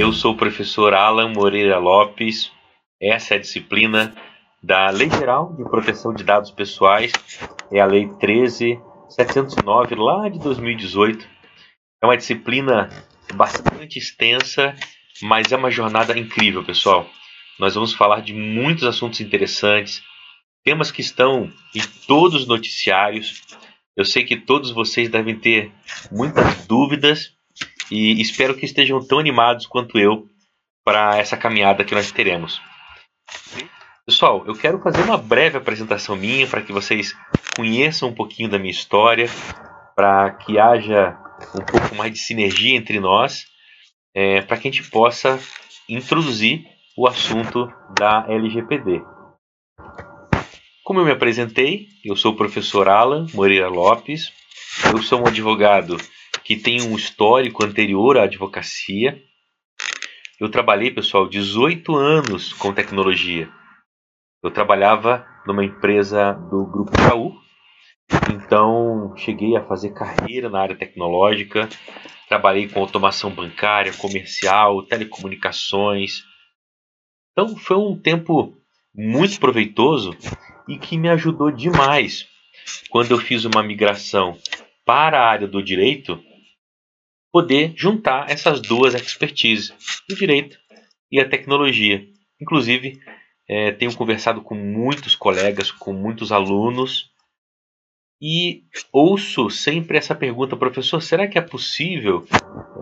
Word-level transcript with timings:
Eu 0.00 0.14
sou 0.14 0.32
o 0.32 0.36
professor 0.36 0.94
Alan 0.94 1.28
Moreira 1.28 1.76
Lopes. 1.76 2.50
Essa 2.98 3.34
é 3.34 3.36
a 3.36 3.40
disciplina 3.40 4.16
da 4.62 4.88
Lei 4.88 5.10
Geral 5.10 5.54
de 5.54 5.62
Proteção 5.62 6.14
de 6.14 6.24
Dados 6.24 6.50
Pessoais, 6.50 7.12
é 7.70 7.80
a 7.80 7.84
Lei 7.84 8.08
13709, 8.18 9.94
lá 9.96 10.30
de 10.30 10.38
2018. 10.38 11.28
É 12.02 12.06
uma 12.06 12.16
disciplina 12.16 12.88
bastante 13.34 13.98
extensa, 13.98 14.74
mas 15.20 15.52
é 15.52 15.56
uma 15.58 15.70
jornada 15.70 16.18
incrível, 16.18 16.64
pessoal. 16.64 17.06
Nós 17.58 17.74
vamos 17.74 17.92
falar 17.92 18.22
de 18.22 18.32
muitos 18.32 18.84
assuntos 18.84 19.20
interessantes, 19.20 20.02
temas 20.64 20.90
que 20.90 21.02
estão 21.02 21.52
em 21.74 21.82
todos 22.06 22.40
os 22.40 22.48
noticiários. 22.48 23.42
Eu 23.94 24.06
sei 24.06 24.24
que 24.24 24.38
todos 24.38 24.70
vocês 24.70 25.10
devem 25.10 25.38
ter 25.38 25.70
muitas 26.10 26.66
dúvidas 26.66 27.38
e 27.90 28.20
espero 28.20 28.54
que 28.54 28.64
estejam 28.64 29.04
tão 29.04 29.18
animados 29.18 29.66
quanto 29.66 29.98
eu 29.98 30.28
para 30.84 31.18
essa 31.18 31.36
caminhada 31.36 31.84
que 31.84 31.94
nós 31.94 32.10
teremos. 32.12 32.60
Pessoal, 34.06 34.44
eu 34.46 34.54
quero 34.54 34.80
fazer 34.80 35.02
uma 35.02 35.16
breve 35.16 35.56
apresentação 35.56 36.16
minha 36.16 36.46
para 36.46 36.62
que 36.62 36.72
vocês 36.72 37.14
conheçam 37.54 38.08
um 38.08 38.14
pouquinho 38.14 38.48
da 38.48 38.58
minha 38.58 38.70
história, 38.70 39.28
para 39.94 40.30
que 40.30 40.58
haja 40.58 41.16
um 41.54 41.64
pouco 41.64 41.94
mais 41.94 42.12
de 42.12 42.18
sinergia 42.18 42.76
entre 42.76 42.98
nós, 42.98 43.44
é, 44.14 44.40
para 44.42 44.56
que 44.56 44.68
a 44.68 44.70
gente 44.70 44.90
possa 44.90 45.38
introduzir 45.88 46.64
o 46.96 47.06
assunto 47.06 47.72
da 47.98 48.26
LGPD. 48.28 49.02
Como 50.84 51.00
eu 51.00 51.04
me 51.04 51.12
apresentei, 51.12 51.86
eu 52.04 52.16
sou 52.16 52.32
o 52.32 52.36
professor 52.36 52.88
Alan 52.88 53.26
Moreira 53.32 53.68
Lopes, 53.68 54.32
eu 54.92 55.00
sou 55.02 55.22
um 55.22 55.26
advogado 55.26 55.96
que 56.50 56.56
tem 56.56 56.82
um 56.82 56.96
histórico 56.96 57.64
anterior 57.64 58.18
à 58.18 58.24
advocacia. 58.24 59.22
Eu 60.40 60.50
trabalhei, 60.50 60.90
pessoal, 60.90 61.28
18 61.28 61.94
anos 61.94 62.52
com 62.52 62.74
tecnologia. 62.74 63.48
Eu 64.42 64.50
trabalhava 64.50 65.24
numa 65.46 65.64
empresa 65.64 66.32
do 66.32 66.66
Grupo 66.66 66.90
Itaú, 66.92 67.36
então 68.34 69.14
cheguei 69.16 69.56
a 69.56 69.64
fazer 69.64 69.90
carreira 69.90 70.48
na 70.48 70.60
área 70.60 70.74
tecnológica, 70.74 71.68
trabalhei 72.28 72.68
com 72.68 72.80
automação 72.80 73.30
bancária, 73.30 73.92
comercial, 73.92 74.82
telecomunicações. 74.82 76.24
Então 77.30 77.56
foi 77.56 77.76
um 77.76 77.96
tempo 77.96 78.60
muito 78.92 79.38
proveitoso 79.38 80.16
e 80.66 80.76
que 80.76 80.98
me 80.98 81.10
ajudou 81.10 81.52
demais 81.52 82.26
quando 82.90 83.12
eu 83.12 83.18
fiz 83.18 83.44
uma 83.44 83.62
migração 83.62 84.36
para 84.84 85.20
a 85.20 85.30
área 85.30 85.46
do 85.46 85.62
direito, 85.62 86.20
poder 87.32 87.72
juntar 87.76 88.30
essas 88.30 88.60
duas 88.60 88.94
expertises, 88.94 89.72
o 90.10 90.14
direito 90.14 90.58
e 91.10 91.20
a 91.20 91.28
tecnologia. 91.28 92.06
Inclusive, 92.40 93.00
é, 93.48 93.72
tenho 93.72 93.94
conversado 93.94 94.40
com 94.42 94.54
muitos 94.54 95.14
colegas, 95.14 95.70
com 95.70 95.92
muitos 95.92 96.32
alunos 96.32 97.10
e 98.22 98.64
ouço 98.92 99.48
sempre 99.48 99.96
essa 99.96 100.14
pergunta, 100.14 100.54
professor: 100.54 101.00
será 101.00 101.26
que 101.26 101.38
é 101.38 101.40
possível 101.40 102.26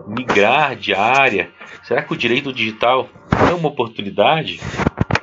migrar 0.07 0.75
de 0.75 0.93
área? 0.93 1.49
Será 1.83 2.03
que 2.03 2.13
o 2.13 2.17
direito 2.17 2.51
digital 2.51 3.09
é 3.49 3.53
uma 3.53 3.69
oportunidade? 3.69 4.59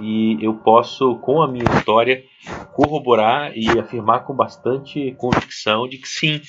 E 0.01 0.39
eu 0.43 0.55
posso, 0.55 1.17
com 1.19 1.43
a 1.43 1.49
minha 1.49 1.65
história, 1.77 2.25
corroborar 2.73 3.53
e 3.55 3.69
afirmar 3.79 4.21
com 4.21 4.35
bastante 4.35 5.15
convicção 5.19 5.87
de 5.87 5.99
que 5.99 6.09
sim, 6.09 6.41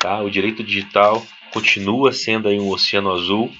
tá? 0.00 0.22
o 0.22 0.30
direito 0.30 0.62
digital 0.62 1.22
continua 1.52 2.12
sendo 2.12 2.48
aí 2.48 2.58
um 2.58 2.70
oceano 2.70 3.10
azul 3.10 3.50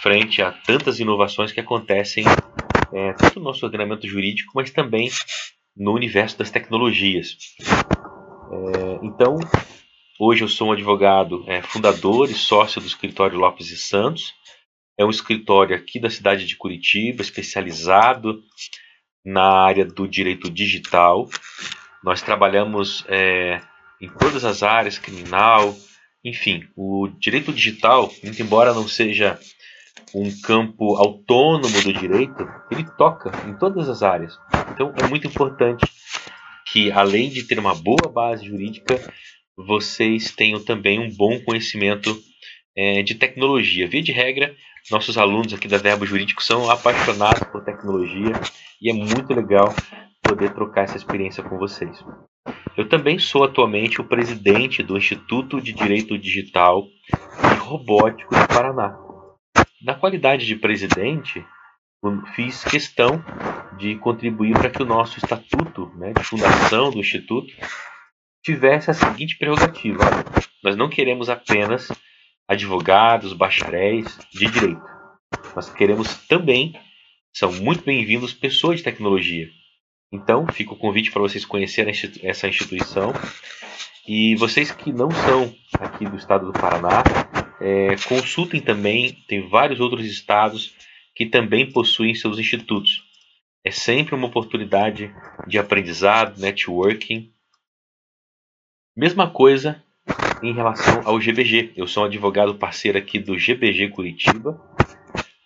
frente 0.00 0.42
a 0.42 0.52
tantas 0.52 0.98
inovações 0.98 1.52
que 1.52 1.60
acontecem 1.60 2.24
é, 2.92 3.12
tanto 3.12 3.38
no 3.38 3.46
nosso 3.46 3.64
ordenamento 3.64 4.06
jurídico, 4.06 4.52
mas 4.54 4.70
também 4.70 5.10
no 5.76 5.92
universo 5.92 6.38
das 6.38 6.50
tecnologias. 6.50 7.36
É, 7.60 9.06
então, 9.06 9.38
hoje 10.18 10.42
eu 10.42 10.48
sou 10.48 10.68
um 10.68 10.72
advogado 10.72 11.44
é, 11.46 11.62
fundador 11.62 12.30
e 12.30 12.34
sócio 12.34 12.80
do 12.80 12.86
escritório 12.86 13.38
Lopes 13.38 13.70
e 13.70 13.76
Santos. 13.76 14.34
É 14.98 15.04
um 15.04 15.10
escritório 15.10 15.76
aqui 15.76 16.00
da 16.00 16.10
cidade 16.10 16.46
de 16.46 16.56
Curitiba, 16.56 17.22
especializado 17.22 18.42
na 19.24 19.64
área 19.64 19.84
do 19.84 20.08
direito 20.08 20.50
digital. 20.50 21.28
Nós 22.02 22.22
trabalhamos 22.22 23.04
é, 23.08 23.60
em 24.00 24.08
todas 24.08 24.44
as 24.44 24.62
áreas, 24.62 24.98
criminal, 24.98 25.76
enfim, 26.24 26.64
o 26.76 27.08
direito 27.18 27.52
digital, 27.52 28.12
embora 28.22 28.74
não 28.74 28.86
seja 28.86 29.38
um 30.14 30.30
campo 30.42 30.96
autônomo 30.96 31.82
do 31.82 31.92
direito, 31.92 32.46
ele 32.70 32.84
toca 32.96 33.30
em 33.48 33.56
todas 33.56 33.88
as 33.88 34.02
áreas. 34.02 34.36
Então 34.72 34.92
é 35.02 35.06
muito 35.06 35.26
importante 35.26 35.84
que, 36.66 36.90
além 36.90 37.30
de 37.30 37.44
ter 37.44 37.58
uma 37.58 37.74
boa 37.74 38.10
base 38.12 38.46
jurídica, 38.46 39.00
vocês 39.56 40.32
tenham 40.32 40.62
também 40.62 40.98
um 40.98 41.14
bom 41.14 41.38
conhecimento 41.40 42.16
é, 42.76 43.02
de 43.02 43.14
tecnologia. 43.14 43.88
Via 43.88 44.02
de 44.02 44.12
regra, 44.12 44.54
nossos 44.90 45.16
alunos 45.18 45.52
aqui 45.52 45.68
da 45.68 45.78
Verbo 45.78 46.06
Jurídico 46.06 46.42
são 46.42 46.70
apaixonados 46.70 47.42
por 47.50 47.64
tecnologia 47.64 48.32
e 48.80 48.90
é 48.90 48.92
muito 48.92 49.32
legal 49.34 49.74
poder 50.22 50.52
trocar 50.54 50.84
essa 50.84 50.96
experiência 50.96 51.42
com 51.42 51.58
vocês. 51.58 52.02
Eu 52.76 52.88
também 52.88 53.18
sou 53.18 53.44
atualmente 53.44 54.00
o 54.00 54.04
presidente 54.04 54.82
do 54.82 54.96
Instituto 54.96 55.60
de 55.60 55.72
Direito 55.72 56.18
Digital 56.18 56.86
e 57.52 57.58
Robótico 57.58 58.34
do 58.34 58.48
Paraná. 58.48 58.96
Na 59.82 59.94
qualidade 59.94 60.46
de 60.46 60.56
presidente, 60.56 61.44
fiz 62.34 62.64
questão 62.64 63.22
de 63.76 63.96
contribuir 63.96 64.54
para 64.54 64.70
que 64.70 64.82
o 64.82 64.86
nosso 64.86 65.18
estatuto 65.18 65.92
né, 65.96 66.12
de 66.12 66.24
fundação 66.24 66.90
do 66.90 66.98
Instituto 66.98 67.52
tivesse 68.42 68.90
a 68.90 68.94
seguinte 68.94 69.36
prerrogativa: 69.36 70.02
nós 70.62 70.76
não 70.76 70.88
queremos 70.88 71.28
apenas 71.28 71.88
advogados, 72.48 73.32
bacharéis 73.32 74.18
de 74.32 74.50
direito. 74.50 74.82
Nós 75.54 75.70
queremos 75.70 76.26
também, 76.26 76.74
são 77.32 77.52
muito 77.52 77.84
bem-vindos, 77.84 78.32
pessoas 78.32 78.78
de 78.78 78.84
tecnologia. 78.84 79.48
Então, 80.12 80.46
fica 80.48 80.72
o 80.72 80.76
convite 80.76 81.10
para 81.10 81.22
vocês 81.22 81.44
conhecerem 81.44 81.94
essa 82.22 82.48
instituição. 82.48 83.12
E 84.08 84.34
vocês 84.36 84.72
que 84.72 84.92
não 84.92 85.10
são 85.10 85.54
aqui 85.78 86.04
do 86.04 86.16
estado 86.16 86.46
do 86.46 86.52
Paraná, 86.52 87.02
é, 87.60 87.94
consultem 88.08 88.60
também, 88.60 89.12
tem 89.28 89.48
vários 89.48 89.78
outros 89.78 90.04
estados 90.04 90.74
que 91.14 91.26
também 91.26 91.70
possuem 91.70 92.14
seus 92.14 92.38
institutos. 92.38 93.04
É 93.64 93.70
sempre 93.70 94.14
uma 94.14 94.26
oportunidade 94.26 95.14
de 95.46 95.58
aprendizado, 95.58 96.40
networking. 96.40 97.30
Mesma 98.96 99.30
coisa 99.30 99.84
em 100.42 100.54
relação 100.54 101.02
ao 101.04 101.20
GBG. 101.20 101.72
Eu 101.76 101.86
sou 101.86 102.02
um 102.02 102.06
advogado 102.06 102.54
parceiro 102.54 102.98
aqui 102.98 103.18
do 103.18 103.38
GBG 103.38 103.90
Curitiba. 103.90 104.60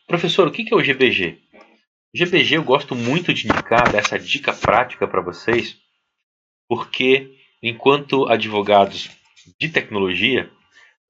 Professor, 0.07 0.47
o 0.47 0.51
que 0.51 0.73
é 0.73 0.77
o 0.77 0.83
GBG? 0.83 1.44
O 2.15 2.17
GBG 2.17 2.59
eu 2.59 2.63
gosto 2.63 2.95
muito 2.95 3.35
de 3.35 3.49
indicar, 3.49 3.91
dessa 3.91 4.17
dica 4.17 4.53
prática 4.53 5.05
para 5.09 5.21
vocês, 5.21 5.77
porque 6.69 7.35
enquanto 7.61 8.29
advogados 8.29 9.11
de 9.61 9.69
tecnologia, 9.69 10.49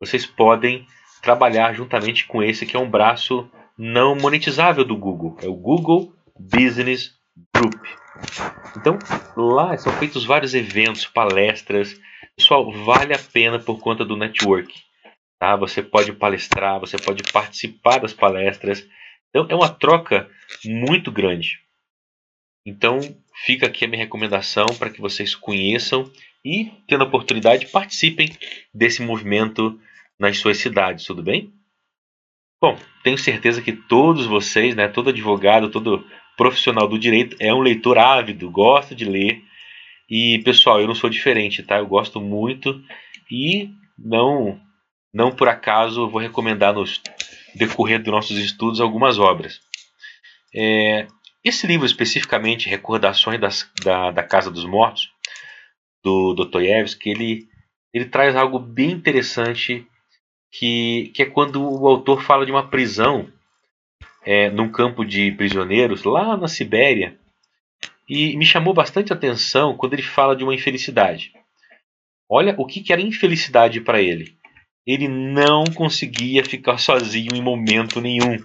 vocês 0.00 0.24
podem 0.24 0.86
trabalhar 1.20 1.74
juntamente 1.74 2.26
com 2.26 2.42
esse 2.42 2.64
que 2.64 2.74
é 2.74 2.80
um 2.80 2.88
braço 2.88 3.46
não 3.76 4.16
monetizável 4.16 4.82
do 4.82 4.96
Google, 4.96 5.36
é 5.42 5.46
o 5.46 5.54
Google 5.54 6.10
Business 6.40 7.10
Group. 7.54 7.84
Então, 8.74 8.98
lá 9.36 9.76
são 9.76 9.92
feitos 9.92 10.24
vários 10.24 10.54
eventos, 10.54 11.04
palestras. 11.04 12.00
Pessoal, 12.34 12.72
vale 12.72 13.12
a 13.12 13.18
pena 13.18 13.58
por 13.58 13.78
conta 13.78 14.06
do 14.06 14.16
network. 14.16 14.72
Tá? 15.38 15.54
Você 15.56 15.82
pode 15.82 16.14
palestrar, 16.14 16.80
você 16.80 16.96
pode 16.96 17.30
participar 17.30 17.98
das 17.98 18.14
palestras. 18.14 18.88
Então, 19.34 19.46
é 19.48 19.54
uma 19.54 19.68
troca 19.68 20.30
muito 20.64 21.10
grande. 21.10 21.58
Então, 22.64 23.00
fica 23.44 23.66
aqui 23.66 23.84
a 23.84 23.88
minha 23.88 24.02
recomendação 24.02 24.66
para 24.78 24.88
que 24.88 25.00
vocês 25.00 25.34
conheçam 25.34 26.08
e, 26.44 26.70
tendo 26.86 27.02
a 27.02 27.06
oportunidade, 27.06 27.66
participem 27.66 28.30
desse 28.72 29.02
movimento 29.02 29.80
nas 30.18 30.38
suas 30.38 30.58
cidades, 30.58 31.04
tudo 31.04 31.20
bem? 31.20 31.52
Bom, 32.62 32.78
tenho 33.02 33.18
certeza 33.18 33.60
que 33.60 33.72
todos 33.72 34.24
vocês, 34.24 34.76
né, 34.76 34.86
todo 34.86 35.10
advogado, 35.10 35.68
todo 35.68 36.06
profissional 36.36 36.86
do 36.86 36.98
direito 36.98 37.36
é 37.40 37.52
um 37.52 37.60
leitor 37.60 37.98
ávido, 37.98 38.48
gosta 38.50 38.94
de 38.94 39.04
ler. 39.04 39.42
E, 40.08 40.40
pessoal, 40.44 40.80
eu 40.80 40.86
não 40.86 40.94
sou 40.94 41.10
diferente, 41.10 41.62
tá? 41.62 41.78
Eu 41.78 41.86
gosto 41.86 42.20
muito 42.20 42.80
e 43.30 43.70
não 43.98 44.60
não 45.12 45.30
por 45.30 45.46
acaso 45.46 46.08
vou 46.08 46.20
recomendar 46.20 46.74
no 46.74 46.84
decorrer 47.54 48.02
dos 48.02 48.12
nossos 48.12 48.38
estudos 48.38 48.80
algumas 48.80 49.18
obras. 49.18 49.60
É, 50.54 51.06
esse 51.44 51.66
livro 51.66 51.86
especificamente, 51.86 52.68
Recordações 52.68 53.40
das, 53.40 53.70
da, 53.82 54.10
da 54.10 54.22
Casa 54.22 54.50
dos 54.50 54.64
Mortos, 54.64 55.10
do 56.02 56.34
Dostoiévski, 56.34 57.10
ele, 57.10 57.48
ele 57.92 58.06
traz 58.06 58.36
algo 58.36 58.58
bem 58.58 58.90
interessante 58.90 59.86
que, 60.50 61.10
que 61.14 61.22
é 61.22 61.26
quando 61.26 61.62
o 61.62 61.86
autor 61.86 62.22
fala 62.22 62.46
de 62.46 62.52
uma 62.52 62.68
prisão 62.68 63.28
é, 64.24 64.48
num 64.50 64.70
campo 64.70 65.04
de 65.04 65.32
prisioneiros 65.32 66.04
lá 66.04 66.36
na 66.36 66.48
Sibéria 66.48 67.18
e 68.08 68.36
me 68.36 68.46
chamou 68.46 68.72
bastante 68.72 69.12
atenção 69.12 69.76
quando 69.76 69.94
ele 69.94 70.02
fala 70.02 70.36
de 70.36 70.44
uma 70.44 70.54
infelicidade. 70.54 71.32
Olha 72.28 72.54
o 72.58 72.66
que, 72.66 72.80
que 72.80 72.92
era 72.92 73.02
infelicidade 73.02 73.80
para 73.80 74.00
ele. 74.00 74.36
Ele 74.86 75.08
não 75.08 75.64
conseguia 75.74 76.44
ficar 76.44 76.78
sozinho 76.78 77.34
em 77.34 77.42
momento 77.42 78.00
nenhum. 78.00 78.38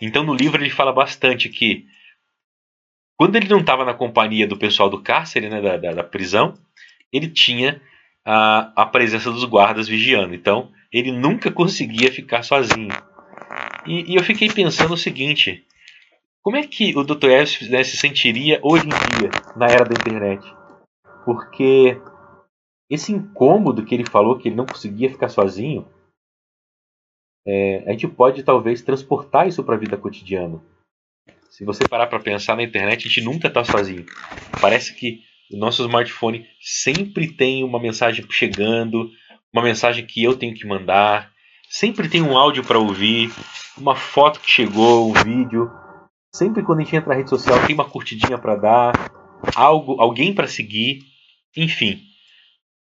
Então 0.00 0.24
no 0.24 0.34
livro 0.34 0.62
ele 0.62 0.70
fala 0.70 0.92
bastante 0.92 1.48
que 1.48 1.86
quando 3.16 3.36
ele 3.36 3.48
não 3.48 3.60
estava 3.60 3.84
na 3.84 3.94
companhia 3.94 4.46
do 4.46 4.56
pessoal 4.56 4.88
do 4.88 5.02
cárcere, 5.02 5.48
né, 5.48 5.60
da, 5.60 5.76
da, 5.76 5.92
da 5.92 6.04
prisão, 6.04 6.54
ele 7.12 7.28
tinha 7.28 7.80
a, 8.24 8.72
a 8.82 8.86
presença 8.86 9.30
dos 9.30 9.44
guardas 9.44 9.88
vigiando. 9.88 10.34
Então 10.34 10.72
ele 10.92 11.12
nunca 11.12 11.50
conseguia 11.50 12.10
ficar 12.10 12.42
sozinho. 12.42 12.88
E, 13.86 14.12
e 14.12 14.16
eu 14.16 14.24
fiquei 14.24 14.48
pensando 14.48 14.94
o 14.94 14.98
seguinte: 14.98 15.64
como 16.42 16.56
é 16.56 16.66
que 16.66 16.96
o 16.96 17.04
Dr. 17.04 17.26
Evans 17.26 17.68
né, 17.68 17.84
se 17.84 17.96
sentiria 17.96 18.58
hoje 18.62 18.86
em 18.86 18.88
dia, 18.88 19.30
na 19.56 19.66
era 19.66 19.84
da 19.84 19.92
internet? 19.92 20.42
Porque 21.24 22.00
esse 22.90 23.12
incômodo 23.12 23.84
que 23.84 23.94
ele 23.94 24.04
falou 24.04 24.36
que 24.36 24.48
ele 24.48 24.56
não 24.56 24.66
conseguia 24.66 25.08
ficar 25.08 25.28
sozinho, 25.28 25.86
é, 27.46 27.84
a 27.86 27.92
gente 27.92 28.08
pode 28.08 28.42
talvez 28.42 28.82
transportar 28.82 29.46
isso 29.46 29.62
para 29.62 29.76
a 29.76 29.78
vida 29.78 29.96
cotidiana. 29.96 30.60
Se 31.48 31.64
você 31.64 31.86
parar 31.88 32.06
para 32.08 32.20
pensar 32.20 32.56
na 32.56 32.62
internet, 32.62 33.06
a 33.06 33.08
gente 33.08 33.22
nunca 33.22 33.48
está 33.48 33.64
sozinho. 33.64 34.04
Parece 34.60 34.94
que 34.94 35.20
o 35.52 35.56
nosso 35.56 35.82
smartphone 35.82 36.46
sempre 36.60 37.32
tem 37.32 37.64
uma 37.64 37.80
mensagem 37.80 38.24
chegando, 38.30 39.10
uma 39.52 39.62
mensagem 39.62 40.04
que 40.04 40.22
eu 40.22 40.36
tenho 40.36 40.54
que 40.54 40.66
mandar, 40.66 41.30
sempre 41.68 42.08
tem 42.08 42.22
um 42.22 42.36
áudio 42.36 42.64
para 42.64 42.78
ouvir, 42.78 43.32
uma 43.76 43.96
foto 43.96 44.40
que 44.40 44.50
chegou, 44.50 45.10
um 45.10 45.12
vídeo. 45.12 45.70
Sempre 46.34 46.62
quando 46.62 46.80
a 46.80 46.84
gente 46.84 46.96
entra 46.96 47.10
na 47.10 47.16
rede 47.16 47.30
social 47.30 47.66
tem 47.66 47.74
uma 47.74 47.88
curtidinha 47.88 48.38
para 48.38 48.56
dar, 48.56 49.10
algo, 49.54 50.00
alguém 50.00 50.34
para 50.34 50.46
seguir, 50.46 51.00
enfim. 51.56 52.09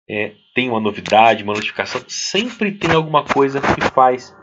É, 0.10 0.34
tem 0.56 0.70
uma 0.70 0.80
novidade, 0.80 1.44
uma 1.44 1.54
notificação, 1.54 2.04
sempre 2.08 2.72
tem 2.72 2.92
alguma 2.92 3.24
coisa 3.24 3.62
que 3.62 3.82
faz 3.94 4.36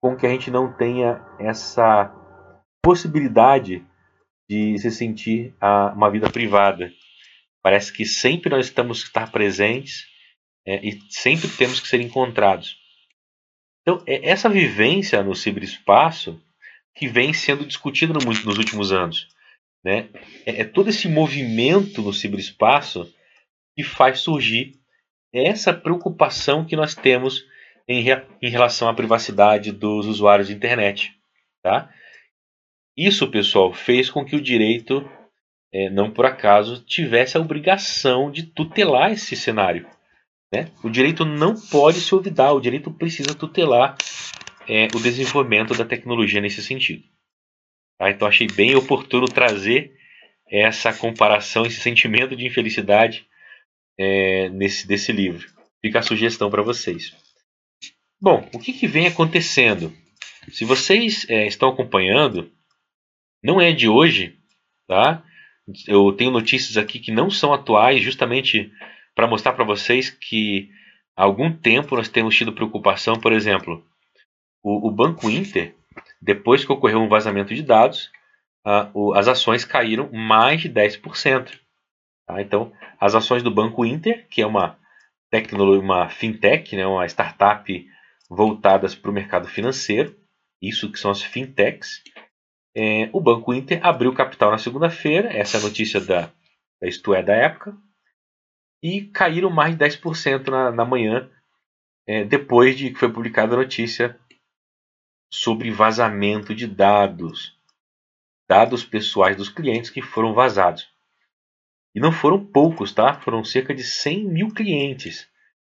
com 0.00 0.16
que 0.16 0.24
a 0.24 0.30
gente 0.30 0.50
não 0.50 0.72
tenha 0.72 1.20
essa 1.40 2.14
possibilidade 2.82 3.84
de 4.48 4.78
se 4.78 4.90
sentir 4.90 5.54
a, 5.60 5.92
uma 5.92 6.10
vida 6.10 6.30
privada. 6.30 6.92
Parece 7.62 7.92
que 7.92 8.04
sempre 8.06 8.48
nós 8.48 8.66
estamos 8.66 9.02
estar 9.02 9.30
presentes 9.30 10.06
é, 10.66 10.86
e 10.86 11.00
sempre 11.10 11.48
temos 11.48 11.80
que 11.80 11.88
ser 11.88 12.00
encontrados. 12.00 12.78
Então, 13.82 14.02
é 14.06 14.28
essa 14.28 14.48
vivência 14.48 15.22
no 15.22 15.34
ciberespaço 15.34 16.40
que 16.94 17.08
vem 17.08 17.32
sendo 17.32 17.66
discutido 17.66 18.18
muito 18.24 18.46
nos 18.46 18.58
últimos 18.58 18.92
anos. 18.92 19.28
Né? 19.84 20.08
É, 20.46 20.60
é 20.60 20.64
todo 20.64 20.90
esse 20.90 21.08
movimento 21.08 22.02
no 22.02 22.12
ciberespaço 22.12 23.12
que 23.76 23.82
faz 23.82 24.20
surgir 24.20 24.77
essa 25.32 25.72
preocupação 25.72 26.64
que 26.64 26.76
nós 26.76 26.94
temos 26.94 27.44
em, 27.86 28.04
em 28.42 28.50
relação 28.50 28.88
à 28.88 28.94
privacidade 28.94 29.72
dos 29.72 30.06
usuários 30.06 30.48
de 30.48 30.54
internet. 30.54 31.14
Tá? 31.62 31.92
Isso, 32.96 33.30
pessoal, 33.30 33.72
fez 33.72 34.10
com 34.10 34.24
que 34.24 34.36
o 34.36 34.40
direito, 34.40 35.08
é, 35.72 35.88
não 35.90 36.10
por 36.10 36.26
acaso, 36.26 36.84
tivesse 36.84 37.36
a 37.36 37.40
obrigação 37.40 38.30
de 38.30 38.42
tutelar 38.42 39.12
esse 39.12 39.36
cenário. 39.36 39.88
Né? 40.52 40.70
O 40.82 40.90
direito 40.90 41.24
não 41.24 41.54
pode 41.54 42.00
se 42.00 42.14
olvidar, 42.14 42.52
o 42.52 42.60
direito 42.60 42.90
precisa 42.90 43.34
tutelar 43.34 43.96
é, 44.68 44.88
o 44.94 45.00
desenvolvimento 45.00 45.74
da 45.74 45.84
tecnologia 45.84 46.40
nesse 46.40 46.62
sentido. 46.62 47.04
Tá? 47.98 48.10
Então 48.10 48.28
achei 48.28 48.46
bem 48.46 48.74
oportuno 48.74 49.26
trazer 49.26 49.92
essa 50.50 50.92
comparação, 50.92 51.66
esse 51.66 51.80
sentimento 51.80 52.34
de 52.34 52.46
infelicidade 52.46 53.26
é, 53.98 54.48
nesse 54.50 54.86
desse 54.86 55.12
livro. 55.12 55.46
Fica 55.80 55.98
a 55.98 56.02
sugestão 56.02 56.50
para 56.50 56.62
vocês. 56.62 57.14
Bom, 58.20 58.48
o 58.52 58.58
que, 58.58 58.72
que, 58.72 58.86
vem 58.86 59.06
acontecendo? 59.06 59.92
Se 60.50 60.64
vocês 60.64 61.26
é, 61.28 61.46
estão 61.46 61.68
acompanhando, 61.68 62.50
não 63.42 63.60
é 63.60 63.72
de 63.72 63.88
hoje, 63.88 64.36
tá? 64.86 65.22
Eu 65.86 66.12
tenho 66.12 66.30
notícias 66.30 66.76
aqui 66.76 66.98
que 66.98 67.12
não 67.12 67.30
são 67.30 67.52
atuais, 67.52 68.02
justamente 68.02 68.72
para 69.14 69.26
mostrar 69.26 69.52
para 69.52 69.64
vocês 69.64 70.10
que 70.10 70.70
há 71.16 71.24
algum 71.24 71.52
tempo 71.52 71.96
nós 71.96 72.08
temos 72.08 72.34
tido 72.34 72.52
preocupação, 72.52 73.20
por 73.20 73.32
exemplo, 73.32 73.84
o, 74.62 74.88
o 74.88 74.90
Banco 74.90 75.30
Inter, 75.30 75.74
depois 76.20 76.64
que 76.64 76.72
ocorreu 76.72 77.00
um 77.00 77.08
vazamento 77.08 77.54
de 77.54 77.62
dados, 77.62 78.10
o, 78.94 79.14
as 79.14 79.28
ações 79.28 79.64
caíram 79.64 80.10
mais 80.12 80.60
de 80.60 80.68
10%. 80.68 81.58
Tá? 82.28 82.42
Então, 82.42 82.70
as 83.00 83.14
ações 83.14 83.42
do 83.42 83.50
Banco 83.50 83.86
Inter, 83.86 84.28
que 84.28 84.42
é 84.42 84.46
uma 84.46 84.78
tecnologia, 85.30 85.82
uma 85.82 86.08
fintech, 86.10 86.76
né, 86.76 86.86
uma 86.86 87.06
startup 87.06 87.90
voltadas 88.28 88.94
para 88.94 89.10
o 89.10 89.14
mercado 89.14 89.48
financeiro, 89.48 90.14
isso 90.60 90.92
que 90.92 90.98
são 90.98 91.10
as 91.10 91.22
fintechs, 91.22 92.02
é, 92.76 93.08
o 93.12 93.20
Banco 93.20 93.54
Inter 93.54 93.84
abriu 93.84 94.12
capital 94.12 94.50
na 94.50 94.58
segunda-feira, 94.58 95.32
essa 95.32 95.56
é 95.56 95.60
a 95.60 95.62
notícia 95.62 96.00
da, 96.00 96.30
da 96.80 96.86
Isto 96.86 97.14
é 97.14 97.22
da 97.22 97.34
época, 97.34 97.74
e 98.82 99.06
caíram 99.06 99.50
mais 99.50 99.76
de 99.76 99.84
10% 99.84 100.48
na, 100.48 100.70
na 100.70 100.84
manhã, 100.84 101.30
é, 102.06 102.24
depois 102.24 102.76
de 102.76 102.90
que 102.90 102.98
foi 102.98 103.10
publicada 103.10 103.54
a 103.54 103.58
notícia 103.58 104.18
sobre 105.32 105.70
vazamento 105.70 106.54
de 106.54 106.66
dados, 106.66 107.58
dados 108.48 108.84
pessoais 108.84 109.36
dos 109.36 109.48
clientes 109.48 109.90
que 109.90 110.02
foram 110.02 110.34
vazados. 110.34 110.88
E 111.98 112.00
não 112.00 112.12
foram 112.12 112.38
poucos, 112.38 112.92
tá? 112.92 113.12
Foram 113.12 113.42
cerca 113.42 113.74
de 113.74 113.82
100 113.82 114.24
mil 114.28 114.54
clientes. 114.54 115.26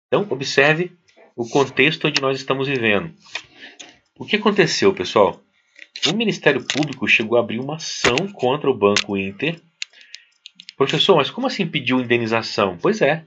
Então, 0.07 0.25
observe 0.31 0.93
o 1.35 1.49
contexto 1.49 2.07
onde 2.07 2.23
nós 2.23 2.37
estamos 2.39 2.69
vivendo. 2.69 3.13
O 4.17 4.25
que 4.25 4.37
aconteceu, 4.37 4.95
pessoal? 4.95 5.43
O 6.07 6.13
Ministério 6.15 6.65
Público 6.65 7.09
chegou 7.09 7.37
a 7.37 7.41
abrir 7.41 7.59
uma 7.59 7.75
ação 7.75 8.15
contra 8.35 8.71
o 8.71 8.79
Banco 8.79 9.17
Inter 9.17 9.61
Professor, 10.77 11.17
mas 11.17 11.29
como 11.29 11.49
assim 11.49 11.67
pediu 11.67 11.99
indenização? 11.99 12.79
Pois 12.81 13.03
é, 13.03 13.25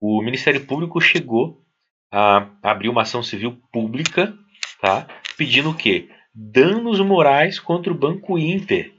o 0.00 0.20
Ministério 0.20 0.66
Público 0.66 1.00
chegou 1.00 1.64
a 2.10 2.48
abrir 2.60 2.88
uma 2.88 3.02
ação 3.02 3.22
civil 3.22 3.56
pública, 3.72 4.36
tá? 4.80 5.06
Pedindo 5.36 5.70
o 5.70 5.76
quê? 5.76 6.08
Danos 6.34 6.98
morais 6.98 7.60
contra 7.60 7.92
o 7.92 7.96
Banco 7.96 8.36
Inter. 8.36 8.92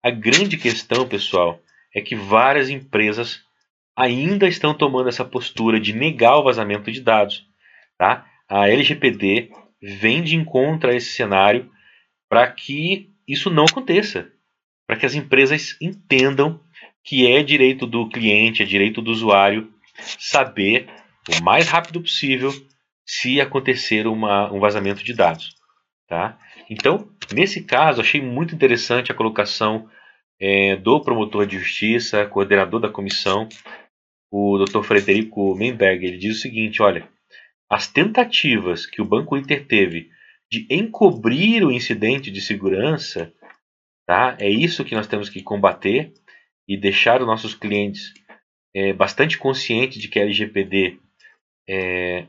A 0.00 0.10
grande 0.10 0.56
questão, 0.56 1.08
pessoal, 1.08 1.60
é 1.96 2.02
que 2.02 2.14
várias 2.14 2.68
empresas 2.68 3.40
ainda 3.96 4.46
estão 4.46 4.74
tomando 4.74 5.08
essa 5.08 5.24
postura 5.24 5.80
de 5.80 5.94
negar 5.94 6.36
o 6.36 6.44
vazamento 6.44 6.92
de 6.92 7.00
dados, 7.00 7.46
tá? 7.96 8.26
A 8.46 8.68
LGPD 8.68 9.50
vem 9.80 10.22
de 10.22 10.36
encontro 10.36 10.90
a 10.90 10.94
esse 10.94 11.12
cenário 11.12 11.70
para 12.28 12.46
que 12.52 13.10
isso 13.26 13.48
não 13.48 13.64
aconteça, 13.64 14.30
para 14.86 14.98
que 14.98 15.06
as 15.06 15.14
empresas 15.14 15.74
entendam 15.80 16.60
que 17.02 17.26
é 17.26 17.42
direito 17.42 17.86
do 17.86 18.06
cliente, 18.10 18.62
é 18.62 18.66
direito 18.66 19.00
do 19.00 19.10
usuário 19.10 19.72
saber 20.18 20.90
o 21.30 21.42
mais 21.42 21.66
rápido 21.66 22.02
possível 22.02 22.52
se 23.06 23.40
acontecer 23.40 24.06
uma, 24.06 24.52
um 24.52 24.60
vazamento 24.60 25.02
de 25.02 25.14
dados. 25.14 25.54
Tá? 26.06 26.38
Então, 26.68 27.08
nesse 27.32 27.64
caso, 27.64 28.02
achei 28.02 28.20
muito 28.20 28.54
interessante 28.54 29.10
a 29.10 29.14
colocação 29.14 29.88
é, 30.40 30.76
do 30.76 31.00
promotor 31.00 31.46
de 31.46 31.58
justiça, 31.58 32.26
coordenador 32.26 32.80
da 32.80 32.88
comissão, 32.88 33.48
o 34.30 34.58
Dr. 34.58 34.82
Frederico 34.82 35.54
Menberg. 35.54 36.04
Ele 36.04 36.18
diz 36.18 36.38
o 36.38 36.40
seguinte: 36.40 36.82
olha, 36.82 37.08
as 37.70 37.88
tentativas 37.88 38.86
que 38.86 39.00
o 39.00 39.04
Banco 39.04 39.36
Inter 39.36 39.66
teve 39.66 40.10
de 40.50 40.66
encobrir 40.70 41.64
o 41.64 41.72
incidente 41.72 42.30
de 42.30 42.40
segurança, 42.40 43.32
tá? 44.06 44.36
é 44.38 44.48
isso 44.48 44.84
que 44.84 44.94
nós 44.94 45.06
temos 45.06 45.28
que 45.28 45.42
combater 45.42 46.12
e 46.68 46.76
deixar 46.76 47.20
os 47.20 47.26
nossos 47.26 47.54
clientes 47.54 48.12
é, 48.74 48.92
bastante 48.92 49.38
conscientes 49.38 50.00
de 50.00 50.08
que 50.08 50.18
a 50.18 50.22
LGPD 50.22 51.00
é, 51.68 52.26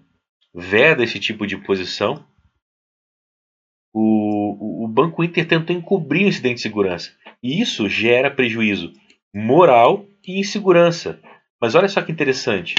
veda 0.54 1.04
esse 1.04 1.20
tipo 1.20 1.46
de 1.46 1.58
posição, 1.58 2.26
o, 3.94 4.86
o 4.86 4.88
Banco 4.88 5.24
Inter 5.24 5.48
tentou 5.48 5.76
encobrir 5.76 6.26
o 6.26 6.30
incidente 6.30 6.56
de 6.56 6.62
segurança. 6.62 7.16
E 7.42 7.62
isso 7.62 7.88
gera 7.88 8.32
prejuízo 8.32 8.94
moral 9.34 10.06
e 10.26 10.40
insegurança. 10.40 11.20
Mas 11.62 11.76
olha 11.76 11.88
só 11.88 12.02
que 12.02 12.12
interessante. 12.12 12.76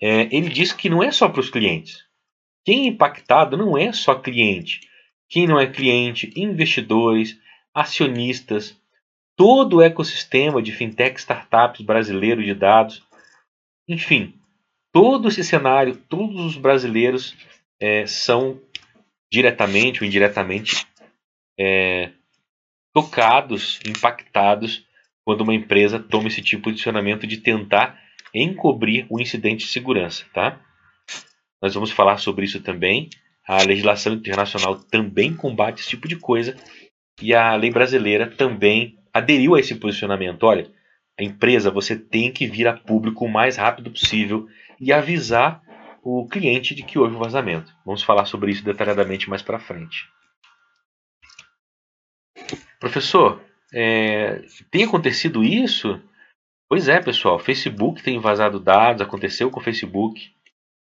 É, 0.00 0.22
ele 0.34 0.48
diz 0.48 0.72
que 0.72 0.88
não 0.88 1.02
é 1.02 1.10
só 1.10 1.28
para 1.28 1.40
os 1.40 1.50
clientes. 1.50 2.04
Quem 2.64 2.84
é 2.84 2.88
impactado 2.88 3.56
não 3.56 3.78
é 3.78 3.92
só 3.92 4.14
cliente. 4.14 4.80
Quem 5.28 5.46
não 5.46 5.58
é 5.58 5.66
cliente, 5.66 6.32
investidores, 6.36 7.38
acionistas, 7.74 8.80
todo 9.36 9.76
o 9.76 9.82
ecossistema 9.82 10.62
de 10.62 10.72
fintech 10.72 11.18
startups 11.18 11.84
brasileiros 11.84 12.44
de 12.44 12.54
dados, 12.54 13.02
enfim, 13.88 14.34
todo 14.92 15.28
esse 15.28 15.44
cenário, 15.44 15.96
todos 16.08 16.40
os 16.40 16.56
brasileiros 16.56 17.36
é, 17.80 18.06
são 18.06 18.60
diretamente 19.30 20.02
ou 20.02 20.06
indiretamente 20.06 20.86
é, 21.58 22.12
tocados, 22.96 23.78
impactados 23.86 24.86
quando 25.22 25.42
uma 25.42 25.54
empresa 25.54 25.98
toma 25.98 26.28
esse 26.28 26.40
tipo 26.40 26.62
de 26.62 26.76
posicionamento 26.76 27.26
de 27.26 27.36
tentar 27.36 28.00
encobrir 28.34 29.04
o 29.10 29.20
incidente 29.20 29.66
de 29.66 29.70
segurança, 29.70 30.24
tá? 30.32 30.58
Nós 31.60 31.74
vamos 31.74 31.90
falar 31.90 32.16
sobre 32.16 32.46
isso 32.46 32.58
também. 32.62 33.10
A 33.46 33.62
legislação 33.62 34.14
internacional 34.14 34.76
também 34.76 35.36
combate 35.36 35.80
esse 35.80 35.90
tipo 35.90 36.08
de 36.08 36.16
coisa 36.16 36.56
e 37.20 37.34
a 37.34 37.54
lei 37.54 37.70
brasileira 37.70 38.30
também 38.30 38.98
aderiu 39.12 39.54
a 39.54 39.60
esse 39.60 39.74
posicionamento. 39.74 40.44
Olha, 40.44 40.66
a 41.20 41.22
empresa 41.22 41.70
você 41.70 41.96
tem 41.96 42.32
que 42.32 42.46
vir 42.46 42.66
a 42.66 42.72
público 42.72 43.26
o 43.26 43.30
mais 43.30 43.58
rápido 43.58 43.90
possível 43.90 44.48
e 44.80 44.90
avisar 44.90 45.60
o 46.02 46.26
cliente 46.26 46.74
de 46.74 46.82
que 46.82 46.98
houve 46.98 47.14
o 47.14 47.18
vazamento. 47.18 47.70
Vamos 47.84 48.02
falar 48.02 48.24
sobre 48.24 48.52
isso 48.52 48.64
detalhadamente 48.64 49.28
mais 49.28 49.42
para 49.42 49.58
frente. 49.58 50.15
Professor, 52.80 53.42
é, 53.72 54.42
tem 54.70 54.84
acontecido 54.84 55.42
isso? 55.42 56.00
Pois 56.68 56.88
é, 56.88 57.00
pessoal. 57.00 57.38
Facebook 57.38 58.02
tem 58.02 58.18
vazado 58.18 58.58
dados, 58.58 59.02
aconteceu 59.02 59.50
com 59.50 59.60
o 59.60 59.62
Facebook, 59.62 60.32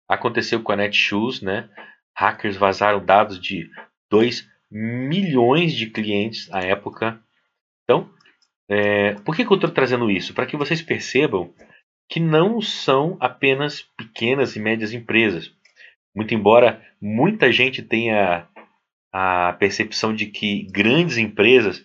aconteceu 0.07 0.61
com 0.61 0.71
a 0.71 0.75
Netshoes, 0.75 1.41
né? 1.41 1.69
Hackers 2.15 2.57
vazaram 2.57 3.03
dados 3.03 3.39
de 3.39 3.69
2 4.09 4.47
milhões 4.69 5.73
de 5.73 5.89
clientes 5.89 6.51
à 6.51 6.59
época. 6.59 7.19
Então, 7.83 8.09
é, 8.69 9.13
por 9.21 9.35
que, 9.35 9.45
que 9.45 9.51
eu 9.51 9.55
estou 9.55 9.71
trazendo 9.71 10.11
isso? 10.11 10.33
Para 10.33 10.45
que 10.45 10.57
vocês 10.57 10.81
percebam 10.81 11.53
que 12.09 12.19
não 12.19 12.59
são 12.59 13.17
apenas 13.19 13.81
pequenas 13.95 14.55
e 14.55 14.59
médias 14.59 14.93
empresas. 14.93 15.53
Muito 16.15 16.33
embora 16.33 16.83
muita 16.99 17.51
gente 17.51 17.81
tenha 17.81 18.47
a 19.11 19.53
percepção 19.53 20.13
de 20.13 20.27
que 20.27 20.67
grandes 20.71 21.17
empresas 21.17 21.83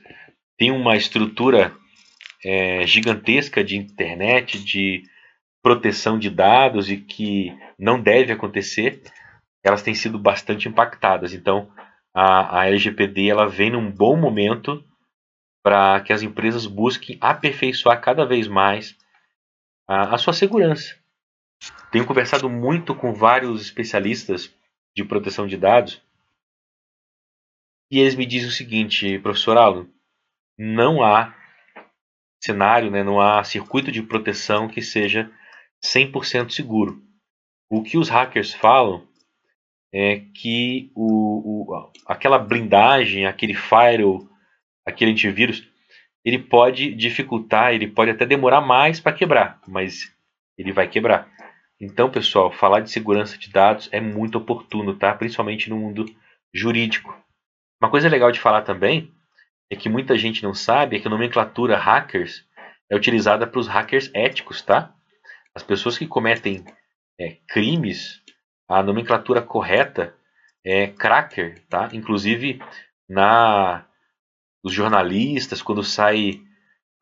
têm 0.58 0.70
uma 0.70 0.96
estrutura 0.96 1.74
é, 2.44 2.86
gigantesca 2.86 3.64
de 3.64 3.76
internet, 3.76 4.62
de 4.62 5.02
proteção 5.62 6.18
de 6.18 6.28
dados 6.28 6.90
e 6.90 6.98
que 6.98 7.56
não 7.78 7.98
deve 8.00 8.32
acontecer, 8.32 9.02
elas 9.62 9.82
têm 9.82 9.94
sido 9.94 10.18
bastante 10.18 10.68
impactadas. 10.68 11.32
Então, 11.32 11.72
a, 12.12 12.60
a 12.60 12.66
LGPD 12.66 13.30
ela 13.30 13.48
vem 13.48 13.70
num 13.70 13.90
bom 13.90 14.16
momento 14.16 14.84
para 15.62 16.00
que 16.02 16.12
as 16.12 16.20
empresas 16.20 16.66
busquem 16.66 17.16
aperfeiçoar 17.18 17.98
cada 18.00 18.26
vez 18.26 18.46
mais 18.46 18.94
a, 19.88 20.14
a 20.14 20.18
sua 20.18 20.34
segurança. 20.34 20.94
Tenho 21.90 22.04
conversado 22.04 22.50
muito 22.50 22.94
com 22.94 23.14
vários 23.14 23.62
especialistas 23.62 24.54
de 24.94 25.02
proteção 25.02 25.46
de 25.46 25.56
dados 25.56 26.03
e 27.90 27.98
eles 27.98 28.14
me 28.14 28.26
dizem 28.26 28.48
o 28.48 28.52
seguinte, 28.52 29.18
professor 29.18 29.56
Alan, 29.56 29.88
não 30.58 31.02
há 31.02 31.34
cenário, 32.42 32.90
né, 32.90 33.02
não 33.02 33.20
há 33.20 33.42
circuito 33.42 33.90
de 33.90 34.02
proteção 34.02 34.68
que 34.68 34.82
seja 34.82 35.30
100% 35.84 36.50
seguro. 36.50 37.02
O 37.70 37.82
que 37.82 37.96
os 37.96 38.08
hackers 38.08 38.52
falam 38.52 39.06
é 39.92 40.20
que 40.34 40.90
o, 40.94 41.70
o, 41.72 41.92
aquela 42.06 42.38
blindagem, 42.38 43.26
aquele 43.26 43.54
firewall, 43.54 44.28
aquele 44.84 45.12
antivírus, 45.12 45.66
ele 46.24 46.38
pode 46.38 46.94
dificultar, 46.94 47.72
ele 47.72 47.86
pode 47.86 48.10
até 48.10 48.26
demorar 48.26 48.60
mais 48.60 48.98
para 48.98 49.12
quebrar, 49.12 49.60
mas 49.68 50.12
ele 50.58 50.72
vai 50.72 50.88
quebrar. 50.88 51.30
Então, 51.80 52.10
pessoal, 52.10 52.50
falar 52.52 52.80
de 52.80 52.90
segurança 52.90 53.36
de 53.36 53.50
dados 53.50 53.88
é 53.92 54.00
muito 54.00 54.38
oportuno, 54.38 54.96
tá? 54.96 55.14
Principalmente 55.14 55.68
no 55.68 55.76
mundo 55.76 56.06
jurídico. 56.52 57.14
Uma 57.84 57.90
coisa 57.90 58.08
legal 58.08 58.32
de 58.32 58.40
falar 58.40 58.62
também 58.62 59.12
é 59.68 59.76
que 59.76 59.90
muita 59.90 60.16
gente 60.16 60.42
não 60.42 60.54
sabe 60.54 60.96
é 60.96 61.00
que 61.00 61.06
a 61.06 61.10
nomenclatura 61.10 61.76
hackers 61.76 62.42
é 62.88 62.96
utilizada 62.96 63.46
para 63.46 63.60
os 63.60 63.68
hackers 63.68 64.10
éticos, 64.14 64.62
tá? 64.62 64.94
As 65.54 65.62
pessoas 65.62 65.98
que 65.98 66.06
cometem 66.06 66.64
é, 67.20 67.36
crimes, 67.46 68.22
a 68.66 68.82
nomenclatura 68.82 69.42
correta 69.42 70.14
é 70.64 70.86
cracker, 70.86 71.62
tá? 71.68 71.90
Inclusive 71.92 72.58
na 73.06 73.84
os 74.62 74.72
jornalistas 74.72 75.60
quando 75.60 75.84
sai 75.84 76.40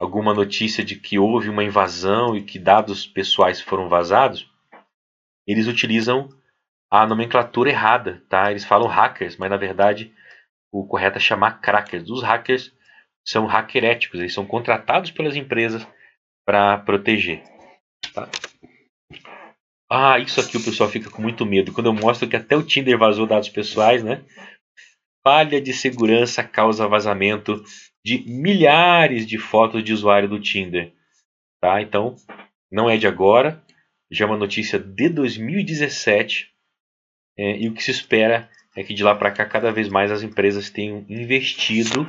alguma 0.01 0.35
notícia 0.35 0.85
de 0.85 0.97
que 0.97 1.17
houve 1.17 1.49
uma 1.49 1.63
invasão 1.63 2.35
e 2.35 2.43
que 2.43 2.59
dados 2.59 3.07
pessoais 3.07 3.61
foram 3.61 3.89
vazados, 3.89 4.51
eles 5.47 5.69
utilizam 5.69 6.29
a 6.91 7.07
nomenclatura 7.07 7.71
errada, 7.71 8.21
tá? 8.29 8.51
Eles 8.51 8.65
falam 8.65 8.89
hackers, 8.89 9.37
mas 9.37 9.49
na 9.49 9.57
verdade 9.57 10.13
o 10.73 10.87
correto 10.87 11.19
é 11.19 11.21
chamar 11.21 11.61
crackers. 11.61 12.09
Os 12.09 12.23
hackers 12.23 12.73
são 13.25 13.47
hacker 13.47 13.85
éticos, 13.85 14.19
eles 14.19 14.35
são 14.35 14.47
contratados 14.47 15.11
pelas 15.11 15.37
empresas 15.37 15.87
para 16.45 16.79
proteger. 16.79 17.45
Tá? 18.15 18.29
Ah, 19.91 20.19
isso 20.19 20.41
aqui 20.41 20.57
o 20.57 20.65
pessoal 20.65 20.89
fica 20.89 21.11
com 21.11 21.21
muito 21.21 21.45
medo. 21.45 21.73
Quando 21.73 21.87
eu 21.87 21.93
mostro 21.93 22.27
que 22.27 22.35
até 22.35 22.57
o 22.57 22.63
Tinder 22.63 22.97
vazou 22.97 23.27
dados 23.27 23.51
pessoais, 23.51 24.03
né? 24.03 24.25
Falha 25.23 25.61
de 25.61 25.75
segurança 25.75 26.43
causa 26.43 26.89
vazamento 26.89 27.63
de 28.05 28.25
milhares 28.27 29.27
de 29.27 29.39
fotos 29.39 29.85
de 29.85 29.93
usuário 29.93 30.29
do 30.29 30.41
Tinder. 30.41 30.93
Tá? 31.61 31.83
Então, 31.83 32.17
não 32.71 32.89
é 32.89 32.97
de 32.97 33.07
agora, 33.07 33.63
já 34.11 34.25
é 34.25 34.29
uma 34.29 34.37
notícia 34.37 34.79
de 34.79 35.11
2017. 35.11 36.51
É, 37.39 37.59
e 37.59 37.69
o 37.69 37.75
que 37.75 37.83
se 37.83 37.91
espera 37.91 38.51
é 38.75 38.83
que 38.83 38.95
de 38.95 39.03
lá 39.03 39.15
para 39.15 39.31
cá 39.31 39.45
cada 39.45 39.71
vez 39.71 39.89
mais 39.89 40.11
as 40.11 40.23
empresas 40.23 40.71
tenham 40.71 41.05
investido 41.09 42.07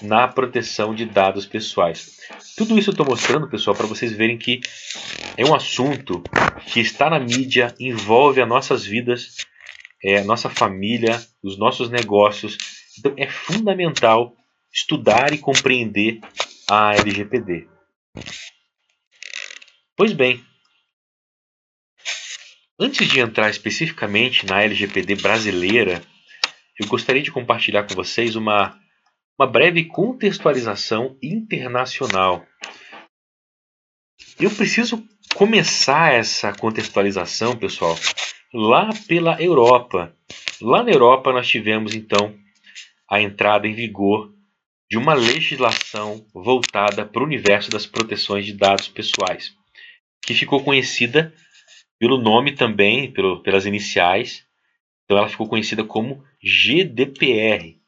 na 0.00 0.28
proteção 0.28 0.94
de 0.94 1.04
dados 1.04 1.44
pessoais. 1.44 2.18
Tudo 2.56 2.78
isso 2.78 2.90
eu 2.90 2.92
estou 2.92 3.06
mostrando, 3.06 3.48
pessoal, 3.48 3.74
para 3.74 3.86
vocês 3.86 4.12
verem 4.12 4.38
que 4.38 4.60
é 5.36 5.44
um 5.44 5.54
assunto 5.54 6.22
que 6.66 6.80
está 6.80 7.10
na 7.10 7.18
mídia, 7.18 7.74
envolve 7.80 8.40
as 8.40 8.48
nossas 8.48 8.84
vidas, 8.84 9.38
é, 10.02 10.18
a 10.18 10.24
nossa 10.24 10.48
família, 10.48 11.20
os 11.42 11.58
nossos 11.58 11.90
negócios. 11.90 12.56
Então 12.98 13.12
é 13.16 13.26
fundamental 13.26 14.36
estudar 14.72 15.32
e 15.32 15.38
compreender 15.38 16.20
a 16.70 16.94
LGPD. 16.94 17.66
Pois 19.96 20.12
bem, 20.12 20.44
Antes 22.78 23.06
de 23.06 23.20
entrar 23.20 23.48
especificamente 23.50 24.44
na 24.46 24.62
LGPD 24.62 25.14
brasileira, 25.14 26.02
eu 26.78 26.88
gostaria 26.88 27.22
de 27.22 27.30
compartilhar 27.30 27.84
com 27.84 27.94
vocês 27.94 28.34
uma, 28.34 28.76
uma 29.38 29.46
breve 29.46 29.84
contextualização 29.84 31.16
internacional. 31.22 32.44
Eu 34.40 34.50
preciso 34.50 35.06
começar 35.36 36.14
essa 36.14 36.52
contextualização, 36.52 37.56
pessoal, 37.56 37.96
lá 38.52 38.90
pela 39.06 39.40
Europa. 39.40 40.12
Lá 40.60 40.82
na 40.82 40.90
Europa 40.90 41.32
nós 41.32 41.46
tivemos 41.46 41.94
então 41.94 42.36
a 43.08 43.20
entrada 43.20 43.68
em 43.68 43.74
vigor 43.74 44.34
de 44.90 44.98
uma 44.98 45.14
legislação 45.14 46.26
voltada 46.34 47.06
para 47.06 47.22
o 47.22 47.26
universo 47.26 47.70
das 47.70 47.86
proteções 47.86 48.44
de 48.44 48.52
dados 48.52 48.88
pessoais, 48.88 49.54
que 50.26 50.34
ficou 50.34 50.64
conhecida 50.64 51.32
pelo 51.98 52.18
nome 52.18 52.52
também, 52.52 53.10
pelo, 53.12 53.42
pelas 53.42 53.66
iniciais. 53.66 54.46
Então 55.04 55.18
ela 55.18 55.28
ficou 55.28 55.48
conhecida 55.48 55.84
como 55.84 56.24
GDPR. 56.42 57.78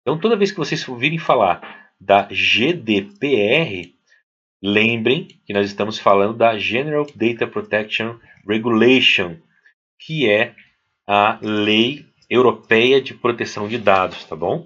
Então 0.00 0.18
toda 0.18 0.36
vez 0.36 0.50
que 0.50 0.58
vocês 0.58 0.86
ouvirem 0.88 1.18
falar 1.18 1.90
da 2.00 2.28
GDPR, 2.30 3.94
lembrem 4.62 5.26
que 5.46 5.52
nós 5.52 5.66
estamos 5.66 5.98
falando 5.98 6.36
da 6.36 6.58
General 6.58 7.06
Data 7.14 7.46
Protection 7.46 8.18
Regulation, 8.46 9.36
que 9.98 10.28
é 10.28 10.54
a 11.06 11.38
lei 11.40 12.06
europeia 12.28 13.00
de 13.00 13.14
proteção 13.14 13.68
de 13.68 13.78
dados, 13.78 14.24
tá 14.24 14.34
bom? 14.34 14.64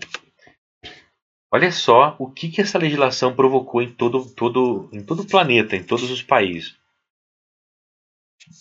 Olha 1.52 1.70
só 1.70 2.16
o 2.18 2.30
que, 2.30 2.48
que 2.48 2.60
essa 2.60 2.78
legislação 2.78 3.34
provocou 3.34 3.80
em 3.80 3.90
todo, 3.90 4.24
todo, 4.34 4.88
em 4.92 5.02
todo 5.02 5.22
o 5.22 5.26
planeta, 5.26 5.76
em 5.76 5.82
todos 5.82 6.10
os 6.10 6.22
países. 6.22 6.76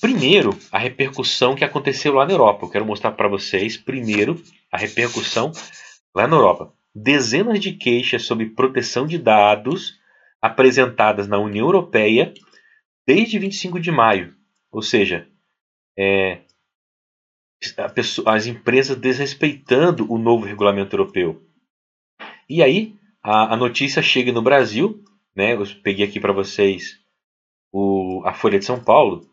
Primeiro, 0.02 0.58
a 0.72 0.80
repercussão 0.80 1.56
que 1.56 1.64
aconteceu 1.64 2.14
lá 2.14 2.26
na 2.26 2.34
Europa. 2.34 2.66
Eu 2.66 2.70
quero 2.70 2.86
mostrar 2.86 3.12
para 3.12 3.28
vocês, 3.28 3.78
primeiro, 3.78 4.42
a 4.72 4.78
repercussão 4.78 5.52
lá 6.14 6.28
na 6.28 6.36
Europa. 6.36 6.74
Dezenas 6.94 7.60
de 7.60 7.74
queixas 7.74 8.24
sobre 8.24 8.50
proteção 8.50 9.06
de 9.06 9.18
dados 9.18 10.00
apresentadas 10.42 11.28
na 11.28 11.38
União 11.38 11.66
Europeia 11.66 12.34
desde 13.06 13.38
25 13.38 13.80
de 13.80 13.92
maio. 13.92 14.36
Ou 14.72 14.82
seja, 14.82 15.28
é, 15.98 16.42
pessoa, 17.94 18.36
as 18.36 18.48
empresas 18.48 18.98
desrespeitando 18.98 20.12
o 20.12 20.18
novo 20.18 20.46
regulamento 20.46 20.96
europeu. 20.96 21.44
E 22.50 22.62
aí, 22.64 22.96
a, 23.22 23.54
a 23.54 23.58
notícia 23.58 24.02
chega 24.02 24.32
no 24.32 24.42
Brasil. 24.42 25.04
Né, 25.36 25.54
eu 25.54 25.64
peguei 25.84 26.06
aqui 26.06 26.20
para 26.20 26.32
vocês 26.32 26.98
o, 27.72 28.22
a 28.26 28.34
Folha 28.34 28.58
de 28.58 28.66
São 28.66 28.82
Paulo 28.82 29.30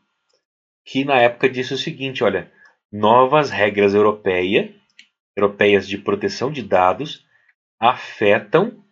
que 0.84 1.04
na 1.04 1.20
época 1.20 1.48
disse 1.48 1.74
o 1.74 1.78
seguinte: 1.78 2.24
olha, 2.24 2.50
novas 2.90 3.50
regras 3.50 3.94
europeia, 3.94 4.74
europeias 5.36 5.88
de 5.88 5.98
proteção 5.98 6.50
de 6.50 6.62
dados 6.62 7.26
afetam 7.78 8.84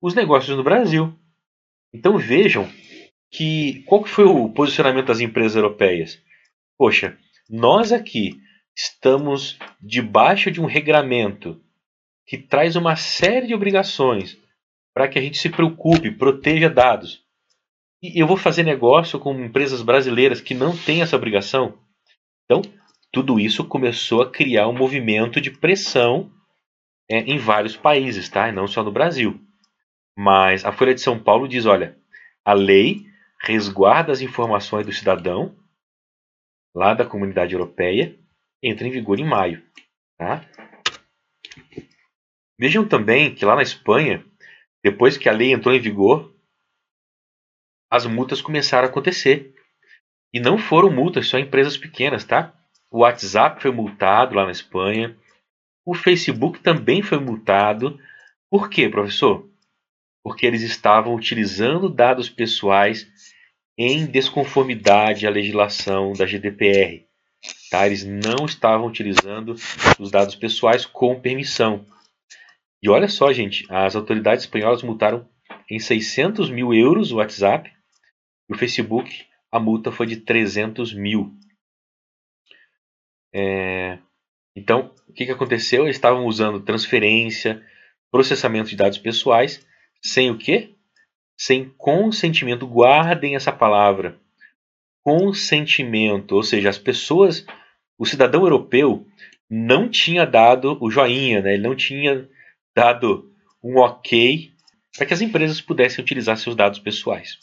os 0.00 0.14
negócios 0.14 0.56
no 0.56 0.62
Brasil. 0.62 1.12
Então 1.92 2.16
vejam 2.16 2.68
que 3.30 3.82
qual 3.86 4.02
que 4.02 4.10
foi 4.10 4.24
o 4.24 4.48
posicionamento 4.48 5.06
das 5.06 5.20
empresas 5.20 5.56
europeias? 5.56 6.22
Poxa, 6.76 7.18
nós 7.48 7.92
aqui 7.92 8.40
estamos 8.76 9.58
debaixo 9.80 10.50
de 10.50 10.60
um 10.60 10.66
regramento 10.66 11.60
que 12.26 12.38
traz 12.38 12.76
uma 12.76 12.94
série 12.94 13.46
de 13.46 13.54
obrigações 13.54 14.38
para 14.94 15.08
que 15.08 15.18
a 15.18 15.22
gente 15.22 15.38
se 15.38 15.48
preocupe, 15.48 16.10
proteja 16.10 16.68
dados. 16.68 17.24
E 18.02 18.20
eu 18.20 18.26
vou 18.26 18.36
fazer 18.36 18.62
negócio 18.62 19.18
com 19.18 19.34
empresas 19.34 19.82
brasileiras 19.82 20.40
que 20.40 20.54
não 20.54 20.76
têm 20.76 21.02
essa 21.02 21.16
obrigação. 21.16 21.78
Então, 22.44 22.62
tudo 23.12 23.40
isso 23.40 23.64
começou 23.64 24.22
a 24.22 24.30
criar 24.30 24.68
um 24.68 24.72
movimento 24.72 25.40
de 25.40 25.50
pressão 25.50 26.30
é, 27.10 27.18
em 27.20 27.38
vários 27.38 27.76
países, 27.76 28.28
tá? 28.28 28.48
E 28.48 28.52
não 28.52 28.68
só 28.68 28.82
no 28.82 28.92
Brasil. 28.92 29.40
Mas 30.16 30.64
a 30.64 30.72
Folha 30.72 30.94
de 30.94 31.00
São 31.00 31.18
Paulo 31.18 31.48
diz: 31.48 31.66
olha, 31.66 31.96
a 32.44 32.52
lei 32.52 33.06
resguarda 33.42 34.12
as 34.12 34.20
informações 34.20 34.86
do 34.86 34.92
cidadão 34.92 35.56
lá 36.74 36.94
da 36.94 37.04
comunidade 37.04 37.54
europeia, 37.54 38.16
entra 38.62 38.86
em 38.86 38.90
vigor 38.90 39.18
em 39.18 39.24
maio. 39.24 39.62
Tá? 40.16 40.44
Vejam 42.58 42.86
também 42.86 43.34
que 43.34 43.44
lá 43.44 43.56
na 43.56 43.62
Espanha, 43.62 44.24
depois 44.82 45.16
que 45.16 45.28
a 45.28 45.32
lei 45.32 45.52
entrou 45.52 45.74
em 45.74 45.80
vigor, 45.80 46.32
as 47.90 48.06
multas 48.06 48.40
começaram 48.40 48.86
a 48.86 48.90
acontecer. 48.90 49.54
E 50.32 50.40
não 50.40 50.58
foram 50.58 50.90
multas 50.90 51.26
só 51.26 51.38
em 51.38 51.42
empresas 51.42 51.76
pequenas, 51.76 52.24
tá? 52.24 52.52
O 52.90 53.00
WhatsApp 53.00 53.62
foi 53.62 53.70
multado 53.70 54.34
lá 54.34 54.44
na 54.44 54.50
Espanha. 54.50 55.16
O 55.84 55.94
Facebook 55.94 56.60
também 56.60 57.02
foi 57.02 57.18
multado. 57.18 57.98
Por 58.50 58.68
quê, 58.68 58.88
professor? 58.88 59.48
Porque 60.22 60.46
eles 60.46 60.62
estavam 60.62 61.14
utilizando 61.14 61.88
dados 61.88 62.28
pessoais 62.28 63.06
em 63.76 64.06
desconformidade 64.06 65.26
à 65.26 65.30
legislação 65.30 66.12
da 66.12 66.26
GDPR. 66.26 67.06
Tá? 67.70 67.86
Eles 67.86 68.04
não 68.04 68.44
estavam 68.44 68.86
utilizando 68.86 69.54
os 69.98 70.10
dados 70.10 70.34
pessoais 70.34 70.84
com 70.84 71.20
permissão. 71.20 71.86
E 72.82 72.88
olha 72.88 73.08
só, 73.08 73.32
gente, 73.32 73.64
as 73.68 73.96
autoridades 73.96 74.44
espanholas 74.44 74.82
multaram 74.82 75.26
em 75.70 75.78
600 75.78 76.50
mil 76.50 76.72
euros 76.72 77.12
o 77.12 77.16
WhatsApp 77.16 77.70
e 78.48 78.54
o 78.54 78.58
Facebook 78.58 79.26
a 79.50 79.58
multa 79.58 79.90
foi 79.90 80.06
de 80.06 80.16
300 80.16 80.92
mil. 80.94 81.32
É... 83.32 83.98
Então, 84.54 84.92
o 85.08 85.12
que, 85.12 85.26
que 85.26 85.32
aconteceu? 85.32 85.84
Eles 85.84 85.96
estavam 85.96 86.26
usando 86.26 86.60
transferência, 86.60 87.62
processamento 88.10 88.70
de 88.70 88.76
dados 88.76 88.98
pessoais, 88.98 89.66
sem 90.02 90.30
o 90.30 90.38
quê? 90.38 90.74
Sem 91.36 91.68
consentimento. 91.76 92.66
Guardem 92.66 93.36
essa 93.36 93.52
palavra. 93.52 94.18
Consentimento. 95.02 96.32
Ou 96.32 96.42
seja, 96.42 96.68
as 96.68 96.78
pessoas, 96.78 97.46
o 97.98 98.04
cidadão 98.04 98.42
europeu 98.42 99.06
não 99.48 99.88
tinha 99.88 100.26
dado 100.26 100.76
o 100.80 100.90
joinha, 100.90 101.40
né? 101.40 101.54
ele 101.54 101.62
não 101.62 101.74
tinha 101.74 102.28
dado 102.76 103.32
um 103.62 103.78
ok 103.78 104.52
para 104.96 105.06
que 105.06 105.14
as 105.14 105.22
empresas 105.22 105.60
pudessem 105.60 106.02
utilizar 106.02 106.36
seus 106.36 106.54
dados 106.54 106.78
pessoais. 106.78 107.38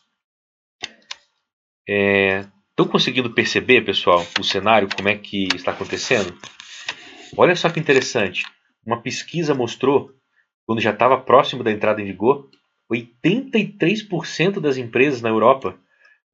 Estão 1.88 2.86
é, 2.86 2.89
conseguindo 2.89 3.30
perceber, 3.30 3.82
pessoal, 3.86 4.25
o 4.39 4.44
cenário, 4.44 4.89
como 4.96 5.08
é 5.08 5.15
que 5.15 5.48
está 5.56 5.72
acontecendo? 5.72 6.36
Olha 7.38 7.56
só 7.56 7.70
que 7.70 7.80
interessante. 7.80 8.44
Uma 8.86 9.01
pesquisa 9.01 9.54
mostrou, 9.54 10.12
quando 10.66 10.81
já 10.81 10.92
estava 10.92 11.20
próximo 11.20 11.64
da 11.64 11.72
entrada 11.72 12.01
em 12.01 12.05
vigor, 12.05 12.50
83% 12.92 14.59
das 14.59 14.77
empresas 14.77 15.22
na 15.22 15.29
Europa 15.29 15.77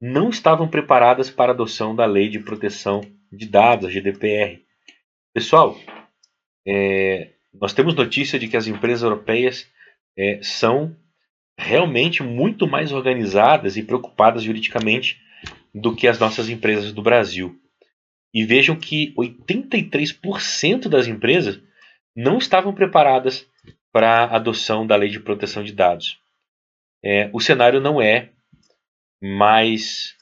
não 0.00 0.30
estavam 0.30 0.68
preparadas 0.68 1.30
para 1.30 1.52
a 1.52 1.54
adoção 1.54 1.94
da 1.94 2.04
Lei 2.06 2.28
de 2.28 2.38
Proteção 2.38 3.02
de 3.30 3.46
Dados, 3.46 3.86
a 3.86 3.90
GDPR. 3.90 4.60
Pessoal, 5.32 5.78
é, 6.66 7.30
nós 7.54 7.72
temos 7.72 7.94
notícia 7.94 8.38
de 8.38 8.48
que 8.48 8.56
as 8.56 8.66
empresas 8.66 9.02
europeias 9.02 9.66
é, 10.18 10.40
são 10.42 10.96
realmente 11.56 12.22
muito 12.22 12.66
mais 12.66 12.92
organizadas 12.92 13.76
e 13.76 13.82
preocupadas 13.82 14.42
juridicamente 14.42 15.21
do 15.74 15.94
que 15.94 16.06
as 16.06 16.18
nossas 16.18 16.48
empresas 16.48 16.92
do 16.92 17.02
Brasil. 17.02 17.58
E 18.34 18.44
vejam 18.44 18.76
que 18.76 19.14
83% 19.14 20.88
das 20.88 21.06
empresas 21.06 21.60
não 22.14 22.38
estavam 22.38 22.74
preparadas 22.74 23.46
para 23.92 24.24
a 24.24 24.36
adoção 24.36 24.86
da 24.86 24.96
lei 24.96 25.08
de 25.08 25.20
proteção 25.20 25.62
de 25.62 25.72
dados. 25.72 26.18
É, 27.04 27.28
o 27.32 27.40
cenário 27.40 27.80
não 27.80 28.00
é 28.00 28.30
mais 29.20 30.16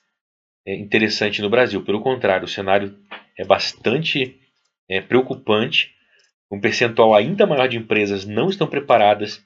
é, 0.66 0.74
interessante 0.74 1.40
no 1.40 1.50
Brasil, 1.50 1.84
pelo 1.84 2.00
contrário, 2.00 2.44
o 2.44 2.48
cenário 2.48 2.98
é 3.38 3.44
bastante 3.44 4.38
é, 4.88 5.00
preocupante. 5.00 5.94
Um 6.50 6.60
percentual 6.60 7.14
ainda 7.14 7.46
maior 7.46 7.68
de 7.68 7.78
empresas 7.78 8.24
não 8.26 8.48
estão 8.48 8.66
preparadas. 8.66 9.42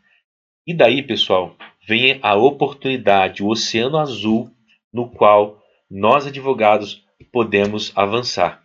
E 0.67 0.75
daí, 0.75 1.03
pessoal, 1.03 1.57
vem 1.87 2.19
a 2.23 2.35
oportunidade, 2.35 3.43
o 3.43 3.49
oceano 3.49 3.99
azul 3.99 4.51
no 4.93 5.11
qual 5.11 5.63
nós 5.95 6.27
advogados 6.27 7.07
podemos 7.31 7.93
avançar. 7.97 8.65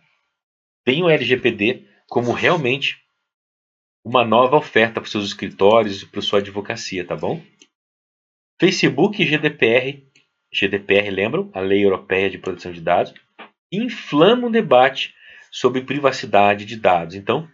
Tem 0.84 1.04
o 1.04 1.08
LGPD 1.08 1.86
como 2.08 2.32
realmente 2.32 3.04
uma 4.04 4.24
nova 4.24 4.56
oferta 4.56 4.94
para 4.94 5.04
os 5.04 5.12
seus 5.12 5.26
escritórios 5.26 6.02
e 6.02 6.06
para 6.06 6.20
sua 6.22 6.40
advocacia, 6.40 7.06
tá 7.06 7.14
bom? 7.14 7.40
Facebook 8.60 9.22
e 9.22 9.24
GDPR, 9.24 10.04
GDPR 10.52 11.08
lembram, 11.10 11.48
a 11.54 11.60
Lei 11.60 11.84
Europeia 11.84 12.28
de 12.28 12.36
Proteção 12.36 12.72
de 12.72 12.80
Dados, 12.80 13.14
inflama 13.70 14.48
um 14.48 14.50
debate 14.50 15.14
sobre 15.52 15.82
privacidade 15.82 16.64
de 16.64 16.76
dados. 16.76 17.14
Então, 17.14 17.48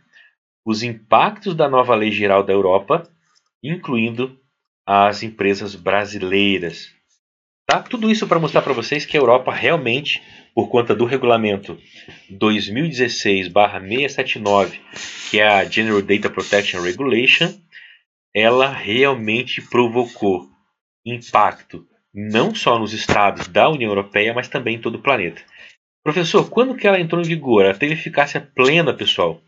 os 0.65 0.83
impactos 0.83 1.55
da 1.55 1.69
nova 1.69 1.95
Lei 1.95 2.11
Geral 2.11 2.43
da 2.43 2.53
Europa, 2.53 3.03
incluindo 3.63 4.41
as 4.87 5.23
empresas 5.23 5.75
brasileiras. 5.75 6.96
Tá? 7.77 7.83
Tudo 7.83 8.11
isso 8.11 8.27
para 8.27 8.41
mostrar 8.41 8.63
para 8.63 8.73
vocês 8.73 9.05
que 9.05 9.19
a 9.19 9.21
Europa 9.21 9.53
realmente, 9.53 10.23
por 10.55 10.71
conta 10.71 10.95
do 10.95 11.05
regulamento 11.05 11.79
2016/679, 12.31 14.81
que 15.31 15.41
é 15.41 15.47
a 15.47 15.63
General 15.65 16.01
Data 16.01 16.31
Protection 16.31 16.81
Regulation, 16.81 17.53
ela 18.35 18.73
realmente 18.73 19.61
provocou 19.61 20.49
impacto 21.05 21.87
não 22.15 22.55
só 22.55 22.79
nos 22.79 22.95
estados 22.95 23.47
da 23.49 23.69
União 23.69 23.91
Europeia, 23.91 24.33
mas 24.33 24.49
também 24.49 24.77
em 24.77 24.81
todo 24.81 24.95
o 24.95 25.03
planeta. 25.03 25.43
Professor, 26.03 26.49
quando 26.49 26.77
que 26.77 26.87
ela 26.87 26.99
entrou 26.99 27.21
em 27.21 27.27
vigor? 27.27 27.67
Ela 27.67 27.77
teve 27.77 27.93
eficácia 27.93 28.41
plena, 28.41 28.95
pessoal. 28.95 29.43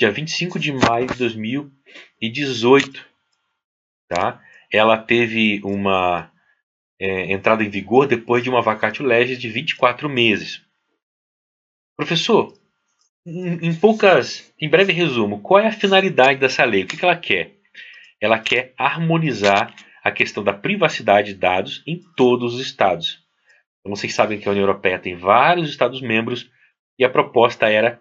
Dia 0.00 0.10
25 0.10 0.58
de 0.58 0.72
maio 0.72 1.08
de 1.08 1.18
2018. 1.18 3.06
Tá? 4.08 4.40
Ela 4.72 4.96
teve 4.96 5.60
uma 5.62 6.32
é, 7.00 7.32
entrada 7.32 7.62
em 7.62 7.68
vigor 7.68 8.06
depois 8.06 8.42
de 8.42 8.50
uma 8.50 8.62
vacatio 8.62 9.04
legis 9.04 9.38
de 9.38 9.48
24 9.48 10.08
meses. 10.08 10.62
Professor, 11.96 12.52
em, 13.26 13.68
em, 13.68 13.74
poucas, 13.74 14.52
em 14.60 14.68
breve 14.68 14.92
resumo, 14.92 15.40
qual 15.40 15.60
é 15.60 15.68
a 15.68 15.72
finalidade 15.72 16.38
dessa 16.38 16.64
lei? 16.64 16.84
O 16.84 16.86
que, 16.86 16.96
que 16.96 17.04
ela 17.04 17.16
quer? 17.16 17.54
Ela 18.20 18.38
quer 18.38 18.74
harmonizar 18.76 19.74
a 20.02 20.10
questão 20.10 20.44
da 20.44 20.52
privacidade 20.52 21.32
de 21.32 21.38
dados 21.38 21.82
em 21.86 22.00
todos 22.16 22.54
os 22.54 22.60
estados. 22.60 23.24
Então, 23.80 23.94
vocês 23.94 24.14
sabem 24.14 24.38
que 24.38 24.48
a 24.48 24.52
União 24.52 24.64
Europeia 24.64 24.98
tem 24.98 25.16
vários 25.16 25.70
estados-membros 25.70 26.50
e 26.98 27.04
a 27.04 27.10
proposta 27.10 27.68
era 27.68 28.00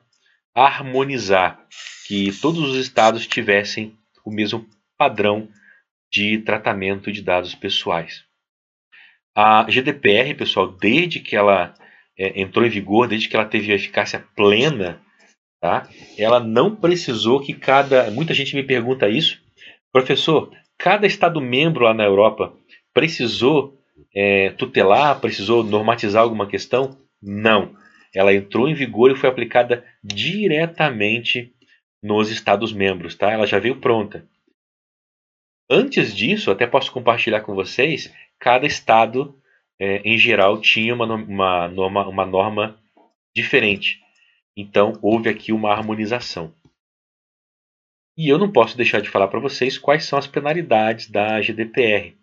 harmonizar, 0.53 1.65
que 2.07 2.31
todos 2.39 2.69
os 2.69 2.75
estados 2.77 3.25
tivessem 3.25 3.97
o 4.23 4.31
mesmo 4.31 4.67
padrão 4.97 5.49
de 6.11 6.37
tratamento 6.39 7.11
de 7.11 7.21
dados 7.21 7.55
pessoais. 7.55 8.23
A 9.35 9.65
GDPR, 9.69 10.35
pessoal, 10.35 10.67
desde 10.67 11.19
que 11.19 11.35
ela 11.35 11.73
é, 12.17 12.39
entrou 12.41 12.65
em 12.65 12.69
vigor, 12.69 13.07
desde 13.07 13.27
que 13.27 13.35
ela 13.35 13.45
teve 13.45 13.71
eficácia 13.71 14.23
plena, 14.35 15.01
tá? 15.59 15.89
ela 16.17 16.39
não 16.39 16.75
precisou 16.75 17.39
que 17.39 17.53
cada. 17.53 18.11
Muita 18.11 18.33
gente 18.33 18.55
me 18.55 18.63
pergunta 18.63 19.09
isso, 19.09 19.41
professor, 19.91 20.51
cada 20.77 21.07
Estado 21.07 21.41
membro 21.41 21.85
lá 21.85 21.93
na 21.93 22.03
Europa 22.03 22.53
precisou 22.93 23.79
é, 24.15 24.51
tutelar, 24.51 25.19
precisou 25.19 25.63
normatizar 25.63 26.21
alguma 26.21 26.47
questão? 26.47 26.97
Não. 27.21 27.75
Ela 28.13 28.33
entrou 28.33 28.67
em 28.69 28.75
vigor 28.75 29.11
e 29.11 29.15
foi 29.15 29.29
aplicada 29.29 29.83
diretamente 30.03 31.51
nos 32.01 32.29
Estados 32.29 32.71
membros, 32.71 33.15
tá? 33.15 33.31
Ela 33.31 33.47
já 33.47 33.57
veio 33.57 33.79
pronta. 33.79 34.27
Antes 35.69 36.15
disso, 36.15 36.51
até 36.51 36.67
posso 36.67 36.91
compartilhar 36.91 37.41
com 37.41 37.55
vocês, 37.55 38.13
cada 38.43 38.67
estado, 38.67 39.39
é, 39.79 39.99
em 39.99 40.17
geral, 40.17 40.59
tinha 40.59 40.93
uma, 40.93 41.05
uma, 41.05 41.67
norma, 41.69 42.05
uma 42.09 42.25
norma 42.25 42.77
diferente. 43.33 44.01
Então, 44.55 44.99
houve 45.01 45.29
aqui 45.29 45.53
uma 45.53 45.71
harmonização. 45.71 46.53
E 48.17 48.27
eu 48.27 48.37
não 48.37 48.51
posso 48.51 48.75
deixar 48.75 49.01
de 49.01 49.09
falar 49.09 49.29
para 49.29 49.39
vocês 49.39 49.77
quais 49.77 50.03
são 50.03 50.19
as 50.19 50.27
penalidades 50.27 51.09
da 51.09 51.41
GDPR. 51.41 52.17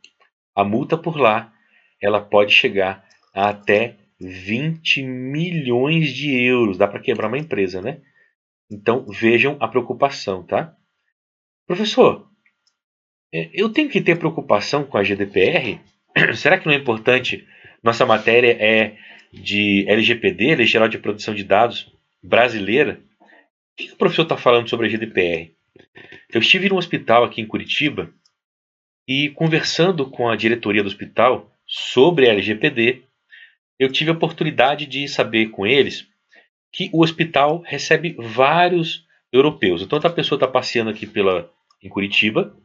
A 0.54 0.62
multa 0.62 0.98
por 0.98 1.16
lá, 1.18 1.54
ela 2.02 2.20
pode 2.20 2.52
chegar 2.52 3.02
a 3.32 3.48
até 3.48 3.96
20 4.20 5.02
milhões 5.02 6.12
de 6.12 6.38
euros. 6.38 6.76
Dá 6.76 6.86
para 6.86 7.00
quebrar 7.00 7.28
uma 7.28 7.38
empresa, 7.38 7.80
né? 7.80 8.02
Então 8.70 9.06
vejam 9.06 9.56
a 9.58 9.66
preocupação, 9.66 10.42
tá? 10.42 10.76
Professor, 11.66 12.30
é, 13.32 13.48
eu 13.54 13.72
tenho 13.72 13.88
que 13.88 14.02
ter 14.02 14.18
preocupação 14.18 14.84
com 14.84 14.98
a 14.98 15.02
GDPR? 15.02 15.80
Será 16.34 16.58
que 16.58 16.66
não 16.66 16.72
é 16.72 16.76
importante? 16.76 17.46
Nossa 17.82 18.04
matéria 18.04 18.56
é 18.60 18.96
de 19.32 19.84
LGPD, 19.88 20.56
Lei 20.56 20.66
Geral 20.66 20.88
de 20.88 20.98
Proteção 20.98 21.34
de 21.34 21.44
Dados 21.44 21.92
brasileira. 22.22 23.00
O 23.20 23.76
que 23.76 23.92
o 23.92 23.96
professor 23.96 24.22
está 24.22 24.36
falando 24.36 24.68
sobre 24.68 24.86
a 24.86 24.90
GDPR? 24.90 25.54
Eu 26.32 26.40
estive 26.40 26.68
no 26.68 26.76
hospital 26.76 27.24
aqui 27.24 27.40
em 27.40 27.46
Curitiba 27.46 28.12
e 29.06 29.30
conversando 29.30 30.08
com 30.08 30.28
a 30.28 30.36
diretoria 30.36 30.82
do 30.82 30.88
hospital 30.88 31.50
sobre 31.66 32.28
a 32.28 32.32
LGPD, 32.32 33.02
eu 33.78 33.90
tive 33.90 34.10
a 34.10 34.14
oportunidade 34.14 34.86
de 34.86 35.08
saber 35.08 35.46
com 35.50 35.66
eles 35.66 36.06
que 36.72 36.90
o 36.92 37.02
hospital 37.02 37.62
recebe 37.64 38.14
vários 38.18 39.04
europeus. 39.32 39.82
Então, 39.82 39.98
a 39.98 40.10
pessoa 40.10 40.36
está 40.36 40.46
passeando 40.46 40.90
aqui 40.90 41.06
pela, 41.06 41.50
em 41.82 41.88
Curitiba, 41.88 42.56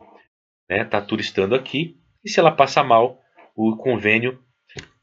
está 0.70 0.84
né, 0.84 0.84
tá 0.84 1.02
turistando 1.02 1.56
aqui, 1.56 1.98
e 2.24 2.30
se 2.30 2.40
ela 2.40 2.52
passa 2.52 2.84
mal, 2.84 3.20
o 3.56 3.76
convênio 3.78 4.40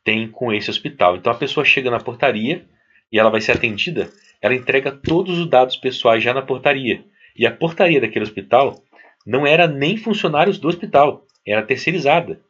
tem 0.04 0.28
com 0.28 0.52
esse 0.52 0.70
hospital. 0.70 1.16
Então, 1.16 1.32
a 1.32 1.36
pessoa 1.36 1.64
chega 1.64 1.90
na 1.90 2.00
portaria 2.00 2.66
e 3.10 3.18
ela 3.18 3.30
vai 3.30 3.40
ser 3.40 3.52
atendida, 3.52 4.10
ela 4.40 4.54
entrega 4.54 4.90
todos 4.90 5.38
os 5.38 5.48
dados 5.48 5.76
pessoais 5.76 6.22
já 6.22 6.34
na 6.34 6.42
portaria. 6.42 7.04
E 7.36 7.46
a 7.46 7.50
portaria 7.50 8.00
daquele 8.00 8.24
hospital 8.24 8.82
não 9.26 9.46
era 9.46 9.66
nem 9.66 9.96
funcionários 9.96 10.58
do 10.58 10.68
hospital, 10.68 11.26
era 11.46 11.62
terceirizada. 11.62 12.40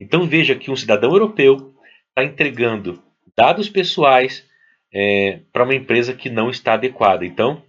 Então, 0.00 0.26
veja 0.26 0.54
que 0.54 0.70
um 0.70 0.76
cidadão 0.76 1.12
europeu 1.12 1.74
está 2.08 2.24
entregando 2.24 3.02
dados 3.36 3.68
pessoais 3.68 4.44
é, 4.92 5.40
para 5.52 5.64
uma 5.64 5.74
empresa 5.74 6.14
que 6.14 6.30
não 6.30 6.50
está 6.50 6.74
adequada. 6.74 7.24
Então, 7.24 7.62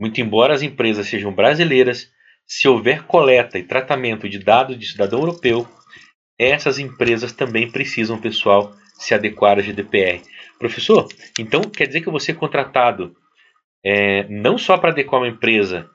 muito 0.00 0.20
embora 0.20 0.54
as 0.54 0.62
empresas 0.62 1.06
sejam 1.06 1.32
brasileiras, 1.32 2.10
se 2.46 2.66
houver 2.66 3.04
coleta 3.04 3.58
e 3.58 3.62
tratamento 3.62 4.28
de 4.28 4.38
dados 4.38 4.78
de 4.78 4.86
cidadão 4.86 5.20
europeu, 5.20 5.68
essas 6.38 6.78
empresas 6.78 7.32
também 7.32 7.70
precisam, 7.70 8.20
pessoal, 8.20 8.72
se 8.94 9.14
adequar 9.14 9.58
à 9.58 9.62
GDPR. 9.62 10.22
Professor, 10.58 11.06
então 11.38 11.62
quer 11.62 11.86
dizer 11.86 12.00
que 12.00 12.08
eu 12.08 12.12
vou 12.12 12.20
ser 12.20 12.34
contratado 12.34 13.16
é, 13.84 14.24
não 14.28 14.58
só 14.58 14.76
para 14.76 14.90
adequar 14.90 15.20
uma 15.20 15.28
empresa 15.28 15.88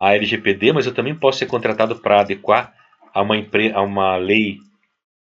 à 0.00 0.14
LGPD, 0.14 0.72
mas 0.72 0.86
eu 0.86 0.94
também 0.94 1.14
posso 1.14 1.38
ser 1.38 1.46
contratado 1.46 1.96
para 1.96 2.20
adequar 2.20 2.74
a 3.12 3.22
uma, 3.22 3.34
a 3.74 3.82
uma 3.82 4.16
lei 4.16 4.58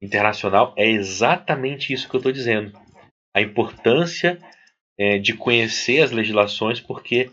internacional? 0.01 0.75
É 0.77 0.89
exatamente 0.89 1.93
isso 1.93 2.09
que 2.09 2.17
eu 2.17 2.19
estou 2.19 2.33
dizendo 2.33 2.73
a 3.35 3.41
importância 3.41 4.39
é, 4.99 5.19
de 5.19 5.35
conhecer 5.35 6.03
as 6.03 6.13
legislações, 6.13 6.81
porque 6.81 7.31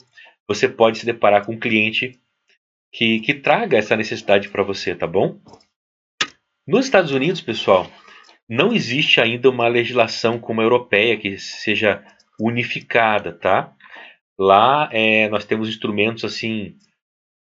você 0.47 0.67
pode 0.67 0.97
se 0.97 1.05
deparar 1.05 1.45
com 1.45 1.53
um 1.53 1.59
cliente 1.59 2.19
que, 2.91 3.19
que 3.19 3.35
traga 3.35 3.77
essa 3.77 3.95
necessidade 3.95 4.49
para 4.49 4.63
você, 4.63 4.95
tá 4.95 5.05
bom? 5.05 5.39
Nos 6.71 6.85
Estados 6.85 7.11
Unidos, 7.11 7.41
pessoal, 7.41 7.85
não 8.47 8.71
existe 8.71 9.19
ainda 9.19 9.49
uma 9.49 9.67
legislação 9.67 10.39
como 10.39 10.61
a 10.61 10.63
europeia 10.63 11.19
que 11.19 11.37
seja 11.37 12.01
unificada, 12.39 13.33
tá? 13.37 13.75
Lá 14.39 14.87
é, 14.93 15.27
nós 15.27 15.43
temos 15.43 15.67
instrumentos 15.67 16.23
assim 16.23 16.77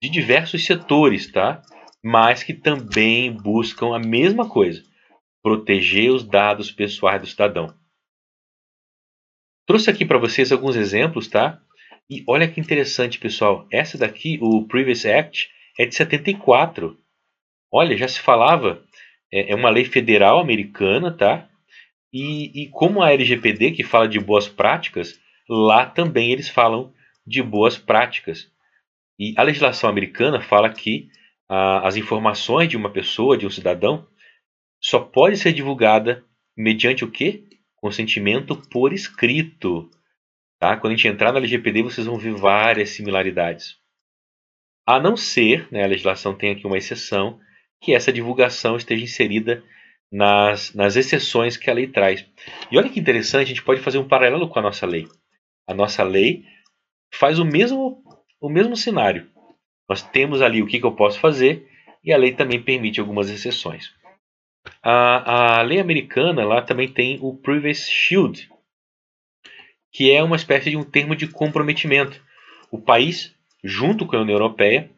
de 0.03 0.09
diversos 0.09 0.67
setores, 0.67 1.31
tá? 1.31 1.63
Mas 2.03 2.43
que 2.43 2.53
também 2.53 3.33
buscam 3.33 3.95
a 3.95 4.01
mesma 4.01 4.49
coisa: 4.49 4.83
proteger 5.41 6.11
os 6.11 6.25
dados 6.25 6.73
pessoais 6.73 7.21
do 7.23 7.29
cidadão. 7.29 7.73
Trouxe 9.65 9.91
aqui 9.91 10.05
para 10.05 10.19
vocês 10.19 10.51
alguns 10.51 10.75
exemplos, 10.75 11.29
tá? 11.29 11.63
E 12.11 12.25
olha 12.27 12.51
que 12.51 12.59
interessante, 12.59 13.21
pessoal. 13.21 13.69
Essa 13.71 13.97
daqui, 13.97 14.41
o 14.43 14.67
Previous 14.67 15.07
Act, 15.07 15.49
é 15.79 15.87
de 15.87 15.95
74. 15.95 16.99
Olha, 17.73 17.97
já 17.97 18.09
se 18.09 18.19
falava, 18.19 18.85
é, 19.33 19.53
é 19.53 19.55
uma 19.55 19.71
lei 19.71 19.85
federal 19.85 20.39
americana, 20.39 21.13
tá? 21.13 21.49
E, 22.13 22.63
e 22.63 22.69
como 22.69 23.03
a 23.03 23.13
LGPD, 23.13 23.73
que 23.73 23.85
fala 23.85 24.09
de 24.09 24.19
boas 24.19 24.49
práticas, 24.49 25.19
lá 25.49 25.87
também 25.87 26.33
eles 26.33 26.49
falam 26.49 26.93
de 27.27 27.43
boas 27.43 27.79
práticas. 27.79 28.51
E 29.19 29.35
a 29.37 29.43
legislação 29.43 29.89
americana 29.89 30.41
fala 30.41 30.73
que 30.73 31.09
ah, 31.49 31.87
as 31.87 31.97
informações 31.97 32.69
de 32.69 32.77
uma 32.77 32.91
pessoa, 32.91 33.37
de 33.37 33.47
um 33.47 33.51
cidadão, 33.51 34.07
só 34.83 34.99
pode 34.99 35.37
ser 35.37 35.53
divulgada 35.53 36.25
mediante 36.57 37.05
o 37.05 37.11
quê? 37.11 37.45
consentimento 37.81 38.57
por 38.71 38.93
escrito. 38.93 39.91
Tá? 40.59 40.77
Quando 40.77 40.93
a 40.93 40.97
gente 40.97 41.09
entrar 41.09 41.33
na 41.33 41.39
LGPD, 41.39 41.83
vocês 41.83 42.07
vão 42.07 42.19
ver 42.19 42.35
várias 42.35 42.91
similaridades. 42.91 43.79
A 44.87 45.01
não 45.01 45.17
ser, 45.17 45.67
né, 45.73 45.85
a 45.85 45.87
legislação 45.87 46.35
tem 46.35 46.53
aqui 46.53 46.67
uma 46.67 46.77
exceção, 46.77 47.41
que 47.81 47.95
essa 47.95 48.13
divulgação 48.13 48.77
esteja 48.77 49.05
inserida 49.05 49.65
nas, 50.13 50.75
nas 50.75 50.97
exceções 50.97 51.57
que 51.57 51.71
a 51.71 51.75
lei 51.75 51.87
traz. 51.87 52.27
E 52.71 52.77
olha 52.77 52.91
que 52.91 53.01
interessante, 53.01 53.45
a 53.45 53.49
gente 53.49 53.63
pode 53.63 53.81
fazer 53.81 53.99
um 53.99 54.09
paralelo 54.09 54.49
com 54.49 54.59
a 54.59 54.63
nossa 54.63 54.87
lei. 54.87 55.07
A 55.67 55.75
nossa 55.75 56.03
lei 56.03 56.45
faz 57.15 57.39
o 57.39 57.45
mesmo, 57.45 58.03
o 58.41 58.49
mesmo 58.49 58.77
cenário. 58.77 59.29
Nós 59.89 60.03
temos 60.03 60.43
ali 60.43 60.63
o 60.63 60.67
que, 60.67 60.79
que 60.79 60.87
eu 60.87 60.95
posso 60.95 61.19
fazer 61.19 61.69
e 62.05 62.13
a 62.13 62.19
lei 62.19 62.33
também 62.33 62.63
permite 62.63 63.01
algumas 63.01 63.31
exceções. 63.31 63.93
A, 64.83 65.59
a 65.59 65.63
lei 65.63 65.81
americana 65.81 66.45
lá 66.45 66.63
também 66.63 66.89
tem 66.89 67.19
o 67.21 67.37
Privacy 67.37 67.91
Shield, 67.91 68.51
que 69.93 70.11
é 70.11 70.23
uma 70.23 70.37
espécie 70.37 70.71
de 70.71 70.77
um 70.77 70.85
termo 70.85 71.17
de 71.17 71.27
comprometimento. 71.27 72.23
O 72.71 72.81
país, 72.81 73.35
junto 73.65 74.07
com 74.07 74.17
a 74.17 74.21
União 74.21 74.37
Europeia, 74.37 74.91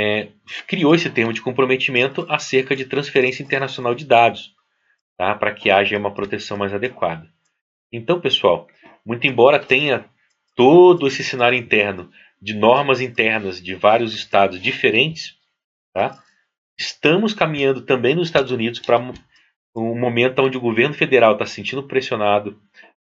é, 0.00 0.28
criou 0.68 0.94
esse 0.94 1.10
termo 1.10 1.32
de 1.32 1.42
comprometimento 1.42 2.24
acerca 2.28 2.76
de 2.76 2.84
transferência 2.84 3.42
internacional 3.42 3.96
de 3.96 4.04
dados, 4.06 4.54
tá? 5.16 5.34
para 5.34 5.52
que 5.52 5.72
haja 5.72 5.98
uma 5.98 6.14
proteção 6.14 6.56
mais 6.56 6.72
adequada. 6.72 7.28
Então, 7.92 8.20
pessoal, 8.20 8.68
muito 9.04 9.26
embora 9.26 9.58
tenha 9.58 10.04
todo 10.54 11.08
esse 11.08 11.24
cenário 11.24 11.58
interno 11.58 12.08
de 12.40 12.54
normas 12.54 13.00
internas 13.00 13.60
de 13.60 13.74
vários 13.74 14.14
estados 14.14 14.62
diferentes, 14.62 15.36
tá? 15.92 16.22
Estamos 16.78 17.34
caminhando 17.34 17.82
também 17.82 18.14
nos 18.14 18.28
Estados 18.28 18.52
Unidos 18.52 18.78
para 18.78 19.00
um 19.74 19.98
momento 19.98 20.40
onde 20.40 20.56
o 20.56 20.60
governo 20.60 20.94
federal 20.94 21.32
está 21.32 21.44
se 21.44 21.54
sentindo 21.54 21.82
pressionado, 21.82 22.56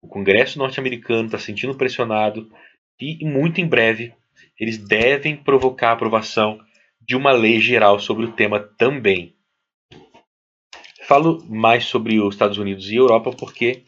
o 0.01 0.10
Congresso 0.10 0.60
norte-americano 0.60 1.27
está 1.27 1.38
se 1.38 1.45
sentindo 1.45 1.73
pressionado 1.75 2.51
e 2.99 3.23
muito 3.23 3.62
em 3.62 3.65
breve 3.65 4.13
eles 4.60 4.77
devem 4.77 5.38
provocar 5.38 5.93
aprovação 5.93 6.60
de 7.02 7.16
uma 7.16 7.32
lei 7.32 7.60
geral 7.60 8.00
sobre 8.00 8.26
o 8.26 8.32
tema 8.32 8.60
também. 8.60 9.36
Falo 11.08 11.44
mais 11.50 11.86
sobre 11.86 12.20
os 12.20 12.36
Estados 12.36 12.58
Unidos 12.58 12.90
e 12.90 12.96
Europa 12.96 13.32
porque 13.32 13.84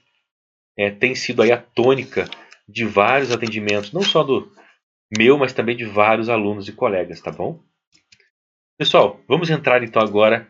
é, 0.77 0.89
tem 0.89 1.15
sido 1.15 1.41
aí 1.41 1.51
a 1.51 1.61
tônica 1.61 2.27
de 2.67 2.85
vários 2.85 3.31
atendimentos, 3.31 3.91
não 3.91 4.01
só 4.01 4.23
do 4.23 4.51
meu, 5.15 5.37
mas 5.37 5.53
também 5.53 5.77
de 5.77 5.85
vários 5.85 6.27
alunos 6.27 6.67
e 6.67 6.73
colegas, 6.73 7.21
tá 7.21 7.31
bom? 7.31 7.63
Pessoal, 8.77 9.21
vamos 9.27 9.49
entrar 9.49 9.83
então 9.83 10.01
agora 10.01 10.47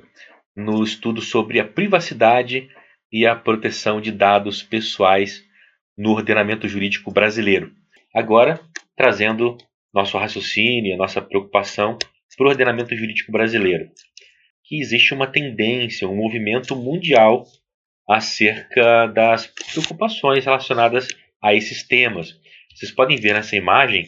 no 0.56 0.84
estudo 0.84 1.22
sobre 1.22 1.60
a 1.60 1.68
privacidade 1.68 2.70
e 3.12 3.26
a 3.26 3.36
proteção 3.36 4.00
de 4.00 4.12
dados 4.12 4.64
pessoais 4.64 5.44
no 5.98 6.12
ordenamento 6.12 6.68
jurídico 6.68 7.12
brasileiro. 7.12 7.72
Agora, 8.16 8.60
trazendo 8.96 9.58
nosso 9.94 10.18
raciocínio, 10.18 10.98
nossa 10.98 11.22
preocupação 11.22 11.98
para 12.36 12.46
o 12.46 12.50
ordenamento 12.50 12.96
jurídico 12.96 13.32
brasileiro, 13.32 13.90
que 14.66 14.80
existe 14.80 15.14
uma 15.14 15.28
tendência, 15.28 16.08
um 16.08 16.16
movimento 16.16 16.76
mundial 16.76 17.46
acerca 18.10 19.08
das 19.08 19.48
preocupações 19.48 20.46
relacionadas 20.46 21.08
a 21.42 21.54
esses 21.54 21.84
temas. 21.84 22.36
Vocês 22.74 22.92
podem 22.92 23.18
ver 23.18 23.34
nessa 23.34 23.56
imagem 23.56 24.06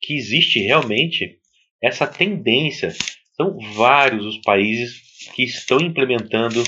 que 0.00 0.14
existe 0.14 0.60
realmente 0.60 1.38
essa 1.82 2.06
tendência 2.06 2.92
são 3.36 3.56
vários 3.74 4.24
os 4.24 4.38
países 4.38 5.00
que 5.34 5.44
estão 5.44 5.78
implementando 5.78 6.62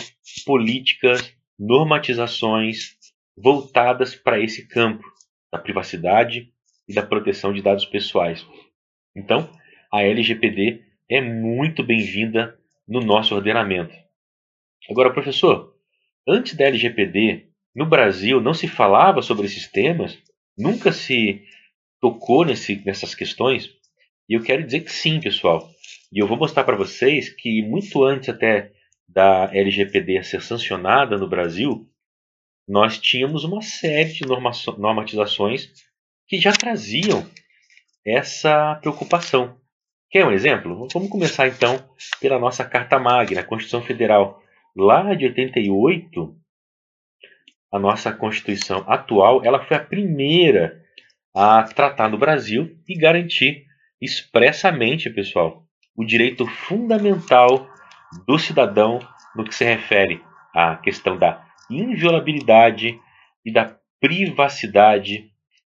políticas, 0.47 1.35
normatizações 1.59 2.97
voltadas 3.37 4.15
para 4.15 4.41
esse 4.41 4.69
campo 4.69 5.05
da 5.53 5.59
privacidade 5.59 6.53
e 6.89 6.95
da 6.95 7.03
proteção 7.03 7.53
de 7.53 7.61
dados 7.61 7.85
pessoais. 7.85 8.47
Então, 9.17 9.51
a 9.93 10.03
LGPD 10.03 10.85
é 11.11 11.21
muito 11.21 11.83
bem-vinda 11.83 12.57
no 12.87 13.01
nosso 13.01 13.35
ordenamento. 13.35 13.93
Agora, 14.89 15.13
professor, 15.13 15.75
antes 16.27 16.55
da 16.55 16.67
LGPD, 16.67 17.49
no 17.75 17.85
Brasil 17.85 18.41
não 18.41 18.55
se 18.55 18.69
falava 18.69 19.21
sobre 19.21 19.47
esses 19.47 19.67
temas, 19.67 20.17
nunca 20.57 20.93
se 20.93 21.43
tocou 22.01 22.45
nesse, 22.45 22.81
nessas 22.87 23.13
questões. 23.13 23.69
E 24.29 24.35
eu 24.35 24.43
quero 24.43 24.65
dizer 24.65 24.81
que 24.81 24.93
sim, 24.93 25.19
pessoal. 25.19 25.69
E 26.13 26.21
eu 26.21 26.29
vou 26.29 26.37
mostrar 26.37 26.63
para 26.63 26.77
vocês 26.77 27.29
que 27.29 27.61
muito 27.61 28.05
antes 28.05 28.29
até 28.29 28.71
da 29.09 29.51
LGPD 29.53 30.23
ser 30.23 30.41
sancionada 30.41 31.19
no 31.19 31.29
Brasil, 31.29 31.91
nós 32.69 33.01
tínhamos 33.01 33.43
uma 33.43 33.63
série 33.63 34.13
de 34.13 34.25
normatizações 34.79 35.73
que 36.29 36.39
já 36.39 36.53
traziam 36.53 37.29
essa 38.07 38.77
preocupação. 38.77 39.60
Quer 40.11 40.27
um 40.27 40.33
exemplo? 40.33 40.89
Vamos 40.93 41.09
começar 41.09 41.47
então 41.47 41.79
pela 42.21 42.37
nossa 42.37 42.65
Carta 42.65 42.99
Magna, 42.99 43.43
a 43.43 43.45
Constituição 43.45 43.81
Federal. 43.81 44.43
Lá 44.77 45.15
de 45.15 45.25
88, 45.27 46.37
a 47.73 47.79
nossa 47.79 48.13
Constituição 48.13 48.85
atual, 48.89 49.45
ela 49.45 49.65
foi 49.65 49.77
a 49.77 49.85
primeira 49.85 50.83
a 51.33 51.63
tratar 51.63 52.09
no 52.09 52.19
Brasil 52.19 52.77
e 52.89 52.99
garantir 52.99 53.67
expressamente, 54.03 55.09
pessoal, 55.11 55.65
o 55.95 56.05
direito 56.05 56.45
fundamental 56.45 57.71
do 58.27 58.37
cidadão 58.37 58.99
no 59.37 59.45
que 59.45 59.55
se 59.55 59.65
refere 59.65 60.21
à 60.53 60.75
questão 60.75 61.17
da 61.17 61.47
inviolabilidade 61.71 62.99
e 63.45 63.53
da 63.53 63.77
privacidade 64.01 65.31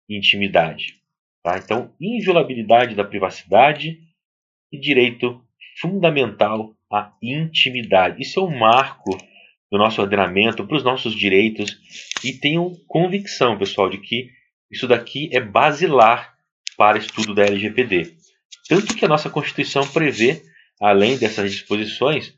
e 0.09 0.17
intimidade. 0.17 1.03
Tá? 1.43 1.59
Então, 1.59 1.93
inviolabilidade 2.01 2.95
da 2.95 3.05
privacidade 3.05 4.11
e 4.73 4.79
direito 4.79 5.41
fundamental 5.81 6.75
à 6.91 7.13
intimidade. 7.23 8.23
Isso 8.23 8.41
é 8.41 8.43
um 8.43 8.59
marco 8.59 9.17
do 9.71 9.79
nosso 9.79 10.01
ordenamento 10.01 10.67
para 10.67 10.77
os 10.77 10.85
nossos 10.85 11.15
direitos 11.15 11.79
e 12.25 12.33
tenho 12.33 12.77
convicção, 12.87 13.59
pessoal, 13.59 13.89
de 13.89 13.99
que 13.99 14.31
isso 14.71 14.87
daqui 14.87 15.29
é 15.33 15.41
basilar 15.41 16.35
para 16.77 16.99
estudo 16.99 17.35
da 17.35 17.45
LGPD. 17.45 18.15
Tanto 18.69 18.95
que 18.95 19.05
a 19.05 19.09
nossa 19.09 19.31
Constituição 19.31 19.87
prevê, 19.87 20.43
além 20.81 21.19
dessas 21.19 21.51
disposições, 21.51 22.35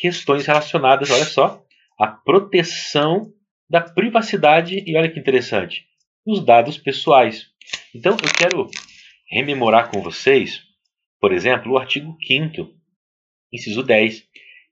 questões 0.00 0.46
relacionadas, 0.46 1.10
olha 1.10 1.24
só, 1.24 1.64
à 1.98 2.06
proteção 2.06 3.32
da 3.68 3.80
privacidade 3.80 4.82
e 4.86 4.96
olha 4.96 5.10
que 5.10 5.18
interessante, 5.18 5.86
dos 6.26 6.44
dados 6.44 6.76
pessoais. 6.78 7.46
Então 7.94 8.12
eu 8.12 8.30
quero 8.36 8.70
rememorar 9.28 9.90
com 9.90 10.00
vocês, 10.02 10.62
por 11.24 11.32
exemplo, 11.32 11.72
o 11.72 11.78
artigo 11.78 12.18
5 12.22 12.70
inciso 13.50 13.82
10, 13.82 14.28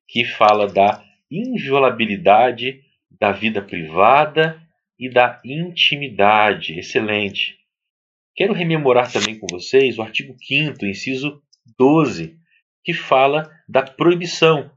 que 0.06 0.22
fala 0.22 0.66
da 0.66 1.02
inviolabilidade 1.30 2.82
da 3.18 3.32
vida 3.32 3.62
privada 3.62 4.62
e 4.98 5.08
da 5.08 5.40
intimidade. 5.42 6.78
Excelente. 6.78 7.56
Quero 8.36 8.52
rememorar 8.52 9.10
também 9.10 9.38
com 9.38 9.46
vocês 9.50 9.96
o 9.96 10.02
artigo 10.02 10.36
5 10.38 10.84
inciso 10.84 11.42
12, 11.78 12.36
que 12.84 12.92
fala 12.92 13.50
da 13.66 13.80
proibição, 13.80 14.70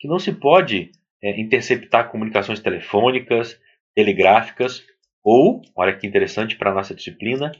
que 0.00 0.08
não 0.08 0.18
se 0.18 0.32
pode 0.32 0.92
é, 1.22 1.38
interceptar 1.38 2.10
comunicações 2.10 2.60
telefônicas, 2.60 3.60
telegráficas 3.94 4.82
ou, 5.22 5.60
olha 5.76 5.94
que 5.94 6.06
interessante 6.06 6.56
para 6.56 6.70
a 6.70 6.74
nossa 6.74 6.94
disciplina, 6.94 7.52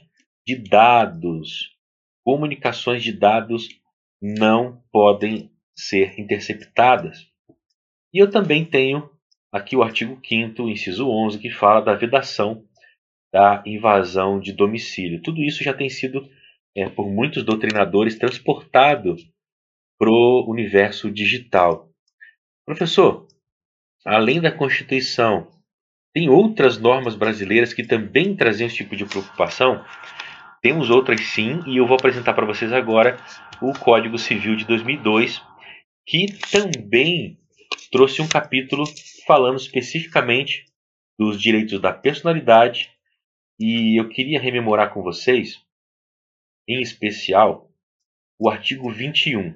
de 0.43 0.55
dados. 0.55 1.77
Comunicações 2.29 3.01
de 3.01 3.11
dados 3.11 3.67
não 4.21 4.83
podem 4.91 5.51
ser 5.75 6.19
interceptadas. 6.19 7.27
E 8.13 8.19
eu 8.21 8.29
também 8.29 8.63
tenho 8.63 9.09
aqui 9.51 9.75
o 9.75 9.81
artigo 9.81 10.21
5 10.23 10.69
inciso 10.69 11.09
11, 11.09 11.39
que 11.39 11.49
fala 11.49 11.81
da 11.81 11.95
vedação 11.95 12.63
da 13.33 13.63
invasão 13.65 14.39
de 14.39 14.53
domicílio. 14.53 15.23
Tudo 15.23 15.41
isso 15.41 15.63
já 15.63 15.73
tem 15.73 15.89
sido, 15.89 16.29
é, 16.77 16.87
por 16.87 17.09
muitos 17.09 17.43
doutrinadores, 17.43 18.19
transportado 18.19 19.15
para 19.97 20.11
o 20.11 20.45
universo 20.47 21.09
digital. 21.09 21.89
Professor, 22.63 23.27
além 24.05 24.39
da 24.39 24.51
Constituição, 24.51 25.49
tem 26.13 26.29
outras 26.29 26.77
normas 26.77 27.15
brasileiras 27.15 27.73
que 27.73 27.83
também 27.83 28.35
traziam 28.35 28.67
esse 28.67 28.75
tipo 28.75 28.95
de 28.95 29.07
preocupação? 29.07 29.83
Temos 30.61 30.89
outras 30.89 31.21
sim, 31.21 31.61
e 31.65 31.77
eu 31.77 31.87
vou 31.87 31.95
apresentar 31.95 32.33
para 32.33 32.45
vocês 32.45 32.73
agora 32.73 33.17
o 33.61 33.71
Código 33.73 34.17
Civil 34.17 34.55
de 34.55 34.65
2002, 34.65 35.41
que 36.05 36.25
também 36.51 37.39
trouxe 37.91 38.21
um 38.21 38.27
capítulo 38.27 38.83
falando 39.25 39.57
especificamente 39.57 40.65
dos 41.17 41.41
direitos 41.41 41.79
da 41.79 41.93
personalidade 41.93 42.91
e 43.59 43.99
eu 43.99 44.07
queria 44.07 44.39
rememorar 44.39 44.93
com 44.93 45.01
vocês, 45.01 45.61
em 46.67 46.81
especial, 46.81 47.69
o 48.39 48.49
artigo 48.49 48.89
21. 48.89 49.53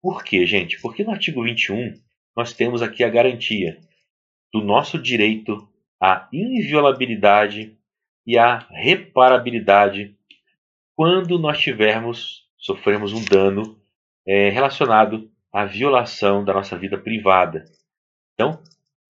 Por 0.00 0.24
quê, 0.24 0.46
gente? 0.46 0.80
Porque 0.80 1.04
no 1.04 1.10
artigo 1.10 1.42
21 1.42 1.94
nós 2.34 2.54
temos 2.54 2.80
aqui 2.80 3.04
a 3.04 3.10
garantia 3.10 3.78
do 4.52 4.62
nosso 4.62 4.98
direito 4.98 5.68
à 6.00 6.28
inviolabilidade 6.32 7.78
e 8.26 8.38
à 8.38 8.66
reparabilidade 8.70 10.14
quando 10.94 11.38
nós 11.38 11.58
tivermos, 11.58 12.46
sofremos 12.58 13.12
um 13.12 13.24
dano 13.24 13.76
é, 14.26 14.50
relacionado 14.50 15.30
à 15.52 15.64
violação 15.64 16.44
da 16.44 16.52
nossa 16.52 16.76
vida 16.76 16.98
privada. 16.98 17.64
Então, 18.34 18.62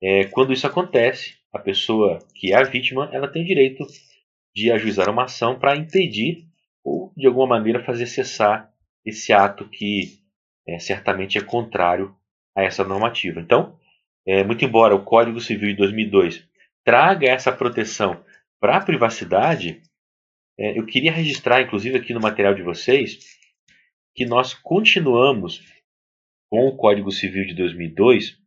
é, 0.03 0.25
quando 0.25 0.53
isso 0.53 0.67
acontece, 0.67 1.37
a 1.53 1.59
pessoa 1.59 2.19
que 2.35 2.53
é 2.53 2.57
a 2.57 2.63
vítima, 2.63 3.11
ela 3.13 3.29
tem 3.29 3.45
direito 3.45 3.85
de 4.55 4.71
ajuizar 4.71 5.11
uma 5.11 5.25
ação 5.25 5.59
para 5.59 5.77
impedir 5.77 6.47
ou, 6.85 7.13
de 7.17 7.27
alguma 7.27 7.47
maneira, 7.47 7.85
fazer 7.85 8.07
cessar 8.07 8.73
esse 9.05 9.33
ato 9.33 9.69
que 9.69 10.19
é, 10.67 10.79
certamente 10.79 11.37
é 11.37 11.43
contrário 11.43 12.15
a 12.57 12.63
essa 12.63 12.85
normativa. 12.85 13.41
Então, 13.41 13.79
é, 14.27 14.45
muito 14.45 14.65
embora 14.65 14.95
o 14.95 15.05
Código 15.05 15.41
Civil 15.41 15.71
de 15.71 15.77
2002 15.77 16.49
traga 16.85 17.29
essa 17.29 17.53
proteção 17.53 18.25
para 18.63 18.77
a 18.77 18.81
privacidade, 18.81 19.83
é, 20.57 20.79
eu 20.79 20.87
queria 20.87 21.11
registrar, 21.11 21.61
inclusive 21.61 21.99
aqui 21.99 22.15
no 22.15 22.21
material 22.21 22.55
de 22.55 22.63
vocês, 22.63 23.19
que 24.15 24.25
nós 24.25 24.55
continuamos 24.55 25.65
com 26.49 26.69
o 26.69 26.77
Código 26.77 27.11
Civil 27.11 27.45
de 27.45 27.55
2002 27.55 28.41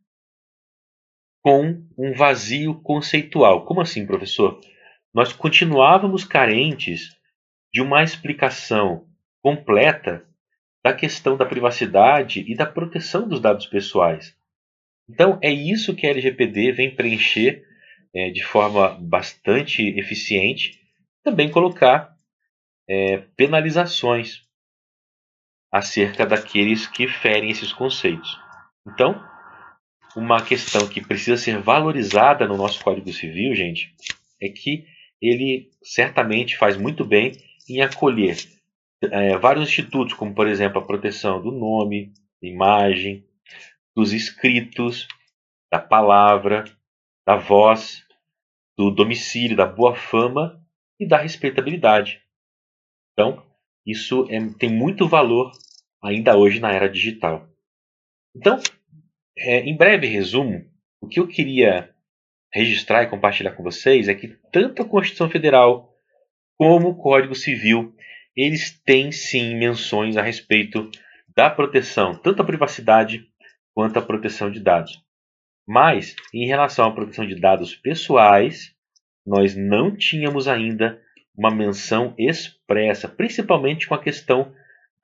com 1.44 1.86
um 1.98 2.14
vazio 2.14 2.80
conceitual. 2.80 3.66
Como 3.66 3.82
assim, 3.82 4.06
professor? 4.06 4.58
Nós 5.12 5.34
continuávamos 5.34 6.24
carentes 6.24 7.14
de 7.70 7.82
uma 7.82 8.02
explicação 8.02 9.06
completa 9.42 10.26
da 10.82 10.94
questão 10.94 11.36
da 11.36 11.44
privacidade 11.44 12.40
e 12.50 12.56
da 12.56 12.64
proteção 12.64 13.28
dos 13.28 13.38
dados 13.38 13.66
pessoais. 13.66 14.34
Então, 15.10 15.38
é 15.42 15.50
isso 15.50 15.94
que 15.94 16.06
a 16.06 16.10
LGPD 16.10 16.72
vem 16.72 16.96
preencher 16.96 17.66
é, 18.16 18.30
de 18.30 18.42
forma 18.42 18.96
bastante 18.98 19.82
eficiente, 19.98 20.80
também 21.22 21.50
colocar 21.50 22.16
é, 22.88 23.18
penalizações 23.36 24.42
acerca 25.70 26.24
daqueles 26.24 26.86
que 26.86 27.06
ferem 27.06 27.50
esses 27.50 27.74
conceitos. 27.74 28.40
Então, 28.86 29.22
uma 30.16 30.42
questão 30.42 30.88
que 30.88 31.04
precisa 31.04 31.36
ser 31.36 31.58
valorizada 31.58 32.46
no 32.48 32.56
nosso 32.56 32.82
Código 32.82 33.12
Civil, 33.12 33.54
gente, 33.54 33.94
é 34.40 34.48
que 34.48 34.86
ele 35.20 35.70
certamente 35.82 36.56
faz 36.56 36.76
muito 36.78 37.04
bem 37.04 37.32
em 37.68 37.82
acolher 37.82 38.36
é, 39.02 39.36
vários 39.36 39.68
institutos, 39.68 40.14
como 40.14 40.34
por 40.34 40.46
exemplo 40.46 40.78
a 40.78 40.86
proteção 40.86 41.42
do 41.42 41.52
nome, 41.52 42.14
imagem, 42.40 43.26
dos 43.94 44.14
escritos, 44.14 45.06
da 45.70 45.78
palavra, 45.78 46.64
da 47.26 47.36
voz, 47.36 48.05
do 48.76 48.90
domicílio, 48.90 49.56
da 49.56 49.66
boa 49.66 49.94
fama 49.94 50.62
e 51.00 51.06
da 51.06 51.18
respeitabilidade. 51.18 52.20
Então, 53.12 53.42
isso 53.84 54.26
é, 54.30 54.38
tem 54.58 54.70
muito 54.70 55.08
valor 55.08 55.52
ainda 56.02 56.36
hoje 56.36 56.60
na 56.60 56.72
era 56.72 56.88
digital. 56.88 57.48
Então, 58.34 58.60
é, 59.38 59.60
em 59.60 59.76
breve 59.76 60.06
resumo, 60.06 60.64
o 61.00 61.08
que 61.08 61.20
eu 61.20 61.26
queria 61.26 61.94
registrar 62.52 63.02
e 63.02 63.08
compartilhar 63.08 63.52
com 63.52 63.62
vocês 63.62 64.08
é 64.08 64.14
que 64.14 64.28
tanto 64.52 64.82
a 64.82 64.88
Constituição 64.88 65.28
Federal 65.28 65.94
como 66.56 66.88
o 66.88 66.96
Código 66.96 67.34
Civil, 67.34 67.94
eles 68.34 68.78
têm 68.82 69.12
sim 69.12 69.54
menções 69.56 70.16
a 70.16 70.22
respeito 70.22 70.90
da 71.34 71.50
proteção, 71.50 72.14
tanto 72.14 72.40
à 72.42 72.44
privacidade 72.44 73.26
quanto 73.74 73.98
à 73.98 74.02
proteção 74.02 74.50
de 74.50 74.60
dados. 74.60 75.05
Mas, 75.66 76.14
em 76.32 76.46
relação 76.46 76.86
à 76.86 76.94
proteção 76.94 77.26
de 77.26 77.34
dados 77.34 77.74
pessoais, 77.74 78.74
nós 79.26 79.56
não 79.56 79.96
tínhamos 79.96 80.46
ainda 80.46 81.02
uma 81.36 81.50
menção 81.50 82.14
expressa, 82.16 83.08
principalmente 83.08 83.88
com 83.88 83.94
a 83.94 84.02
questão 84.02 84.54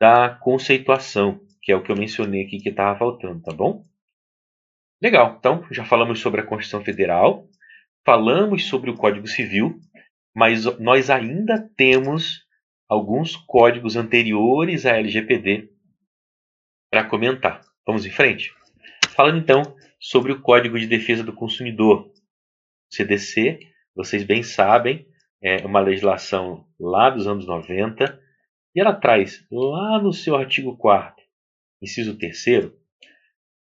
da 0.01 0.29
conceituação, 0.29 1.40
que 1.61 1.72
é 1.72 1.77
o 1.77 1.83
que 1.83 1.90
eu 1.90 1.96
mencionei 1.96 2.44
aqui 2.44 2.59
que 2.59 2.68
estava 2.68 2.98
faltando, 2.98 3.42
tá 3.42 3.53
bom? 3.53 3.85
Legal, 5.03 5.37
então 5.38 5.66
já 5.70 5.85
falamos 5.85 6.20
sobre 6.20 6.40
a 6.40 6.44
Constituição 6.44 6.85
Federal, 6.85 7.48
falamos 8.05 8.66
sobre 8.66 8.90
o 8.90 8.94
Código 8.94 9.27
Civil, 9.27 9.81
mas 10.35 10.64
nós 10.79 11.11
ainda 11.11 11.68
temos 11.77 12.46
alguns 12.88 13.37
códigos 13.37 13.96
anteriores 13.96 14.87
à 14.87 14.96
LGPD 14.96 15.70
para 16.90 17.05
comentar. 17.05 17.61
Vamos 17.87 18.07
em 18.07 18.11
frente? 18.11 18.55
Falando 19.11 19.38
então 19.38 19.62
sobre 20.03 20.33
o 20.33 20.41
Código 20.43 20.77
de 20.81 20.88
Defesa 20.88 21.23
do 21.23 21.33
Consumidor. 21.33 22.12
CDC, 22.93 23.61
vocês 23.95 24.25
bem 24.25 24.43
sabem, 24.43 25.07
é 25.41 25.65
uma 25.65 25.79
legislação 25.79 26.67
lá 26.79 27.09
dos 27.09 27.29
anos 27.29 27.47
90 27.47 28.21
e 28.75 28.81
ela 28.81 28.95
traz 28.95 29.47
lá 29.51 30.03
no 30.03 30.12
seu 30.12 30.35
artigo 30.35 30.77
4 30.77 31.23
inciso 31.81 32.17
3 32.17 32.73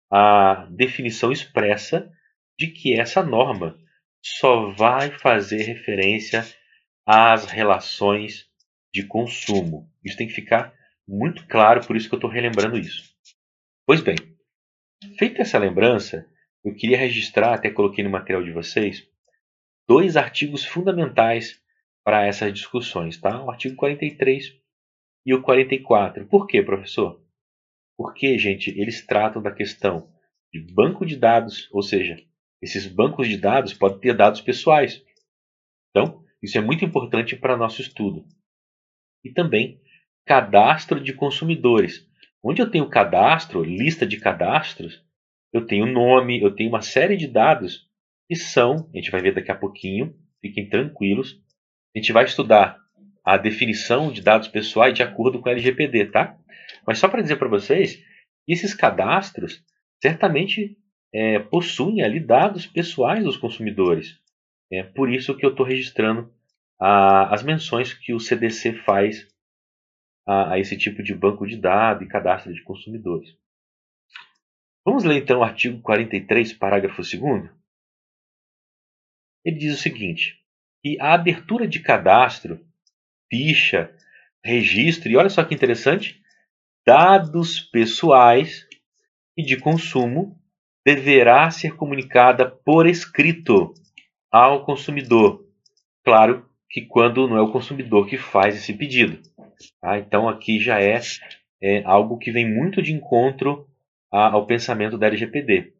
a 0.09 0.67
definição 0.69 1.31
expressa 1.31 2.11
de 2.57 2.67
que 2.67 2.99
essa 2.99 3.23
norma 3.23 3.77
só 4.21 4.69
vai 4.71 5.11
fazer 5.11 5.63
referência 5.63 6.45
às 7.05 7.45
relações 7.45 8.45
de 8.93 9.05
consumo. 9.05 9.89
Isso 10.03 10.17
tem 10.17 10.27
que 10.27 10.33
ficar 10.33 10.73
muito 11.07 11.47
claro, 11.47 11.85
por 11.85 11.95
isso 11.95 12.07
que 12.07 12.15
eu 12.15 12.17
estou 12.17 12.29
relembrando 12.29 12.77
isso. 12.77 13.09
Pois 13.85 14.01
bem, 14.01 14.15
feita 15.17 15.41
essa 15.41 15.57
lembrança, 15.57 16.27
eu 16.63 16.75
queria 16.75 16.97
registrar, 16.97 17.53
até 17.53 17.69
coloquei 17.69 18.03
no 18.03 18.09
material 18.09 18.43
de 18.43 18.51
vocês, 18.51 19.07
dois 19.87 20.15
artigos 20.15 20.63
fundamentais 20.63 21.61
para 22.03 22.25
essas 22.25 22.53
discussões, 22.53 23.19
tá? 23.19 23.43
O 23.43 23.49
artigo 23.49 23.75
43 23.75 24.53
e 25.25 25.33
o 25.33 25.41
44. 25.41 26.25
Por 26.27 26.47
quê, 26.47 26.61
professor? 26.61 27.21
Porque, 27.97 28.37
gente, 28.37 28.69
eles 28.79 29.05
tratam 29.05 29.41
da 29.41 29.51
questão 29.51 30.11
de 30.51 30.59
banco 30.73 31.05
de 31.05 31.15
dados, 31.15 31.69
ou 31.71 31.81
seja, 31.81 32.17
esses 32.61 32.87
bancos 32.87 33.27
de 33.27 33.37
dados 33.37 33.73
podem 33.73 33.99
ter 33.99 34.15
dados 34.15 34.41
pessoais. 34.41 35.03
Então, 35.89 36.23
isso 36.41 36.57
é 36.57 36.61
muito 36.61 36.83
importante 36.83 37.35
para 37.35 37.57
nosso 37.57 37.81
estudo. 37.81 38.25
E 39.23 39.31
também 39.31 39.81
cadastro 40.25 40.99
de 40.99 41.13
consumidores. 41.13 42.07
Onde 42.43 42.61
eu 42.61 42.69
tenho 42.69 42.89
cadastro, 42.89 43.63
lista 43.63 44.05
de 44.05 44.17
cadastros, 44.17 45.03
eu 45.53 45.65
tenho 45.65 45.85
nome, 45.85 46.41
eu 46.41 46.55
tenho 46.55 46.69
uma 46.69 46.81
série 46.81 47.15
de 47.15 47.27
dados 47.27 47.87
que 48.27 48.35
são, 48.35 48.89
a 48.93 48.97
gente 48.97 49.11
vai 49.11 49.21
ver 49.21 49.35
daqui 49.35 49.51
a 49.51 49.55
pouquinho, 49.55 50.15
fiquem 50.41 50.67
tranquilos. 50.67 51.39
A 51.95 51.99
gente 51.99 52.11
vai 52.11 52.23
estudar 52.23 52.79
a 53.23 53.37
definição 53.37 54.11
de 54.11 54.21
dados 54.21 54.47
pessoais 54.47 54.93
de 54.93 55.03
acordo 55.03 55.39
com 55.39 55.49
a 55.49 55.51
LGPD, 55.51 56.05
tá? 56.05 56.37
Mas 56.87 56.97
só 56.97 57.07
para 57.07 57.21
dizer 57.21 57.35
para 57.35 57.49
vocês, 57.49 58.01
esses 58.47 58.73
cadastros 58.73 59.63
certamente 60.01 60.77
é, 61.13 61.39
possuem 61.39 62.01
ali 62.01 62.19
dados 62.19 62.65
pessoais 62.65 63.23
dos 63.23 63.37
consumidores. 63.37 64.19
É 64.71 64.81
por 64.81 65.11
isso 65.11 65.35
que 65.35 65.45
eu 65.45 65.51
estou 65.51 65.65
registrando 65.65 66.31
a, 66.79 67.33
as 67.33 67.43
menções 67.43 67.93
que 67.93 68.13
o 68.13 68.19
CDC 68.19 68.73
faz 68.85 69.27
a, 70.25 70.53
a, 70.53 70.59
esse 70.59 70.77
tipo 70.77 71.01
de 71.03 71.13
banco 71.13 71.47
de 71.47 71.57
dados 71.57 72.03
e 72.03 72.09
cadastro 72.09 72.53
de 72.53 72.63
consumidores. 72.63 73.35
Vamos 74.85 75.03
ler 75.03 75.21
então 75.21 75.39
o 75.39 75.43
artigo 75.43 75.81
43, 75.81 76.53
parágrafo 76.53 77.01
2 77.01 77.49
Ele 79.45 79.57
diz 79.57 79.77
o 79.77 79.81
seguinte: 79.81 80.39
que 80.81 80.99
a 80.99 81.13
abertura 81.13 81.67
de 81.67 81.79
cadastro, 81.79 82.59
ficha, 83.29 83.95
registro 84.43 85.09
e 85.09 85.15
olha 85.15 85.29
só 85.29 85.43
que 85.43 85.53
interessante, 85.53 86.21
dados 86.85 87.59
pessoais 87.59 88.67
e 89.37 89.43
de 89.43 89.57
consumo 89.57 90.39
deverá 90.83 91.49
ser 91.51 91.75
comunicada 91.75 92.49
por 92.49 92.87
escrito 92.87 93.73
ao 94.31 94.65
consumidor. 94.65 95.45
Claro 96.03 96.49
que 96.69 96.81
quando 96.81 97.27
não 97.27 97.37
é 97.37 97.41
o 97.41 97.51
consumidor 97.51 98.07
que 98.07 98.17
faz 98.17 98.55
esse 98.55 98.73
pedido. 98.73 99.21
Tá? 99.79 99.97
Então 99.99 100.27
aqui 100.27 100.59
já 100.59 100.81
é, 100.81 100.99
é, 101.61 101.83
algo 101.83 102.17
que 102.17 102.31
vem 102.31 102.47
muito 102.47 102.81
de 102.81 102.93
encontro 102.93 103.67
a, 104.11 104.31
ao 104.31 104.45
pensamento 104.45 104.97
da 104.97 105.07
LGPD. 105.07 105.73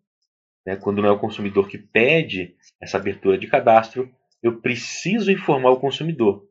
Né? 0.66 0.76
Quando 0.76 1.02
não 1.02 1.10
é 1.10 1.12
o 1.12 1.20
consumidor 1.20 1.68
que 1.68 1.78
pede 1.78 2.56
essa 2.80 2.98
abertura 2.98 3.38
de 3.38 3.48
cadastro, 3.48 4.12
eu 4.42 4.62
preciso 4.62 5.32
informar 5.32 5.72
o 5.72 5.80
consumidor. 5.80 6.48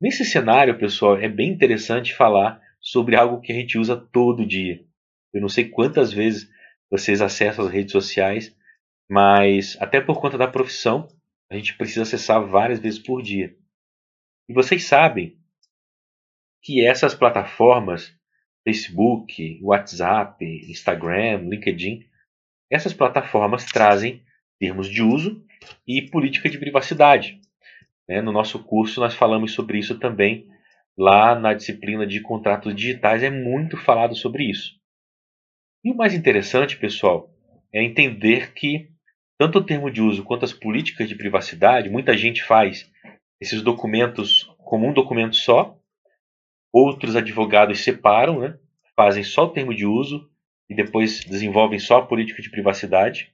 Nesse 0.00 0.24
cenário, 0.24 0.78
pessoal, 0.78 1.18
é 1.18 1.28
bem 1.28 1.50
interessante 1.50 2.14
falar 2.14 2.60
sobre 2.80 3.16
algo 3.16 3.40
que 3.40 3.52
a 3.52 3.54
gente 3.54 3.76
usa 3.78 3.96
todo 3.96 4.46
dia. 4.46 4.84
Eu 5.32 5.40
não 5.40 5.48
sei 5.48 5.68
quantas 5.68 6.12
vezes 6.12 6.48
vocês 6.90 7.20
acessam 7.20 7.66
as 7.66 7.72
redes 7.72 7.92
sociais, 7.92 8.56
mas 9.08 9.76
até 9.80 10.00
por 10.00 10.20
conta 10.20 10.38
da 10.38 10.46
profissão, 10.46 11.08
a 11.50 11.56
gente 11.56 11.76
precisa 11.76 12.02
acessar 12.02 12.46
várias 12.46 12.78
vezes 12.78 12.98
por 12.98 13.22
dia. 13.22 13.56
E 14.48 14.54
vocês 14.54 14.84
sabem 14.84 15.37
que 16.62 16.84
essas 16.84 17.14
plataformas, 17.14 18.14
Facebook, 18.64 19.58
WhatsApp, 19.62 20.44
Instagram, 20.68 21.48
LinkedIn, 21.48 22.04
essas 22.70 22.92
plataformas 22.92 23.64
trazem 23.64 24.22
termos 24.58 24.88
de 24.88 25.02
uso 25.02 25.44
e 25.86 26.02
política 26.02 26.48
de 26.48 26.58
privacidade. 26.58 27.40
Né? 28.08 28.20
No 28.20 28.32
nosso 28.32 28.62
curso, 28.62 29.00
nós 29.00 29.14
falamos 29.14 29.52
sobre 29.52 29.78
isso 29.78 29.98
também 29.98 30.48
lá 30.98 31.38
na 31.38 31.54
disciplina 31.54 32.04
de 32.04 32.20
contratos 32.20 32.74
digitais, 32.74 33.22
é 33.22 33.30
muito 33.30 33.76
falado 33.76 34.16
sobre 34.16 34.44
isso. 34.44 34.76
E 35.84 35.92
o 35.92 35.96
mais 35.96 36.12
interessante, 36.12 36.76
pessoal, 36.76 37.32
é 37.72 37.82
entender 37.82 38.52
que 38.52 38.90
tanto 39.38 39.60
o 39.60 39.64
termo 39.64 39.90
de 39.90 40.02
uso 40.02 40.24
quanto 40.24 40.44
as 40.44 40.52
políticas 40.52 41.08
de 41.08 41.14
privacidade, 41.14 41.88
muita 41.88 42.16
gente 42.16 42.42
faz 42.42 42.90
esses 43.40 43.62
documentos 43.62 44.52
como 44.58 44.88
um 44.88 44.92
documento 44.92 45.36
só, 45.36 45.77
outros 46.72 47.16
advogados 47.16 47.82
separam, 47.82 48.40
né? 48.40 48.58
fazem 48.96 49.22
só 49.22 49.44
o 49.44 49.50
termo 49.50 49.74
de 49.74 49.86
uso 49.86 50.28
e 50.68 50.74
depois 50.74 51.24
desenvolvem 51.24 51.78
só 51.78 51.98
a 51.98 52.06
política 52.06 52.42
de 52.42 52.50
privacidade. 52.50 53.32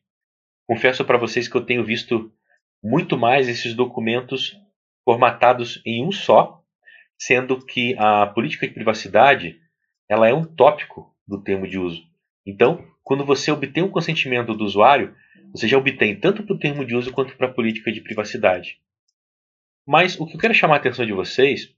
Confesso 0.66 1.04
para 1.04 1.18
vocês 1.18 1.48
que 1.48 1.56
eu 1.56 1.64
tenho 1.64 1.84
visto 1.84 2.32
muito 2.82 3.16
mais 3.16 3.48
esses 3.48 3.74
documentos 3.74 4.58
formatados 5.04 5.82
em 5.84 6.04
um 6.04 6.12
só, 6.12 6.62
sendo 7.18 7.64
que 7.64 7.96
a 7.98 8.26
política 8.26 8.66
de 8.66 8.74
privacidade 8.74 9.60
ela 10.08 10.28
é 10.28 10.34
um 10.34 10.44
tópico 10.44 11.14
do 11.26 11.42
termo 11.42 11.66
de 11.66 11.78
uso. 11.78 12.02
Então, 12.46 12.86
quando 13.02 13.24
você 13.24 13.50
obtém 13.50 13.82
um 13.82 13.90
consentimento 13.90 14.54
do 14.54 14.64
usuário, 14.64 15.14
você 15.52 15.66
já 15.66 15.78
obtém 15.78 16.18
tanto 16.18 16.42
para 16.42 16.54
o 16.54 16.58
termo 16.58 16.84
de 16.84 16.94
uso 16.94 17.12
quanto 17.12 17.36
para 17.36 17.46
a 17.46 17.52
política 17.52 17.90
de 17.90 18.00
privacidade. 18.00 18.78
Mas 19.86 20.18
o 20.18 20.26
que 20.26 20.36
eu 20.36 20.40
quero 20.40 20.54
chamar 20.54 20.74
a 20.74 20.78
atenção 20.78 21.06
de 21.06 21.12
vocês 21.12 21.74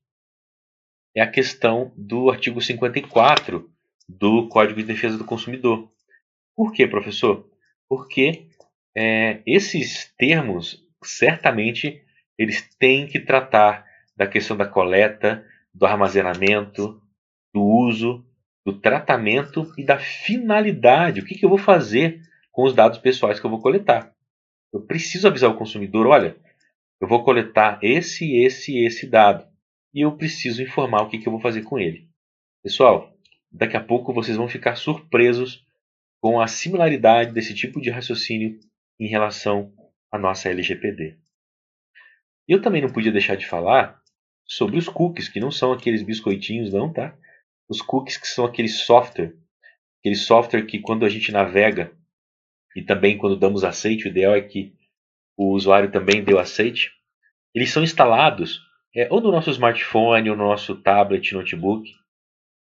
é 1.17 1.23
a 1.23 1.31
questão 1.31 1.95
do 1.97 2.31
artigo 2.31 2.61
54 2.61 3.71
do 4.07 4.49
Código 4.49 4.81
de 4.81 4.87
Defesa 4.87 5.17
do 5.17 5.25
Consumidor. 5.25 5.91
Por 6.55 6.73
quê, 6.73 6.87
professor? 6.87 7.51
Porque 7.89 8.49
é, 8.95 9.41
esses 9.47 10.13
termos, 10.19 10.85
certamente, 11.03 12.03
eles 12.39 12.69
têm 12.79 13.07
que 13.07 13.19
tratar 13.19 13.87
da 14.15 14.27
questão 14.27 14.57
da 14.57 14.67
coleta, 14.67 15.43
do 15.73 15.87
armazenamento, 15.87 17.01
do 17.53 17.63
uso, 17.63 18.23
do 18.65 18.79
tratamento 18.79 19.73
e 19.79 19.85
da 19.85 19.99
finalidade. 19.99 21.21
O 21.21 21.25
que, 21.25 21.35
que 21.35 21.47
eu 21.47 21.51
vou 21.51 21.59
fazer 21.59 22.21
com 22.53 22.65
os 22.65 22.75
dados 22.75 22.99
pessoais 22.99 23.41
que 23.41 23.47
eu 23.47 23.51
vou 23.51 23.63
coletar? 23.63 24.13
Eu 24.71 24.83
preciso 24.83 25.29
avisar 25.29 25.51
o 25.51 25.57
consumidor: 25.57 26.07
olha, 26.07 26.37
eu 27.01 27.09
vou 27.09 27.25
coletar 27.25 27.79
esse, 27.83 28.37
esse 28.37 28.85
esse 28.85 29.07
dado. 29.07 29.56
E 29.97 30.03
eu 30.03 30.15
preciso 30.15 30.63
informar 30.63 31.01
o 31.01 31.09
que, 31.09 31.17
que 31.17 31.27
eu 31.27 31.33
vou 31.33 31.41
fazer 31.41 31.63
com 31.63 31.79
ele. 31.79 32.07
Pessoal, 32.63 33.17
daqui 33.51 33.79
a 33.79 33.83
pouco 33.83 34.13
vocês 34.13 34.37
vão 34.37 34.47
ficar 34.47 34.77
surpresos 34.77 35.67
com 36.21 36.39
a 36.39 36.47
similaridade 36.47 37.33
desse 37.33 37.55
tipo 37.55 37.81
de 37.81 37.89
raciocínio 37.89 38.61
em 39.01 39.09
relação 39.09 39.73
à 40.13 40.19
nossa 40.19 40.51
LGPD. 40.51 41.17
Eu 42.47 42.61
também 42.61 42.83
não 42.83 42.93
podia 42.93 43.11
deixar 43.11 43.37
de 43.37 43.47
falar 43.47 43.99
sobre 44.45 44.77
os 44.77 44.87
cookies, 44.87 45.31
que 45.31 45.41
não 45.41 45.51
são 45.51 45.73
aqueles 45.73 46.03
biscoitinhos, 46.03 46.75
não, 46.75 46.93
tá? 46.93 47.17
Os 47.67 47.81
cookies 47.81 48.19
que 48.19 48.29
são 48.29 48.45
aquele 48.45 48.69
software, 48.69 49.35
aquele 50.01 50.15
software 50.15 50.67
que 50.67 50.79
quando 50.79 51.07
a 51.07 51.09
gente 51.09 51.33
navega 51.33 51.91
e 52.77 52.83
também 52.83 53.17
quando 53.17 53.35
damos 53.35 53.65
aceite, 53.65 54.05
o 54.05 54.09
ideal 54.09 54.35
é 54.35 54.43
que 54.43 54.75
o 55.39 55.55
usuário 55.55 55.91
também 55.91 56.23
o 56.23 56.39
aceite, 56.39 56.93
eles 57.55 57.71
são 57.71 57.83
instalados 57.83 58.66
é, 58.97 59.07
ou 59.11 59.21
no 59.21 59.31
nosso 59.31 59.51
smartphone 59.51 60.31
ou 60.31 60.37
no 60.37 60.45
nosso 60.45 60.75
tablet, 60.75 61.35
notebook, 61.35 61.93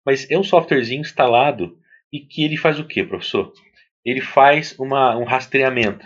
mas 0.05 0.29
é 0.29 0.37
um 0.37 0.43
softwarezinho 0.43 1.01
instalado 1.01 1.77
e 2.13 2.19
que 2.19 2.43
ele 2.43 2.57
faz 2.57 2.79
o 2.79 2.85
que, 2.85 3.03
professor? 3.03 3.51
Ele 4.05 4.21
faz 4.21 4.77
uma, 4.79 5.17
um 5.17 5.23
rastreamento. 5.23 6.05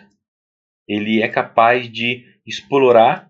Ele 0.88 1.22
é 1.22 1.28
capaz 1.28 1.92
de 1.92 2.26
explorar 2.46 3.30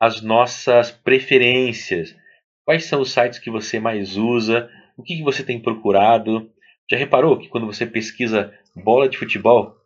as 0.00 0.20
nossas 0.22 0.90
preferências. 0.90 2.16
Quais 2.64 2.84
são 2.86 3.00
os 3.00 3.12
sites 3.12 3.38
que 3.38 3.50
você 3.50 3.78
mais 3.78 4.16
usa? 4.16 4.68
O 4.96 5.02
que, 5.02 5.16
que 5.16 5.22
você 5.22 5.44
tem 5.44 5.60
procurado? 5.60 6.50
Já 6.90 6.96
reparou 6.96 7.38
que 7.38 7.48
quando 7.48 7.66
você 7.66 7.86
pesquisa 7.86 8.52
bola 8.74 9.08
de 9.08 9.18
futebol, 9.18 9.76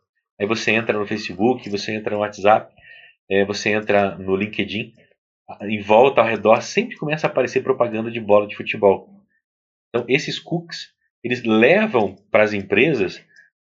aí 0.40 0.46
você 0.46 0.72
entra 0.72 0.99
no 0.99 1.07
Facebook, 1.07 1.68
você 1.68 1.94
entra 1.94 2.14
no 2.14 2.20
WhatsApp, 2.20 2.72
é, 3.30 3.44
você 3.44 3.70
entra 3.70 4.16
no 4.16 4.36
LinkedIn, 4.36 4.94
em 5.62 5.80
volta, 5.80 6.20
ao 6.20 6.26
redor, 6.26 6.62
sempre 6.62 6.96
começa 6.96 7.26
a 7.26 7.30
aparecer 7.30 7.62
propaganda 7.62 8.11
de 8.11 8.20
bola 8.20 8.46
de 8.46 8.57
futebol. 8.57 9.09
Então, 9.88 10.05
esses 10.09 10.38
cookies, 10.38 10.92
eles 11.24 11.42
levam 11.42 12.16
para 12.30 12.44
as 12.44 12.53
empresas 12.53 13.24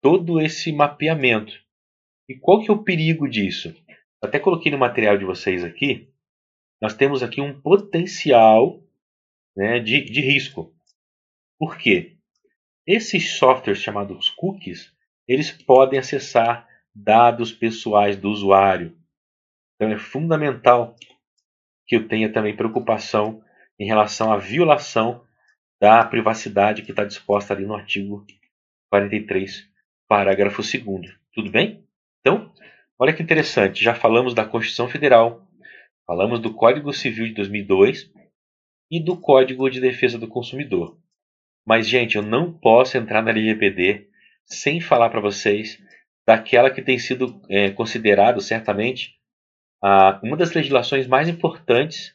todo 0.02 0.40
esse 0.40 0.72
mapeamento. 0.72 1.52
E 2.28 2.34
qual 2.34 2.60
que 2.60 2.70
é 2.70 2.74
o 2.74 2.82
perigo 2.82 3.28
disso? 3.28 3.74
Até 4.22 4.38
coloquei 4.38 4.70
no 4.70 4.78
material 4.78 5.16
de 5.16 5.24
vocês 5.24 5.64
aqui, 5.64 6.12
nós 6.80 6.94
temos 6.94 7.22
aqui 7.22 7.40
um 7.40 7.60
potencial 7.60 8.82
né, 9.56 9.78
de, 9.78 10.04
de 10.04 10.20
risco. 10.20 10.74
Por 11.58 11.76
quê? 11.76 12.16
Esses 12.86 13.36
softwares 13.36 13.82
chamados 13.82 14.30
cookies, 14.30 14.92
eles 15.28 15.50
podem 15.50 15.98
acessar 15.98 16.68
dados 16.94 17.52
pessoais 17.52 18.16
do 18.16 18.30
usuário. 18.30 18.96
Então 19.76 19.92
é 19.92 19.98
fundamental 19.98 20.96
que 21.91 21.97
eu 21.97 22.07
tenha 22.07 22.32
também 22.32 22.55
preocupação 22.55 23.43
em 23.76 23.84
relação 23.84 24.32
à 24.32 24.36
violação 24.36 25.24
da 25.80 26.05
privacidade 26.05 26.82
que 26.82 26.93
está 26.93 27.05
disposta 27.05 27.53
ali 27.53 27.66
no 27.66 27.74
artigo 27.74 28.24
43, 28.91 29.68
parágrafo 30.09 30.62
2 30.62 31.18
Tudo 31.34 31.51
bem? 31.51 31.84
Então, 32.20 32.55
olha 32.97 33.12
que 33.12 33.24
interessante, 33.24 33.82
já 33.82 33.93
falamos 33.93 34.34
da 34.34 34.45
Constituição 34.45 34.88
Federal, 34.88 35.45
falamos 36.07 36.38
do 36.38 36.55
Código 36.55 36.93
Civil 36.93 37.26
de 37.26 37.34
2002 37.34 38.09
e 38.88 39.03
do 39.03 39.16
Código 39.16 39.68
de 39.68 39.80
Defesa 39.80 40.16
do 40.16 40.28
Consumidor. 40.28 40.97
Mas, 41.66 41.88
gente, 41.88 42.14
eu 42.14 42.22
não 42.22 42.53
posso 42.53 42.99
entrar 42.99 43.20
na 43.20 43.32
LGPD 43.32 44.07
sem 44.45 44.80
falar 44.80 45.11
para 45.11 45.20
vocês 45.20 45.82
daquela 46.24 46.70
que 46.70 46.82
tem 46.82 47.01
sido 47.01 47.43
é, 47.49 47.72
considerado, 47.72 48.41
certamente, 48.41 49.19
uma 49.82 50.36
das 50.36 50.52
legislações 50.52 51.06
mais 51.06 51.28
importantes 51.28 52.14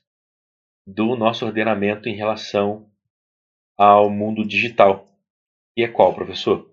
do 0.85 1.15
nosso 1.15 1.45
ordenamento 1.45 2.07
em 2.07 2.15
relação 2.15 2.89
ao 3.77 4.09
mundo 4.09 4.45
digital. 4.45 5.07
E 5.75 5.83
é 5.83 5.87
qual, 5.87 6.13
professor? 6.13 6.69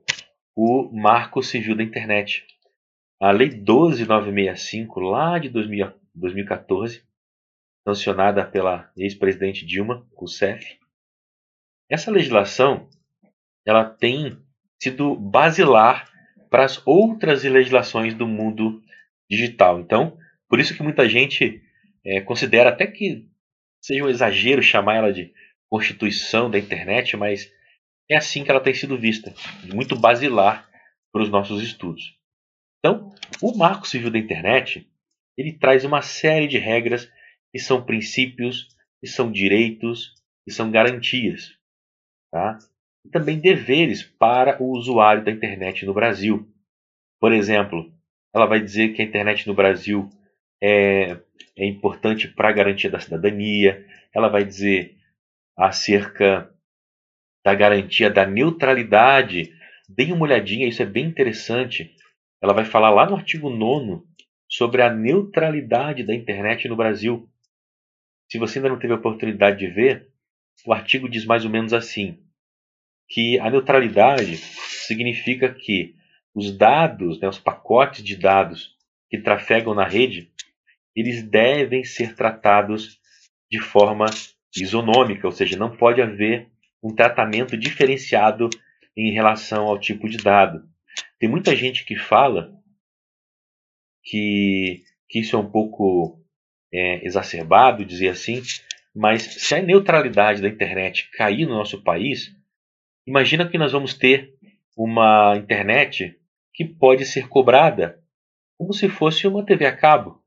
O 0.55 0.91
Marco 0.93 1.43
Civil 1.43 1.75
da 1.75 1.83
Internet. 1.83 2.47
A 3.21 3.31
Lei 3.31 3.49
12965, 3.49 5.01
lá 5.01 5.39
de 5.39 5.49
2000, 5.49 5.93
2014, 6.15 7.03
sancionada 7.85 8.45
pela 8.45 8.91
ex-presidente 8.97 9.65
Dilma 9.65 10.07
Rousseff. 10.15 10.79
Essa 11.89 12.11
legislação 12.11 12.89
ela 13.65 13.85
tem 13.85 14.37
sido 14.81 15.15
basilar 15.15 16.11
para 16.51 16.65
as 16.65 16.85
outras 16.87 17.45
legislações 17.45 18.15
do 18.15 18.27
mundo 18.27 18.83
digital. 19.31 19.81
Então, 19.81 20.19
por 20.53 20.61
isso 20.61 20.77
que 20.77 20.83
muita 20.83 21.09
gente 21.09 21.63
é, 22.05 22.21
considera 22.21 22.69
até 22.69 22.87
que 22.87 23.27
seja 23.83 24.05
um 24.05 24.09
exagero 24.11 24.63
chamar 24.63 24.97
ela 24.97 25.11
de 25.11 25.33
constituição 25.71 26.51
da 26.51 26.59
internet, 26.59 27.17
mas 27.17 27.51
é 28.07 28.19
assim 28.19 28.45
que 28.45 28.51
ela 28.51 28.61
tem 28.61 28.75
sido 28.75 28.99
vista, 28.99 29.33
muito 29.73 29.99
basilar 29.99 30.69
para 31.11 31.23
os 31.23 31.31
nossos 31.31 31.63
estudos. 31.63 32.19
Então, 32.79 33.15
o 33.41 33.57
Marco 33.57 33.89
Civil 33.89 34.11
da 34.11 34.19
Internet 34.19 34.87
ele 35.39 35.55
traz 35.55 35.87
uma 35.87 36.03
série 36.03 36.47
de 36.47 36.59
regras 36.59 37.11
que 37.51 37.59
são 37.59 37.83
princípios, 37.83 38.69
que 39.01 39.07
são 39.07 39.33
direitos, 39.33 40.13
que 40.45 40.53
são 40.53 40.71
garantias, 40.71 41.57
tá? 42.31 42.59
E 43.07 43.09
também 43.09 43.41
deveres 43.41 44.03
para 44.03 44.63
o 44.63 44.71
usuário 44.77 45.25
da 45.25 45.31
internet 45.31 45.87
no 45.87 45.95
Brasil. 45.95 46.47
Por 47.19 47.33
exemplo, 47.33 47.91
ela 48.35 48.45
vai 48.45 48.61
dizer 48.61 48.93
que 48.93 49.01
a 49.01 49.05
internet 49.07 49.49
no 49.49 49.55
Brasil 49.55 50.11
é, 50.63 51.21
é 51.57 51.67
importante 51.67 52.29
para 52.29 52.49
a 52.49 52.53
garantia 52.53 52.89
da 52.89 53.01
cidadania, 53.01 53.85
ela 54.15 54.29
vai 54.29 54.45
dizer 54.45 54.97
acerca 55.57 56.49
da 57.45 57.53
garantia 57.53 58.09
da 58.09 58.25
neutralidade. 58.25 59.53
Deem 59.89 60.13
uma 60.13 60.23
olhadinha, 60.23 60.69
isso 60.69 60.81
é 60.81 60.87
bem 60.87 61.07
interessante. 61.07 61.97
Ela 62.41 62.53
vai 62.53 62.65
falar 62.65 62.91
lá 62.91 63.05
no 63.05 63.17
artigo 63.17 63.51
9 63.51 64.05
sobre 64.49 64.83
a 64.83 64.91
neutralidade 64.91 66.05
da 66.05 66.15
internet 66.15 66.69
no 66.69 66.77
Brasil. 66.77 67.29
Se 68.31 68.39
você 68.39 68.59
ainda 68.59 68.69
não 68.69 68.79
teve 68.79 68.93
a 68.93 68.97
oportunidade 68.97 69.59
de 69.59 69.67
ver, 69.67 70.09
o 70.65 70.73
artigo 70.73 71.09
diz 71.09 71.25
mais 71.25 71.45
ou 71.45 71.51
menos 71.51 71.73
assim: 71.73 72.19
que 73.09 73.39
a 73.41 73.51
neutralidade 73.51 74.37
significa 74.37 75.53
que 75.53 75.97
os 76.35 76.57
dados, 76.57 77.21
né, 77.21 77.29
os 77.29 77.39
pacotes 77.39 78.03
de 78.03 78.17
dados 78.17 78.77
que 79.11 79.19
trafegam 79.19 79.75
na 79.75 79.85
rede, 79.85 80.32
eles 80.95 81.23
devem 81.23 81.85
ser 81.85 82.15
tratados 82.15 83.01
de 83.51 83.61
forma 83.61 84.07
isonômica, 84.57 85.27
ou 85.27 85.33
seja, 85.33 85.57
não 85.57 85.77
pode 85.77 86.01
haver 86.01 86.49
um 86.83 86.95
tratamento 86.95 87.57
diferenciado 87.57 88.51
em 88.97 89.13
relação 89.13 89.67
ao 89.67 89.79
tipo 89.79 90.09
de 90.09 90.19
dado. 90.19 90.69
Tem 91.19 91.29
muita 91.29 91.55
gente 91.57 91.85
que 91.85 91.97
fala 91.97 92.53
que, 94.03 94.83
que 95.09 95.21
isso 95.21 95.37
é 95.37 95.39
um 95.39 95.51
pouco 95.51 96.21
é, 96.73 97.07
exacerbado, 97.07 97.85
dizer 97.85 98.09
assim, 98.09 98.43
mas 98.95 99.23
se 99.23 99.55
a 99.55 99.63
neutralidade 99.63 100.43
da 100.43 100.49
internet 100.49 101.09
cair 101.13 101.47
no 101.47 101.55
nosso 101.55 101.83
país, 101.83 102.35
imagina 103.07 103.49
que 103.49 103.57
nós 103.57 103.73
vamos 103.73 103.95
ter 103.95 104.35
uma 104.77 105.37
internet 105.37 106.19
que 106.53 106.65
pode 106.65 107.07
ser 107.07 107.29
cobrada 107.29 108.03
como 108.59 108.73
se 108.73 108.89
fosse 108.89 109.27
uma 109.27 109.45
TV 109.45 109.67
a 109.67 109.77
cabo. 109.77 110.22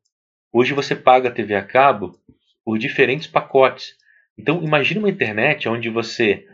Hoje 0.57 0.73
você 0.73 0.95
paga 0.95 1.27
a 1.27 1.31
TV 1.33 1.53
a 1.53 1.61
cabo 1.61 2.17
por 2.63 2.79
diferentes 2.79 3.27
pacotes. 3.27 3.97
Então, 4.37 4.63
imagine 4.63 5.01
uma 5.01 5.09
internet 5.09 5.67
onde 5.67 5.89
você, 5.89 6.47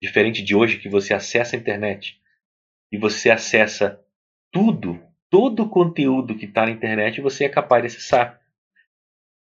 diferente 0.00 0.40
de 0.40 0.54
hoje, 0.54 0.78
que 0.78 0.88
você 0.88 1.12
acessa 1.12 1.56
a 1.56 1.58
internet 1.58 2.20
e 2.92 2.96
você 2.96 3.28
acessa 3.28 4.00
tudo, 4.52 5.02
todo 5.28 5.64
o 5.64 5.68
conteúdo 5.68 6.36
que 6.36 6.44
está 6.44 6.64
na 6.64 6.70
internet, 6.70 7.20
você 7.20 7.42
é 7.42 7.48
capaz 7.48 7.82
de 7.82 7.88
acessar. 7.88 8.40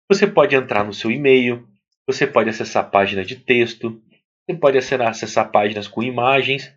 Você 0.08 0.26
pode 0.26 0.56
entrar 0.56 0.82
no 0.82 0.94
seu 0.94 1.10
e-mail, 1.10 1.68
você 2.06 2.26
pode 2.26 2.48
acessar 2.48 2.90
páginas 2.90 3.26
de 3.26 3.36
texto, 3.36 4.02
você 4.48 4.56
pode 4.56 4.78
acessar, 4.78 5.52
páginas 5.52 5.86
com 5.86 6.02
imagens 6.02 6.74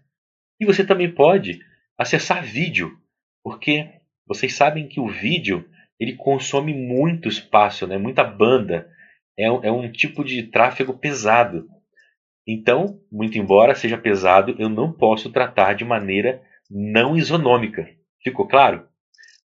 e 0.59 0.65
você 0.65 0.85
também 0.85 1.09
pode 1.09 1.65
acessar 1.97 2.43
vídeo, 2.43 2.99
porque 3.41 3.89
vocês 4.27 4.53
sabem 4.53 4.89
que 4.89 4.99
o 4.99 5.07
vídeo 5.07 5.65
ele 5.99 6.15
consome 6.15 6.73
muito 6.73 7.27
espaço, 7.27 7.87
né? 7.87 7.97
muita 7.97 8.23
banda 8.23 8.89
é, 9.37 9.45
é 9.45 9.71
um 9.71 9.91
tipo 9.91 10.23
de 10.23 10.43
tráfego 10.43 10.93
pesado. 10.93 11.67
Então, 12.47 12.99
muito 13.11 13.37
embora 13.37 13.75
seja 13.75 13.97
pesado, 13.97 14.55
eu 14.59 14.69
não 14.69 14.91
posso 14.91 15.31
tratar 15.31 15.73
de 15.73 15.85
maneira 15.85 16.41
não 16.69 17.15
isonômica. 17.15 17.89
Ficou 18.21 18.47
claro? 18.47 18.87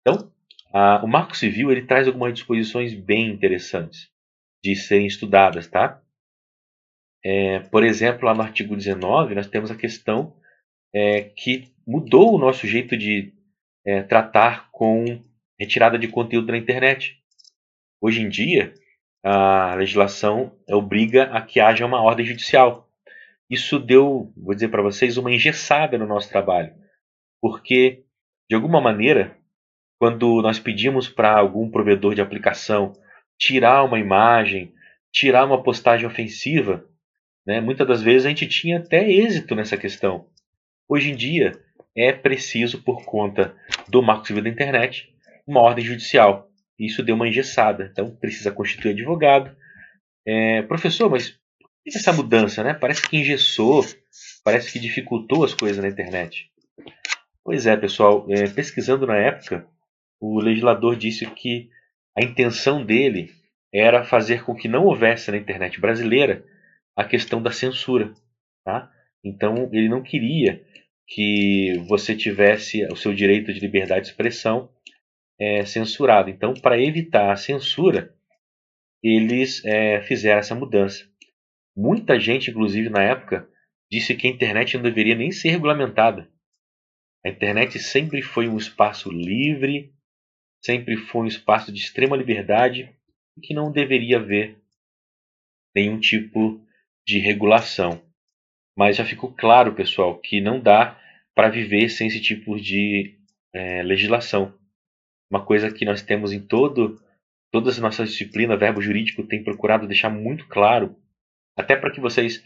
Então, 0.01 0.31
a, 0.73 1.03
o 1.03 1.07
Marco 1.07 1.35
Civil 1.35 1.71
ele 1.71 1.83
traz 1.83 2.07
algumas 2.07 2.33
disposições 2.33 2.93
bem 2.93 3.29
interessantes 3.29 4.09
de 4.63 4.75
serem 4.75 5.07
estudadas, 5.07 5.67
tá? 5.67 6.01
É, 7.23 7.59
por 7.59 7.83
exemplo, 7.83 8.25
lá 8.25 8.33
no 8.33 8.41
artigo 8.41 8.75
19, 8.75 9.35
nós 9.35 9.47
temos 9.47 9.69
a 9.69 9.75
questão 9.75 10.35
é, 10.93 11.23
que 11.23 11.71
mudou 11.85 12.33
o 12.33 12.37
nosso 12.37 12.67
jeito 12.67 12.97
de 12.97 13.33
é, 13.85 14.01
tratar 14.03 14.69
com 14.71 15.23
retirada 15.59 15.97
de 15.97 16.07
conteúdo 16.07 16.51
na 16.51 16.57
internet. 16.57 17.17
Hoje 18.01 18.21
em 18.21 18.29
dia, 18.29 18.73
a 19.23 19.75
legislação 19.75 20.55
obriga 20.69 21.23
a 21.25 21.41
que 21.41 21.59
haja 21.59 21.85
uma 21.85 22.01
ordem 22.01 22.25
judicial. 22.25 22.89
Isso 23.49 23.79
deu, 23.79 24.31
vou 24.35 24.53
dizer 24.53 24.69
para 24.69 24.81
vocês, 24.81 25.17
uma 25.17 25.31
engessada 25.31 25.97
no 25.97 26.05
nosso 26.05 26.29
trabalho, 26.29 26.73
porque, 27.41 28.03
de 28.49 28.55
alguma 28.55 28.81
maneira, 28.81 29.37
quando 29.99 30.41
nós 30.41 30.59
pedimos 30.59 31.09
para 31.09 31.37
algum 31.37 31.69
provedor 31.69 32.13
de 32.13 32.21
aplicação 32.21 32.93
tirar 33.39 33.83
uma 33.83 33.99
imagem, 33.99 34.73
tirar 35.11 35.45
uma 35.45 35.63
postagem 35.63 36.05
ofensiva, 36.05 36.85
né, 37.45 37.61
muitas 37.61 37.87
das 37.87 38.01
vezes 38.01 38.25
a 38.25 38.29
gente 38.29 38.47
tinha 38.47 38.77
até 38.77 39.09
êxito 39.09 39.55
nessa 39.55 39.77
questão. 39.77 40.27
Hoje 40.87 41.11
em 41.11 41.15
dia, 41.15 41.53
é 41.95 42.11
preciso, 42.11 42.83
por 42.83 43.03
conta 43.05 43.55
do 43.87 44.01
Marco 44.03 44.27
Civil 44.27 44.43
da 44.43 44.49
Internet, 44.49 45.13
uma 45.47 45.61
ordem 45.61 45.85
judicial. 45.85 46.49
Isso 46.77 47.01
deu 47.01 47.15
uma 47.15 47.27
engessada. 47.27 47.89
Então 47.91 48.15
precisa 48.15 48.51
constituir 48.51 48.91
advogado. 48.91 49.55
É, 50.25 50.61
professor, 50.63 51.09
mas 51.09 51.39
essa 51.87 52.11
mudança, 52.11 52.63
né? 52.63 52.73
Parece 52.73 53.01
que 53.01 53.17
engessou, 53.17 53.85
parece 54.43 54.71
que 54.71 54.79
dificultou 54.79 55.45
as 55.45 55.53
coisas 55.53 55.81
na 55.81 55.89
internet. 55.89 56.51
Pois 57.43 57.65
é, 57.65 57.77
pessoal. 57.77 58.25
É, 58.29 58.47
pesquisando 58.49 59.07
na 59.07 59.15
época, 59.15 59.65
o 60.19 60.39
legislador 60.39 60.95
disse 60.95 61.25
que 61.27 61.69
a 62.17 62.23
intenção 62.23 62.83
dele 62.85 63.31
era 63.73 64.03
fazer 64.03 64.43
com 64.43 64.55
que 64.55 64.67
não 64.67 64.85
houvesse 64.85 65.31
na 65.31 65.37
internet 65.37 65.79
brasileira 65.79 66.43
a 66.95 67.03
questão 67.03 67.41
da 67.41 67.51
censura. 67.51 68.13
Tá? 68.65 68.91
Então, 69.23 69.69
ele 69.71 69.87
não 69.87 70.01
queria 70.01 70.61
que 71.07 71.81
você 71.87 72.15
tivesse 72.15 72.85
o 72.91 72.95
seu 72.97 73.13
direito 73.13 73.53
de 73.53 73.59
liberdade 73.59 74.01
de 74.01 74.07
expressão 74.07 74.69
é, 75.39 75.65
censurado. 75.65 76.29
Então, 76.29 76.53
para 76.53 76.81
evitar 76.81 77.31
a 77.31 77.35
censura, 77.35 78.15
eles 79.03 79.63
é, 79.65 80.01
fizeram 80.01 80.39
essa 80.39 80.55
mudança. 80.55 81.07
Muita 81.75 82.19
gente, 82.19 82.49
inclusive 82.49 82.89
na 82.89 83.03
época, 83.03 83.47
disse 83.91 84.15
que 84.15 84.27
a 84.27 84.29
internet 84.29 84.75
não 84.75 84.83
deveria 84.83 85.15
nem 85.15 85.31
ser 85.31 85.49
regulamentada. 85.49 86.29
A 87.25 87.29
internet 87.29 87.79
sempre 87.79 88.21
foi 88.21 88.47
um 88.47 88.57
espaço 88.57 89.11
livre, 89.11 89.93
sempre 90.63 90.97
foi 90.97 91.21
um 91.21 91.27
espaço 91.27 91.71
de 91.71 91.79
extrema 91.79 92.17
liberdade 92.17 92.93
e 93.37 93.41
que 93.41 93.53
não 93.53 93.71
deveria 93.71 94.17
haver 94.17 94.57
nenhum 95.75 95.99
tipo 95.99 96.59
de 97.05 97.19
regulação. 97.19 98.01
Mas 98.75 98.97
já 98.97 99.05
ficou 99.05 99.31
claro, 99.31 99.73
pessoal, 99.73 100.19
que 100.19 100.41
não 100.41 100.59
dá 100.59 100.99
para 101.35 101.49
viver 101.49 101.89
sem 101.89 102.07
esse 102.07 102.19
tipo 102.19 102.59
de 102.59 103.15
é, 103.53 103.83
legislação. 103.83 104.56
Uma 105.29 105.43
coisa 105.43 105.71
que 105.71 105.85
nós 105.85 106.01
temos 106.01 106.31
em 106.31 106.39
todo, 106.39 107.01
todas 107.51 107.75
as 107.75 107.81
nossas 107.81 108.11
disciplinas, 108.11 108.59
verbo 108.59 108.81
jurídico 108.81 109.23
tem 109.23 109.43
procurado 109.43 109.87
deixar 109.87 110.09
muito 110.09 110.47
claro, 110.47 110.95
até 111.55 111.75
para 111.75 111.91
que 111.91 111.99
vocês 111.99 112.43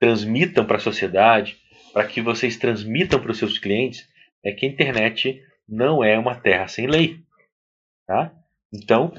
transmitam 0.00 0.64
para 0.64 0.76
a 0.76 0.80
sociedade, 0.80 1.56
para 1.92 2.06
que 2.06 2.20
vocês 2.20 2.56
transmitam 2.56 3.20
para 3.20 3.30
os 3.30 3.38
seus 3.38 3.58
clientes, 3.58 4.08
é 4.44 4.52
que 4.52 4.66
a 4.66 4.68
internet 4.68 5.42
não 5.68 6.02
é 6.02 6.18
uma 6.18 6.34
terra 6.34 6.66
sem 6.66 6.86
lei. 6.86 7.20
Tá? 8.06 8.34
Então, 8.72 9.14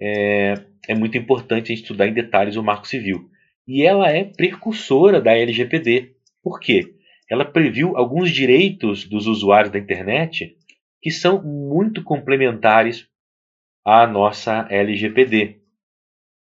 é, 0.00 0.54
é 0.88 0.94
muito 0.94 1.16
importante 1.16 1.72
estudar 1.72 2.06
em 2.06 2.12
detalhes 2.12 2.56
o 2.56 2.62
Marco 2.62 2.86
Civil. 2.86 3.30
E 3.66 3.82
ela 3.82 4.10
é 4.10 4.24
precursora 4.24 5.20
da 5.20 5.36
LGPD. 5.36 6.14
Por 6.42 6.60
quê? 6.60 6.94
Ela 7.28 7.44
previu 7.44 7.96
alguns 7.96 8.30
direitos 8.30 9.04
dos 9.04 9.26
usuários 9.26 9.72
da 9.72 9.78
internet 9.78 10.55
que 11.06 11.10
são 11.12 11.40
muito 11.40 12.02
complementares 12.02 13.08
à 13.84 14.08
nossa 14.08 14.66
LGPD. 14.68 15.60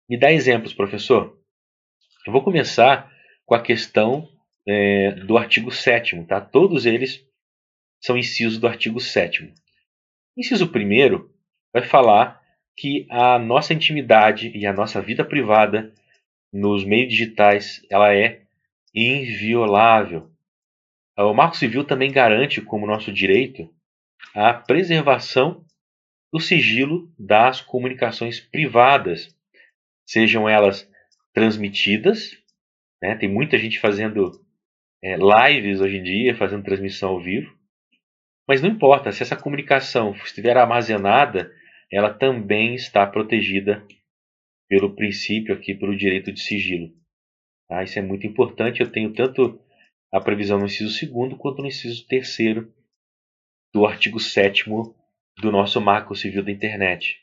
Me 0.10 0.18
dá 0.18 0.32
exemplos, 0.32 0.74
professor. 0.74 1.38
Eu 2.26 2.32
vou 2.32 2.41
começar 2.41 3.12
com 3.45 3.56
a 3.56 3.62
questão 3.62 4.26
é, 4.66 5.12
do 5.12 5.38
artigo 5.38 5.70
7 5.70 6.24
tá? 6.24 6.39
Todos 6.39 6.86
eles 6.86 7.28
são 8.00 8.18
incisos 8.18 8.58
do 8.58 8.68
artigo 8.68 9.02
7 9.02 9.54
Inciso 10.38 10.72
1 10.74 11.30
vai 11.74 11.84
falar 11.84 12.41
que 12.78 13.06
a 13.10 13.38
nossa 13.38 13.74
intimidade 13.74 14.58
e 14.58 14.66
a 14.66 14.72
nossa 14.72 15.02
vida 15.02 15.26
privada 15.26 15.93
nos 16.54 16.86
meios 16.86 17.10
digitais 17.10 17.86
ela 17.89 18.16
é 18.16 18.43
inviolável. 18.95 20.32
O 21.18 21.34
Marco 21.34 21.58
Civil 21.58 21.84
também 21.84 22.14
garante 22.14 22.62
como 22.62 22.88
nosso 22.88 23.12
direito 23.12 23.70
a 24.34 24.53
preservação 24.53 25.65
do 26.32 26.39
sigilo 26.39 27.11
das 27.17 27.61
comunicações 27.61 28.39
privadas, 28.39 29.36
sejam 30.05 30.47
elas 30.47 30.89
transmitidas, 31.34 32.38
né? 33.01 33.15
tem 33.15 33.30
muita 33.30 33.57
gente 33.57 33.80
fazendo 33.80 34.32
é, 35.03 35.15
lives 35.15 35.80
hoje 35.80 35.97
em 35.97 36.03
dia, 36.03 36.36
fazendo 36.36 36.63
transmissão 36.63 37.09
ao 37.09 37.21
vivo, 37.21 37.57
mas 38.47 38.61
não 38.61 38.69
importa, 38.69 39.11
se 39.11 39.21
essa 39.21 39.36
comunicação 39.36 40.11
estiver 40.11 40.55
armazenada, 40.57 41.53
ela 41.91 42.13
também 42.13 42.75
está 42.75 43.05
protegida 43.05 43.86
pelo 44.69 44.95
princípio 44.95 45.53
aqui, 45.53 45.73
pelo 45.73 45.95
direito 45.95 46.32
de 46.32 46.41
sigilo. 46.41 46.93
Tá? 47.67 47.84
Isso 47.84 47.99
é 47.99 48.01
muito 48.01 48.25
importante. 48.25 48.82
Eu 48.82 48.91
tenho 48.91 49.13
tanto 49.13 49.59
a 50.11 50.19
previsão 50.19 50.59
no 50.59 50.65
inciso 50.65 51.05
2 51.13 51.34
quanto 51.38 51.61
no 51.61 51.67
inciso 51.67 52.07
3 52.07 52.28
do 53.78 53.86
artigo 53.86 54.19
7 54.19 54.65
do 55.38 55.51
nosso 55.51 55.80
Marco 55.80 56.15
Civil 56.15 56.43
da 56.43 56.51
Internet. 56.51 57.21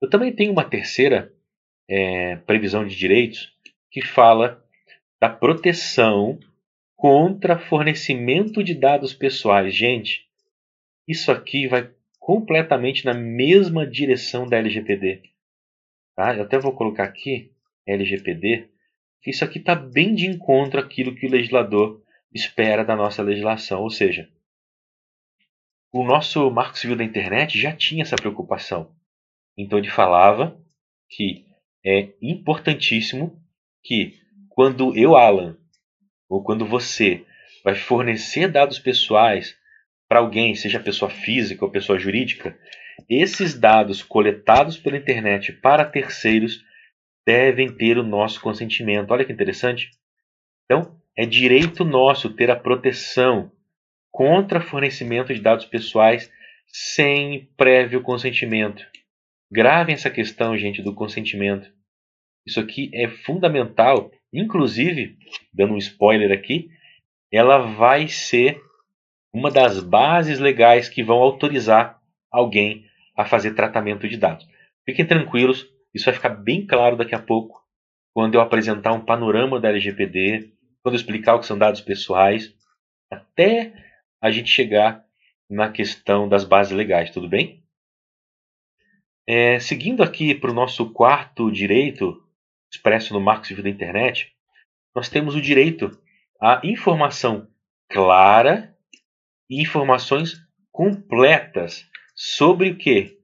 Eu 0.00 0.08
também 0.08 0.32
tenho 0.32 0.52
uma 0.52 0.62
terceira 0.62 1.34
é, 1.88 2.36
previsão 2.36 2.86
de 2.86 2.94
direitos 2.94 3.52
que 3.90 4.00
fala 4.00 4.64
da 5.20 5.28
proteção 5.28 6.38
contra 6.94 7.58
fornecimento 7.58 8.62
de 8.62 8.74
dados 8.74 9.12
pessoais. 9.12 9.74
Gente, 9.74 10.28
isso 11.08 11.32
aqui 11.32 11.66
vai 11.66 11.90
completamente 12.20 13.04
na 13.04 13.12
mesma 13.12 13.84
direção 13.84 14.46
da 14.46 14.56
LGPD. 14.56 15.22
Tá? 16.14 16.36
Eu 16.36 16.44
até 16.44 16.60
vou 16.60 16.72
colocar 16.72 17.02
aqui 17.02 17.50
LGPD, 17.84 18.68
que 19.20 19.30
isso 19.30 19.44
aqui 19.44 19.58
está 19.58 19.74
bem 19.74 20.14
de 20.14 20.26
encontro 20.28 20.78
àquilo 20.78 21.12
que 21.12 21.26
o 21.26 21.30
legislador 21.30 22.00
espera 22.32 22.84
da 22.84 22.94
nossa 22.94 23.20
legislação. 23.20 23.82
Ou 23.82 23.90
seja, 23.90 24.30
o 25.98 26.04
nosso 26.04 26.50
Marco 26.50 26.78
Civil 26.78 26.96
da 26.96 27.04
Internet 27.04 27.58
já 27.58 27.72
tinha 27.72 28.02
essa 28.02 28.16
preocupação. 28.16 28.94
Então 29.56 29.78
ele 29.78 29.88
falava 29.88 30.60
que 31.08 31.46
é 31.84 32.12
importantíssimo 32.20 33.40
que 33.82 34.14
quando 34.48 34.96
eu, 34.96 35.16
Alan, 35.16 35.56
ou 36.28 36.42
quando 36.42 36.66
você 36.66 37.24
vai 37.64 37.74
fornecer 37.74 38.48
dados 38.48 38.78
pessoais 38.78 39.56
para 40.08 40.20
alguém, 40.20 40.54
seja 40.54 40.80
pessoa 40.80 41.10
física 41.10 41.64
ou 41.64 41.70
pessoa 41.70 41.98
jurídica, 41.98 42.58
esses 43.08 43.58
dados 43.58 44.02
coletados 44.02 44.76
pela 44.76 44.96
internet 44.96 45.52
para 45.52 45.84
terceiros 45.84 46.64
devem 47.26 47.74
ter 47.74 47.98
o 47.98 48.02
nosso 48.02 48.40
consentimento. 48.40 49.10
Olha 49.10 49.24
que 49.24 49.32
interessante. 49.32 49.90
Então, 50.64 51.00
é 51.16 51.26
direito 51.26 51.84
nosso 51.84 52.30
ter 52.30 52.50
a 52.50 52.56
proteção 52.56 53.50
contra 54.16 54.62
fornecimento 54.62 55.34
de 55.34 55.42
dados 55.42 55.66
pessoais 55.66 56.32
sem 56.66 57.50
prévio 57.54 58.00
consentimento. 58.00 58.82
Gravem 59.52 59.94
essa 59.94 60.08
questão, 60.08 60.56
gente, 60.56 60.80
do 60.80 60.94
consentimento. 60.94 61.70
Isso 62.46 62.58
aqui 62.58 62.90
é 62.94 63.08
fundamental. 63.08 64.10
Inclusive, 64.32 65.18
dando 65.52 65.74
um 65.74 65.76
spoiler 65.76 66.32
aqui, 66.32 66.70
ela 67.30 67.58
vai 67.58 68.08
ser 68.08 68.58
uma 69.34 69.50
das 69.50 69.80
bases 69.80 70.38
legais 70.38 70.88
que 70.88 71.02
vão 71.02 71.18
autorizar 71.18 72.00
alguém 72.32 72.86
a 73.14 73.26
fazer 73.26 73.52
tratamento 73.52 74.08
de 74.08 74.16
dados. 74.16 74.48
Fiquem 74.86 75.06
tranquilos, 75.06 75.68
isso 75.94 76.06
vai 76.06 76.14
ficar 76.14 76.30
bem 76.30 76.66
claro 76.66 76.96
daqui 76.96 77.14
a 77.14 77.20
pouco, 77.20 77.62
quando 78.14 78.36
eu 78.36 78.40
apresentar 78.40 78.94
um 78.94 79.04
panorama 79.04 79.60
da 79.60 79.68
LGPD, 79.68 80.54
quando 80.82 80.94
eu 80.94 81.00
explicar 81.00 81.34
o 81.34 81.40
que 81.40 81.46
são 81.46 81.58
dados 81.58 81.82
pessoais, 81.82 82.54
até 83.10 83.85
a 84.20 84.30
gente 84.30 84.50
chegar 84.50 85.04
na 85.48 85.70
questão 85.70 86.28
das 86.28 86.44
bases 86.44 86.72
legais, 86.72 87.10
tudo 87.10 87.28
bem? 87.28 87.62
É, 89.26 89.58
seguindo 89.58 90.02
aqui 90.02 90.34
para 90.34 90.50
o 90.50 90.54
nosso 90.54 90.92
quarto 90.92 91.50
direito, 91.50 92.22
expresso 92.70 93.12
no 93.12 93.20
Marco 93.20 93.46
Civil 93.46 93.64
da 93.64 93.70
Internet, 93.70 94.32
nós 94.94 95.08
temos 95.08 95.34
o 95.34 95.40
direito 95.40 95.90
à 96.40 96.60
informação 96.64 97.48
clara 97.88 98.76
e 99.48 99.60
informações 99.60 100.34
completas 100.70 101.88
sobre 102.14 102.70
o 102.70 102.76
que? 102.76 103.18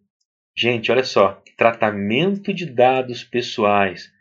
Gente, 0.57 0.90
olha 0.90 1.05
só, 1.05 1.43
tratamento 1.57 2.53
de 2.53 2.66
dados 2.66 3.24
pessoais, 3.24 4.12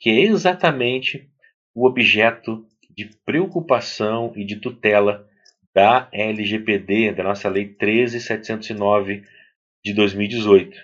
que 0.00 0.10
é 0.10 0.20
exatamente 0.22 1.28
o 1.74 1.86
objeto 1.86 2.66
de 2.88 3.10
preocupação 3.24 4.32
e 4.36 4.44
de 4.44 4.56
tutela 4.56 5.28
da 5.74 6.08
LGPD, 6.12 7.12
da 7.12 7.24
nossa 7.24 7.48
Lei 7.48 7.74
13709 7.74 9.24
de 9.84 9.92
2018. 9.92 10.76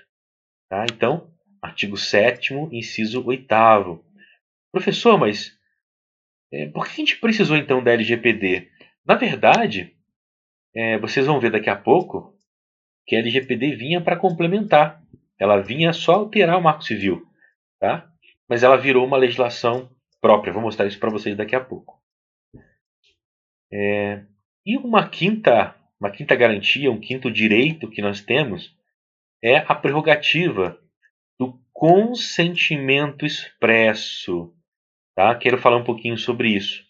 Tá? 0.69 0.85
Então, 0.85 1.33
artigo 1.63 1.97
7 1.97 2.55
inciso 2.73 3.25
8 3.25 3.47
Professor, 4.73 5.19
mas 5.19 5.57
é, 6.53 6.67
por 6.67 6.87
que 6.87 6.93
a 6.93 6.97
gente 6.97 7.17
precisou 7.17 7.57
então 7.57 7.83
da 7.83 7.93
LGPD? 7.93 8.71
Na 9.07 9.15
verdade, 9.15 9.97
é, 10.75 10.99
vocês 10.99 11.27
vão 11.27 11.41
ver 11.41 11.51
daqui 11.51 11.71
a 11.71 11.77
pouco 11.77 12.37
que 13.07 13.17
a 13.17 13.21
LGPD 13.21 13.77
vinha 13.77 14.01
para 14.01 14.17
complementar. 14.17 15.03
Ela 15.39 15.61
vinha 15.61 15.93
só 15.93 16.15
alterar 16.15 16.59
o 16.59 16.63
Marco 16.63 16.83
Civil, 16.83 17.27
tá? 17.79 18.13
Mas 18.49 18.63
ela 18.63 18.77
virou 18.77 19.07
uma 19.07 19.17
legislação 19.17 19.91
própria. 20.21 20.53
Vou 20.53 20.63
mostrar 20.63 20.87
isso 20.87 20.99
para 20.99 21.11
vocês 21.11 21.37
daqui 21.37 21.57
a 21.57 21.65
pouco. 21.65 22.01
É, 23.73 24.25
e 24.65 24.77
uma 24.77 25.09
quinta, 25.09 25.75
uma 26.01 26.11
quinta 26.11 26.35
garantia, 26.35 26.91
um 26.91 27.01
quinto 27.01 27.31
direito 27.31 27.91
que 27.91 28.03
nós 28.03 28.21
temos 28.21 28.77
é 29.43 29.57
a 29.59 29.75
prerrogativa 29.75 30.79
do 31.39 31.59
consentimento 31.73 33.25
expresso. 33.25 34.55
Tá? 35.15 35.35
Quero 35.35 35.59
falar 35.59 35.77
um 35.77 35.85
pouquinho 35.85 36.19
sobre 36.19 36.51
isso. 36.51 36.85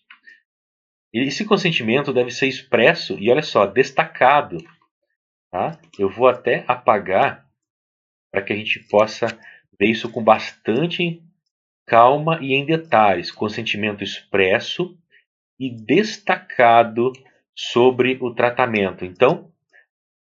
Esse 1.12 1.44
consentimento 1.44 2.12
deve 2.12 2.30
ser 2.30 2.46
expresso 2.46 3.16
e, 3.18 3.30
olha 3.30 3.42
só, 3.42 3.66
destacado 3.66 4.58
Tá? 5.50 5.80
Eu 5.98 6.08
vou 6.08 6.28
até 6.28 6.64
apagar 6.68 7.44
para 8.30 8.42
que 8.42 8.52
a 8.52 8.56
gente 8.56 8.78
possa 8.88 9.26
ver 9.78 9.88
isso 9.88 10.10
com 10.10 10.22
bastante 10.22 11.22
calma 11.84 12.38
e 12.40 12.54
em 12.54 12.64
detalhes. 12.64 13.32
Consentimento 13.32 14.04
expresso 14.04 14.96
e 15.58 15.68
destacado 15.68 17.12
sobre 17.72 18.18
o 18.20 18.34
tratamento. 18.34 19.04
Então, 19.04 19.50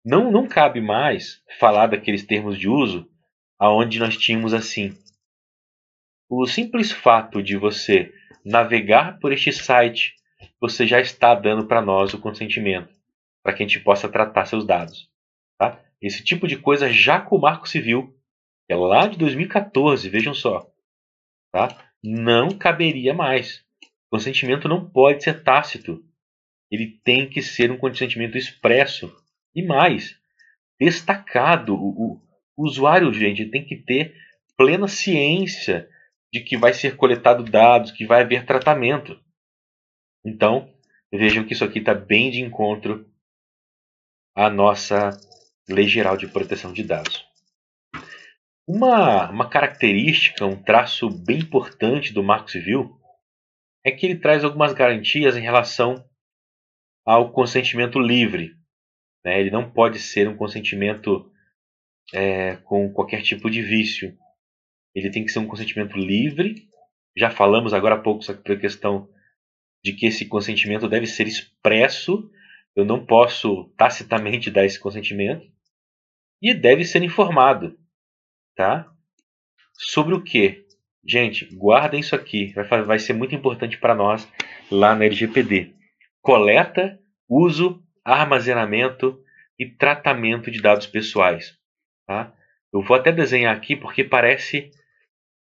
não, 0.05 0.31
não 0.31 0.49
cabe 0.49 0.81
mais 0.81 1.43
falar 1.59 1.87
daqueles 1.87 2.25
termos 2.25 2.59
de 2.59 2.69
uso 2.69 3.09
aonde 3.59 3.99
nós 3.99 4.17
tínhamos 4.17 4.55
assim 4.55 4.97
o 6.31 6.47
simples 6.47 6.93
fato 6.93 7.43
de 7.43 7.57
você 7.57 8.15
navegar 8.45 9.19
por 9.19 9.33
este 9.33 9.53
site, 9.53 10.15
você 10.61 10.87
já 10.87 11.01
está 11.01 11.35
dando 11.35 11.67
para 11.67 11.83
nós 11.83 12.15
o 12.15 12.21
consentimento 12.21 12.89
para 13.43 13.53
que 13.53 13.65
a 13.65 13.67
gente 13.67 13.81
possa 13.81 14.09
tratar 14.09 14.47
seus 14.47 14.65
dados. 14.65 15.11
Tá? 15.59 15.81
Esse 16.01 16.23
tipo 16.23 16.47
de 16.47 16.57
coisa 16.57 16.93
já 16.93 17.21
com 17.21 17.37
o 17.37 17.41
Marco 17.41 17.69
Civil, 17.69 18.17
é 18.69 18.77
lá 18.77 19.09
de 19.09 19.19
2014, 19.19 20.09
vejam 20.09 20.33
só, 20.33 20.71
tá? 21.51 21.69
não 22.03 22.51
caberia 22.51 23.13
mais. 23.13 23.65
Consentimento 24.09 24.69
não 24.69 24.89
pode 24.89 25.25
ser 25.25 25.43
tácito. 25.43 26.05
Ele 26.71 27.01
tem 27.05 27.29
que 27.29 27.43
ser 27.43 27.71
um 27.71 27.77
consentimento 27.77 28.39
expresso. 28.39 29.15
E 29.55 29.63
mais, 29.63 30.17
destacado. 30.79 31.75
O, 31.75 32.21
o 32.57 32.65
usuário, 32.65 33.13
gente, 33.13 33.47
tem 33.47 33.65
que 33.65 33.77
ter 33.77 34.15
plena 34.57 34.87
ciência 34.87 35.89
de 36.33 36.41
que 36.41 36.57
vai 36.57 36.73
ser 36.73 36.97
coletado 36.97 37.43
dados, 37.43 37.91
que 37.91 38.07
vai 38.07 38.23
haver 38.23 38.47
tratamento. 38.47 39.19
Então, 40.25 40.73
vejam 41.13 41.45
que 41.45 41.53
isso 41.53 41.65
aqui 41.65 41.81
está 41.81 41.95
bem 41.95 42.31
de 42.31 42.41
encontro 42.41 43.11
à 44.35 44.49
nossa 44.49 45.11
Lei 45.69 45.89
Geral 45.89 46.17
de 46.17 46.29
Proteção 46.29 46.73
de 46.73 46.83
Dados. 46.83 47.27
Uma, 48.67 49.29
uma 49.31 49.49
característica, 49.49 50.47
um 50.47 50.63
traço 50.63 51.11
bem 51.11 51.39
importante 51.39 52.13
do 52.13 52.23
Marco 52.23 52.51
Civil 52.51 52.97
é 53.85 53.91
que 53.91 54.07
ele 54.07 54.21
traz 54.21 54.45
algumas 54.45 54.73
garantias 54.73 55.37
em 55.37 55.41
relação 55.41 56.05
ao 57.05 57.33
consentimento 57.33 57.99
livre. 57.99 58.55
Né? 59.25 59.41
Ele 59.41 59.51
não 59.51 59.71
pode 59.71 59.99
ser 59.99 60.29
um 60.29 60.37
consentimento 60.37 61.31
é, 62.13 62.57
com 62.57 62.93
qualquer 62.93 63.23
tipo 63.23 63.51
de 63.51 63.63
vício 63.63 64.17
ele 64.95 65.11
tem 65.11 65.25
que 65.25 65.31
ser 65.31 65.39
um 65.39 65.47
consentimento 65.47 65.97
livre. 65.97 66.69
Já 67.17 67.31
falamos 67.31 67.73
agora 67.73 67.97
há 67.97 68.01
pouco 68.01 68.23
sobre 68.23 68.53
a 68.53 68.59
questão 68.59 69.09
de 69.85 69.93
que 69.93 70.07
esse 70.07 70.27
consentimento 70.27 70.89
deve 70.89 71.07
ser 71.07 71.27
expresso. 71.27 72.31
Eu 72.75 72.85
não 72.85 73.05
posso 73.05 73.73
tacitamente 73.77 74.51
dar 74.51 74.65
esse 74.65 74.79
consentimento. 74.79 75.47
E 76.43 76.55
deve 76.55 76.85
ser 76.85 77.03
informado, 77.03 77.79
tá? 78.57 78.91
Sobre 79.75 80.15
o 80.15 80.23
que? 80.23 80.67
Gente, 81.05 81.45
guardem 81.55 82.01
isso 82.01 82.15
aqui. 82.15 82.53
Vai, 82.55 82.83
vai 82.83 82.99
ser 82.99 83.13
muito 83.13 83.35
importante 83.35 83.79
para 83.79 83.95
nós 83.95 84.27
lá 84.71 84.95
na 84.95 85.05
LGPD. 85.05 85.75
Coleta, 86.23 86.99
uso, 87.29 87.83
armazenamento 88.05 89.23
e 89.59 89.67
tratamento 89.67 90.51
de 90.51 90.61
dados 90.61 90.87
pessoais. 90.87 91.59
Tá? 92.07 92.35
Eu 92.73 92.83
vou 92.83 92.97
até 92.97 93.11
desenhar 93.11 93.57
aqui 93.57 93.77
porque 93.77 94.05
parece 94.05 94.71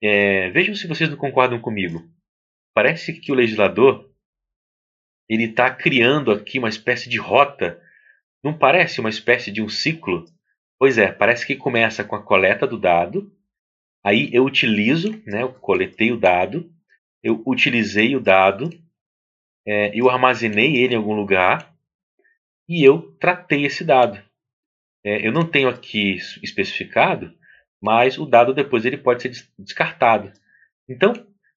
é, 0.04 0.50
vejam 0.50 0.76
se 0.76 0.86
vocês 0.86 1.10
não 1.10 1.16
concordam 1.16 1.60
comigo. 1.62 2.04
Parece 2.76 3.14
que 3.14 3.32
o 3.32 3.36
legislador 3.36 4.12
ele 5.30 5.46
está 5.46 5.74
criando 5.74 6.32
aqui 6.32 6.60
uma 6.60 6.68
espécie 6.68 7.10
de 7.10 7.18
rota. 7.18 7.82
Não 8.44 8.58
parece 8.58 9.00
uma 9.00 9.10
espécie 9.10 9.50
de 9.50 9.62
um 9.62 9.70
ciclo? 9.70 10.26
Pois 10.78 10.98
é, 10.98 11.10
parece 11.12 11.48
que 11.48 11.56
começa 11.56 12.04
com 12.04 12.16
a 12.16 12.22
coleta 12.22 12.68
do 12.68 12.78
dado. 12.78 13.32
Aí 14.04 14.30
eu 14.34 14.44
utilizo, 14.44 15.24
né, 15.26 15.44
eu 15.44 15.54
coletei 15.54 16.12
o 16.12 16.18
dado, 16.18 16.70
eu 17.24 17.42
utilizei 17.48 18.18
o 18.18 18.20
dado, 18.20 18.70
é, 19.66 19.92
eu 19.98 20.10
armazenei 20.10 20.76
ele 20.76 20.94
em 20.94 20.98
algum 20.98 21.14
lugar 21.14 21.74
e 22.68 22.84
eu 22.84 23.14
tratei 23.20 23.66
esse 23.66 23.84
dado. 23.84 24.22
É, 25.04 25.28
eu 25.28 25.32
não 25.32 25.46
tenho 25.46 25.70
aqui 25.70 26.18
especificado, 26.42 27.34
mas 27.82 28.18
o 28.18 28.26
dado 28.26 28.54
depois 28.54 28.86
ele 28.86 28.98
pode 28.98 29.22
ser 29.22 29.32
descartado. 29.60 30.32
Então, 30.88 31.14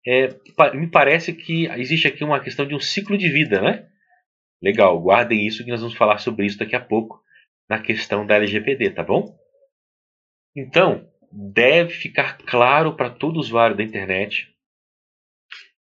é, 0.07 0.29
me 0.75 0.89
parece 0.89 1.33
que 1.33 1.67
existe 1.67 2.07
aqui 2.07 2.25
uma 2.25 2.41
questão 2.41 2.67
de 2.67 2.75
um 2.75 2.81
ciclo 2.81 3.17
de 3.17 3.29
vida, 3.29 3.61
né? 3.61 3.89
Legal, 4.63 5.01
guardem 5.01 5.47
isso 5.47 5.65
que 5.65 5.71
nós 5.71 5.81
vamos 5.81 5.97
falar 5.97 6.19
sobre 6.19 6.47
isso 6.47 6.59
daqui 6.59 6.75
a 6.75 6.81
pouco 6.81 7.23
na 7.69 7.81
questão 7.81 8.25
da 8.25 8.37
LGPD, 8.37 8.91
tá 8.91 9.03
bom? 9.03 9.37
Então, 10.57 11.09
deve 11.31 11.93
ficar 11.93 12.39
claro 12.39 12.95
para 12.97 13.11
todo 13.11 13.39
usuário 13.39 13.77
da 13.77 13.83
internet 13.83 14.55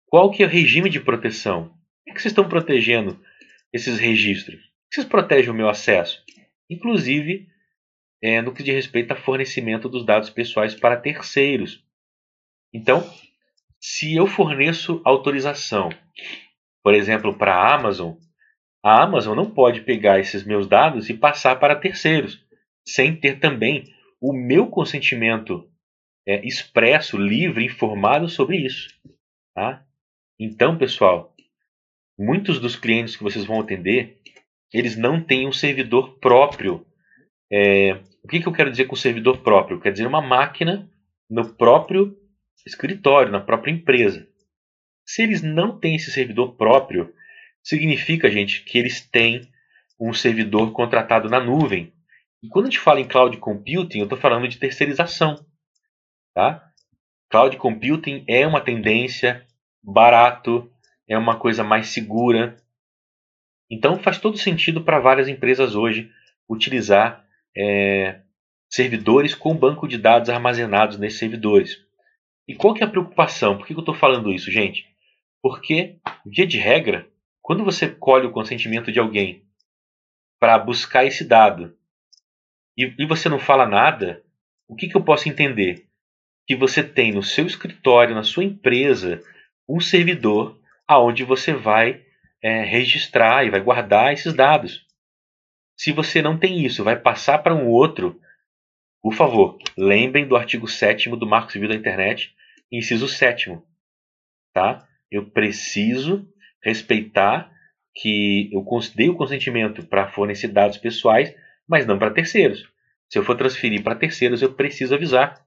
qual 0.07 0.31
que 0.31 0.43
é 0.43 0.45
o 0.45 0.49
regime 0.49 0.89
de 0.89 0.99
proteção. 0.99 1.73
Como 2.03 2.11
é 2.11 2.13
que 2.13 2.21
vocês 2.21 2.31
estão 2.31 2.47
protegendo 2.47 3.19
esses 3.71 3.97
registros? 3.97 4.61
Vocês 4.91 5.07
protegem 5.07 5.49
o 5.49 5.53
meu 5.53 5.69
acesso? 5.69 6.23
Inclusive, 6.69 7.47
é, 8.21 8.41
no 8.41 8.53
que 8.53 8.63
diz 8.63 8.75
respeito 8.75 9.11
a 9.11 9.15
fornecimento 9.15 9.89
dos 9.89 10.05
dados 10.05 10.29
pessoais 10.29 10.75
para 10.75 10.99
terceiros. 10.99 11.83
Então, 12.73 13.03
se 13.81 14.15
eu 14.15 14.27
forneço 14.27 15.01
autorização, 15.03 15.89
por 16.83 16.93
exemplo, 16.93 17.37
para 17.37 17.53
a 17.53 17.75
Amazon, 17.75 18.15
a 18.83 19.01
Amazon 19.01 19.35
não 19.35 19.49
pode 19.49 19.81
pegar 19.81 20.19
esses 20.19 20.43
meus 20.43 20.67
dados 20.67 21.09
e 21.09 21.13
passar 21.13 21.57
para 21.59 21.75
terceiros, 21.75 22.45
sem 22.85 23.15
ter 23.15 23.39
também 23.39 23.93
o 24.21 24.33
meu 24.33 24.67
consentimento 24.67 25.69
é, 26.25 26.45
expresso, 26.45 27.17
livre, 27.17 27.65
informado 27.65 28.27
sobre 28.29 28.57
isso. 28.57 28.89
Tá? 29.53 29.85
Então, 30.39 30.77
pessoal, 30.77 31.32
muitos 32.17 32.59
dos 32.59 32.75
clientes 32.75 33.15
que 33.15 33.23
vocês 33.23 33.45
vão 33.45 33.59
atender, 33.59 34.19
eles 34.73 34.95
não 34.95 35.21
têm 35.21 35.47
um 35.47 35.51
servidor 35.51 36.17
próprio 36.19 36.85
é, 37.55 37.99
o 38.23 38.27
que, 38.27 38.39
que 38.39 38.47
eu 38.47 38.51
quero 38.51 38.71
dizer 38.71 38.85
com 38.85 38.95
servidor 38.95 39.43
próprio? 39.43 39.79
Quer 39.79 39.91
dizer 39.91 40.07
uma 40.07 40.21
máquina 40.21 40.89
no 41.29 41.53
próprio 41.53 42.17
escritório, 42.65 43.31
na 43.31 43.39
própria 43.39 43.71
empresa. 43.71 44.27
Se 45.05 45.21
eles 45.21 45.43
não 45.43 45.77
têm 45.77 45.95
esse 45.95 46.09
servidor 46.09 46.55
próprio, 46.55 47.13
significa, 47.61 48.27
gente, 48.31 48.63
que 48.63 48.79
eles 48.79 49.01
têm 49.01 49.47
um 49.99 50.13
servidor 50.13 50.71
contratado 50.71 51.29
na 51.29 51.39
nuvem. 51.39 51.93
E 52.41 52.47
quando 52.47 52.65
a 52.65 52.69
gente 52.69 52.79
fala 52.79 52.99
em 52.99 53.07
cloud 53.07 53.37
computing, 53.37 53.99
eu 53.99 54.05
estou 54.05 54.17
falando 54.17 54.47
de 54.47 54.57
terceirização. 54.57 55.35
Tá? 56.33 56.67
Cloud 57.29 57.55
computing 57.57 58.25
é 58.27 58.47
uma 58.47 58.61
tendência, 58.61 59.45
barato, 59.83 60.72
é 61.07 61.17
uma 61.17 61.37
coisa 61.37 61.63
mais 61.63 61.87
segura. 61.87 62.57
Então 63.69 63.99
faz 63.99 64.19
todo 64.19 64.37
sentido 64.37 64.83
para 64.83 64.99
várias 64.99 65.27
empresas 65.27 65.75
hoje 65.75 66.11
utilizar 66.49 67.25
é, 67.55 68.21
servidores 68.69 69.35
com 69.35 69.55
banco 69.55 69.87
de 69.87 69.97
dados 69.97 70.29
armazenados 70.29 70.97
nesses 70.97 71.19
servidores. 71.19 71.83
E 72.47 72.55
qual 72.55 72.73
que 72.73 72.83
é 72.83 72.85
a 72.85 72.89
preocupação? 72.89 73.57
Por 73.57 73.65
que 73.65 73.73
eu 73.73 73.79
estou 73.79 73.95
falando 73.95 74.31
isso, 74.31 74.51
gente? 74.51 74.87
Porque, 75.41 75.97
via 76.25 76.45
de 76.45 76.57
regra, 76.57 77.07
quando 77.41 77.63
você 77.63 77.87
colhe 77.87 78.25
o 78.25 78.31
consentimento 78.31 78.91
de 78.91 78.99
alguém 78.99 79.43
para 80.39 80.57
buscar 80.57 81.05
esse 81.05 81.23
dado 81.23 81.77
e, 82.77 82.93
e, 82.97 83.05
você 83.05 83.29
não 83.29 83.39
fala 83.39 83.65
nada, 83.65 84.23
o 84.67 84.75
que, 84.75 84.87
que 84.87 84.95
eu 84.95 85.03
posso 85.03 85.29
entender? 85.29 85.85
Que 86.47 86.55
você 86.55 86.83
tem 86.83 87.11
no 87.11 87.21
seu 87.21 87.45
escritório, 87.45 88.15
na 88.15 88.23
sua 88.23 88.43
empresa, 88.43 89.21
um 89.69 89.79
servidor 89.79 90.59
aonde 90.87 91.23
você 91.23 91.53
vai 91.53 92.03
é, 92.41 92.63
registrar 92.63 93.45
e 93.45 93.49
vai 93.49 93.61
guardar 93.61 94.13
esses 94.13 94.33
dados. 94.33 94.85
Se 95.77 95.91
você 95.91 96.21
não 96.21 96.37
tem 96.37 96.63
isso, 96.63 96.83
vai 96.83 96.99
passar 96.99 97.39
para 97.39 97.55
um 97.55 97.67
outro, 97.67 98.19
por 99.01 99.13
favor, 99.13 99.57
lembrem 99.77 100.27
do 100.27 100.35
artigo 100.35 100.67
7 100.67 101.09
do 101.09 101.27
Marco 101.27 101.51
Civil 101.51 101.69
da 101.69 101.75
Internet, 101.75 102.33
inciso 102.71 103.07
7. 103.07 103.59
Tá? 104.53 104.87
Eu 105.09 105.29
preciso 105.29 106.27
respeitar 106.63 107.51
que 107.95 108.49
eu 108.51 108.65
dei 108.95 109.09
o 109.09 109.15
consentimento 109.15 109.85
para 109.85 110.07
fornecer 110.07 110.47
dados 110.47 110.77
pessoais, 110.77 111.35
mas 111.67 111.85
não 111.85 111.99
para 111.99 112.13
terceiros. 112.13 112.67
Se 113.09 113.19
eu 113.19 113.23
for 113.23 113.35
transferir 113.35 113.83
para 113.83 113.95
terceiros, 113.95 114.41
eu 114.41 114.53
preciso 114.53 114.95
avisar. 114.95 115.39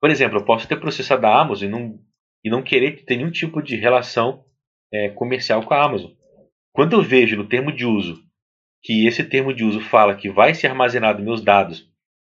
Por 0.00 0.10
exemplo, 0.10 0.38
eu 0.38 0.44
posso 0.44 0.66
ter 0.66 0.76
processado 0.76 1.26
a 1.26 1.40
Amazon 1.40 1.68
e 1.68 1.70
não, 1.70 1.98
e 2.44 2.50
não 2.50 2.62
querer 2.62 3.04
ter 3.04 3.16
nenhum 3.16 3.30
tipo 3.30 3.62
de 3.62 3.76
relação 3.76 4.44
é, 4.92 5.08
comercial 5.10 5.62
com 5.62 5.74
a 5.74 5.84
Amazon. 5.84 6.10
Quando 6.72 6.94
eu 6.94 7.02
vejo 7.02 7.36
no 7.36 7.48
termo 7.48 7.72
de 7.72 7.84
uso 7.84 8.22
que 8.82 9.06
esse 9.06 9.22
termo 9.24 9.52
de 9.52 9.64
uso 9.64 9.80
fala 9.80 10.14
que 10.14 10.30
vai 10.30 10.54
ser 10.54 10.68
armazenado 10.68 11.22
meus 11.22 11.42
dados 11.42 11.88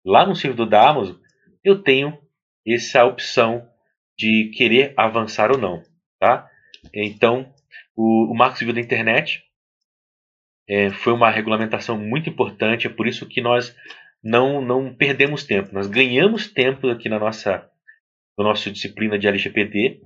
lá 0.04 0.26
no 0.26 0.36
servidor 0.36 0.68
da 0.68 0.90
Amazon, 0.90 1.16
eu 1.64 1.82
tenho 1.82 2.18
essa 2.66 3.06
opção 3.06 3.68
de 4.18 4.52
querer 4.56 4.94
avançar 4.98 5.52
ou 5.52 5.58
não, 5.58 5.82
tá? 6.20 6.48
Então, 6.94 7.54
o, 7.96 8.32
o 8.32 8.36
Marco 8.36 8.58
Civil 8.58 8.74
da 8.74 8.82
Internet 8.82 9.44
é, 10.68 10.90
foi 10.92 11.14
uma 11.14 11.30
regulamentação 11.30 11.98
muito 11.98 12.30
importante, 12.30 12.88
é 12.88 12.90
por 12.90 13.08
isso 13.08 13.28
que 13.28 13.42
nós 13.42 13.76
não, 14.24 14.62
não 14.62 14.94
perdemos 14.94 15.44
tempo, 15.44 15.74
nós 15.74 15.88
ganhamos 15.88 16.48
tempo 16.48 16.88
aqui 16.90 17.10
na 17.10 17.20
nossa, 17.20 17.70
na 18.44 18.50
nossa 18.50 18.72
disciplina 18.72 19.18
de 19.18 19.28
LGPD 19.28 20.02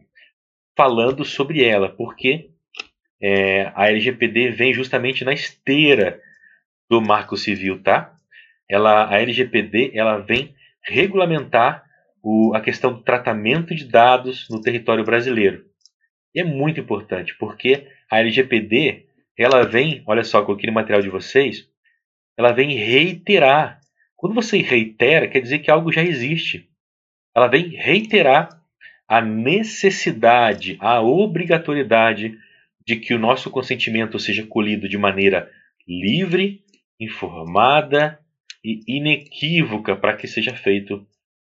falando 0.76 1.24
sobre 1.24 1.64
ela, 1.64 1.90
porque 1.90 2.50
é, 3.22 3.72
a 3.76 3.90
LGPD 3.90 4.52
vem 4.52 4.74
justamente 4.74 5.24
na 5.24 5.34
esteira 5.34 6.20
do 6.90 7.02
Marco 7.02 7.38
Civil, 7.38 7.82
tá? 7.82 8.14
Ela, 8.70 9.10
a 9.10 9.22
LGPD, 9.22 9.92
ela 9.94 10.18
vem 10.18 10.54
regulamentar 10.84 11.84
o, 12.22 12.54
a 12.56 12.62
questão 12.62 12.94
do 12.94 13.04
tratamento 13.04 13.74
de 13.74 13.86
dados 13.86 14.50
no 14.50 14.62
território 14.62 15.04
brasileiro. 15.04 15.66
E 16.34 16.42
é 16.42 16.44
muito 16.44 16.80
importante, 16.80 17.36
porque 17.38 17.88
a 18.12 18.20
LGPD, 18.20 19.06
ela 19.38 19.64
vem, 19.64 20.04
olha 20.06 20.24
só, 20.24 20.44
coloquei 20.44 20.68
no 20.68 20.74
material 20.74 21.02
de 21.02 21.10
vocês, 21.10 21.68
ela 22.38 22.52
vem 22.52 22.76
reiterar. 22.76 23.80
Quando 24.16 24.34
você 24.34 24.58
reitera, 24.58 25.28
quer 25.28 25.40
dizer 25.40 25.60
que 25.60 25.72
algo 25.72 25.92
já 25.92 26.04
existe. 26.04 26.70
Ela 27.36 27.48
vem 27.48 27.70
reiterar 27.70 28.62
a 29.08 29.22
necessidade, 29.22 30.78
a 30.80 31.02
obrigatoriedade 31.02 32.38
de 32.86 32.96
que 32.96 33.14
o 33.14 33.20
nosso 33.20 33.50
consentimento 33.50 34.18
seja 34.20 34.46
colhido 34.46 34.88
de 34.88 34.98
maneira 34.98 35.52
livre, 35.88 36.64
informada 37.00 38.20
e 38.64 38.82
inequívoca 38.88 39.96
para 39.96 40.16
que 40.16 40.28
seja 40.28 40.56
feito 40.56 41.06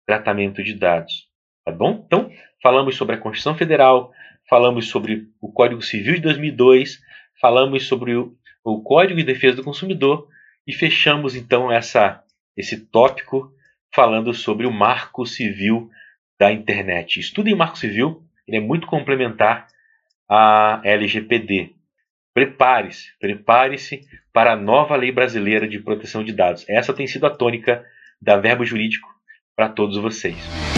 tratamento 0.06 0.62
de 0.62 0.74
dados. 0.74 1.28
Tá 1.64 1.72
bom? 1.72 2.02
Então, 2.06 2.30
falamos 2.62 2.96
sobre 2.96 3.16
a 3.16 3.18
Constituição 3.18 3.54
Federal, 3.54 4.12
falamos 4.48 4.88
sobre 4.88 5.28
o 5.40 5.52
Código 5.52 5.82
Civil 5.82 6.14
de 6.14 6.20
2002, 6.20 7.00
falamos 7.40 7.86
sobre 7.86 8.14
o, 8.14 8.36
Código 8.82 9.18
de 9.18 9.24
Defesa 9.24 9.56
do 9.56 9.64
Consumidor 9.64 10.28
e 10.66 10.72
fechamos 10.72 11.34
então 11.34 11.70
essa, 11.70 12.22
esse 12.56 12.86
tópico 12.86 13.52
falando 13.94 14.32
sobre 14.32 14.66
o 14.66 14.72
Marco 14.72 15.26
Civil 15.26 15.90
da 16.38 16.50
internet. 16.50 17.20
Estudem 17.20 17.54
Marco 17.54 17.78
Civil, 17.78 18.22
ele 18.48 18.56
é 18.56 18.60
muito 18.60 18.86
complementar 18.86 19.68
à 20.28 20.80
LGPD. 20.82 21.74
Prepare-se, 22.34 23.12
prepare-se 23.20 24.00
para 24.32 24.52
a 24.52 24.56
nova 24.56 24.96
lei 24.96 25.12
brasileira 25.12 25.68
de 25.68 25.78
proteção 25.78 26.24
de 26.24 26.32
dados. 26.32 26.64
Essa 26.68 26.94
tem 26.94 27.06
sido 27.06 27.26
a 27.26 27.30
tônica 27.30 27.84
da 28.20 28.38
Verbo 28.38 28.64
Jurídico 28.64 29.08
para 29.54 29.68
todos 29.68 29.98
vocês. 29.98 30.71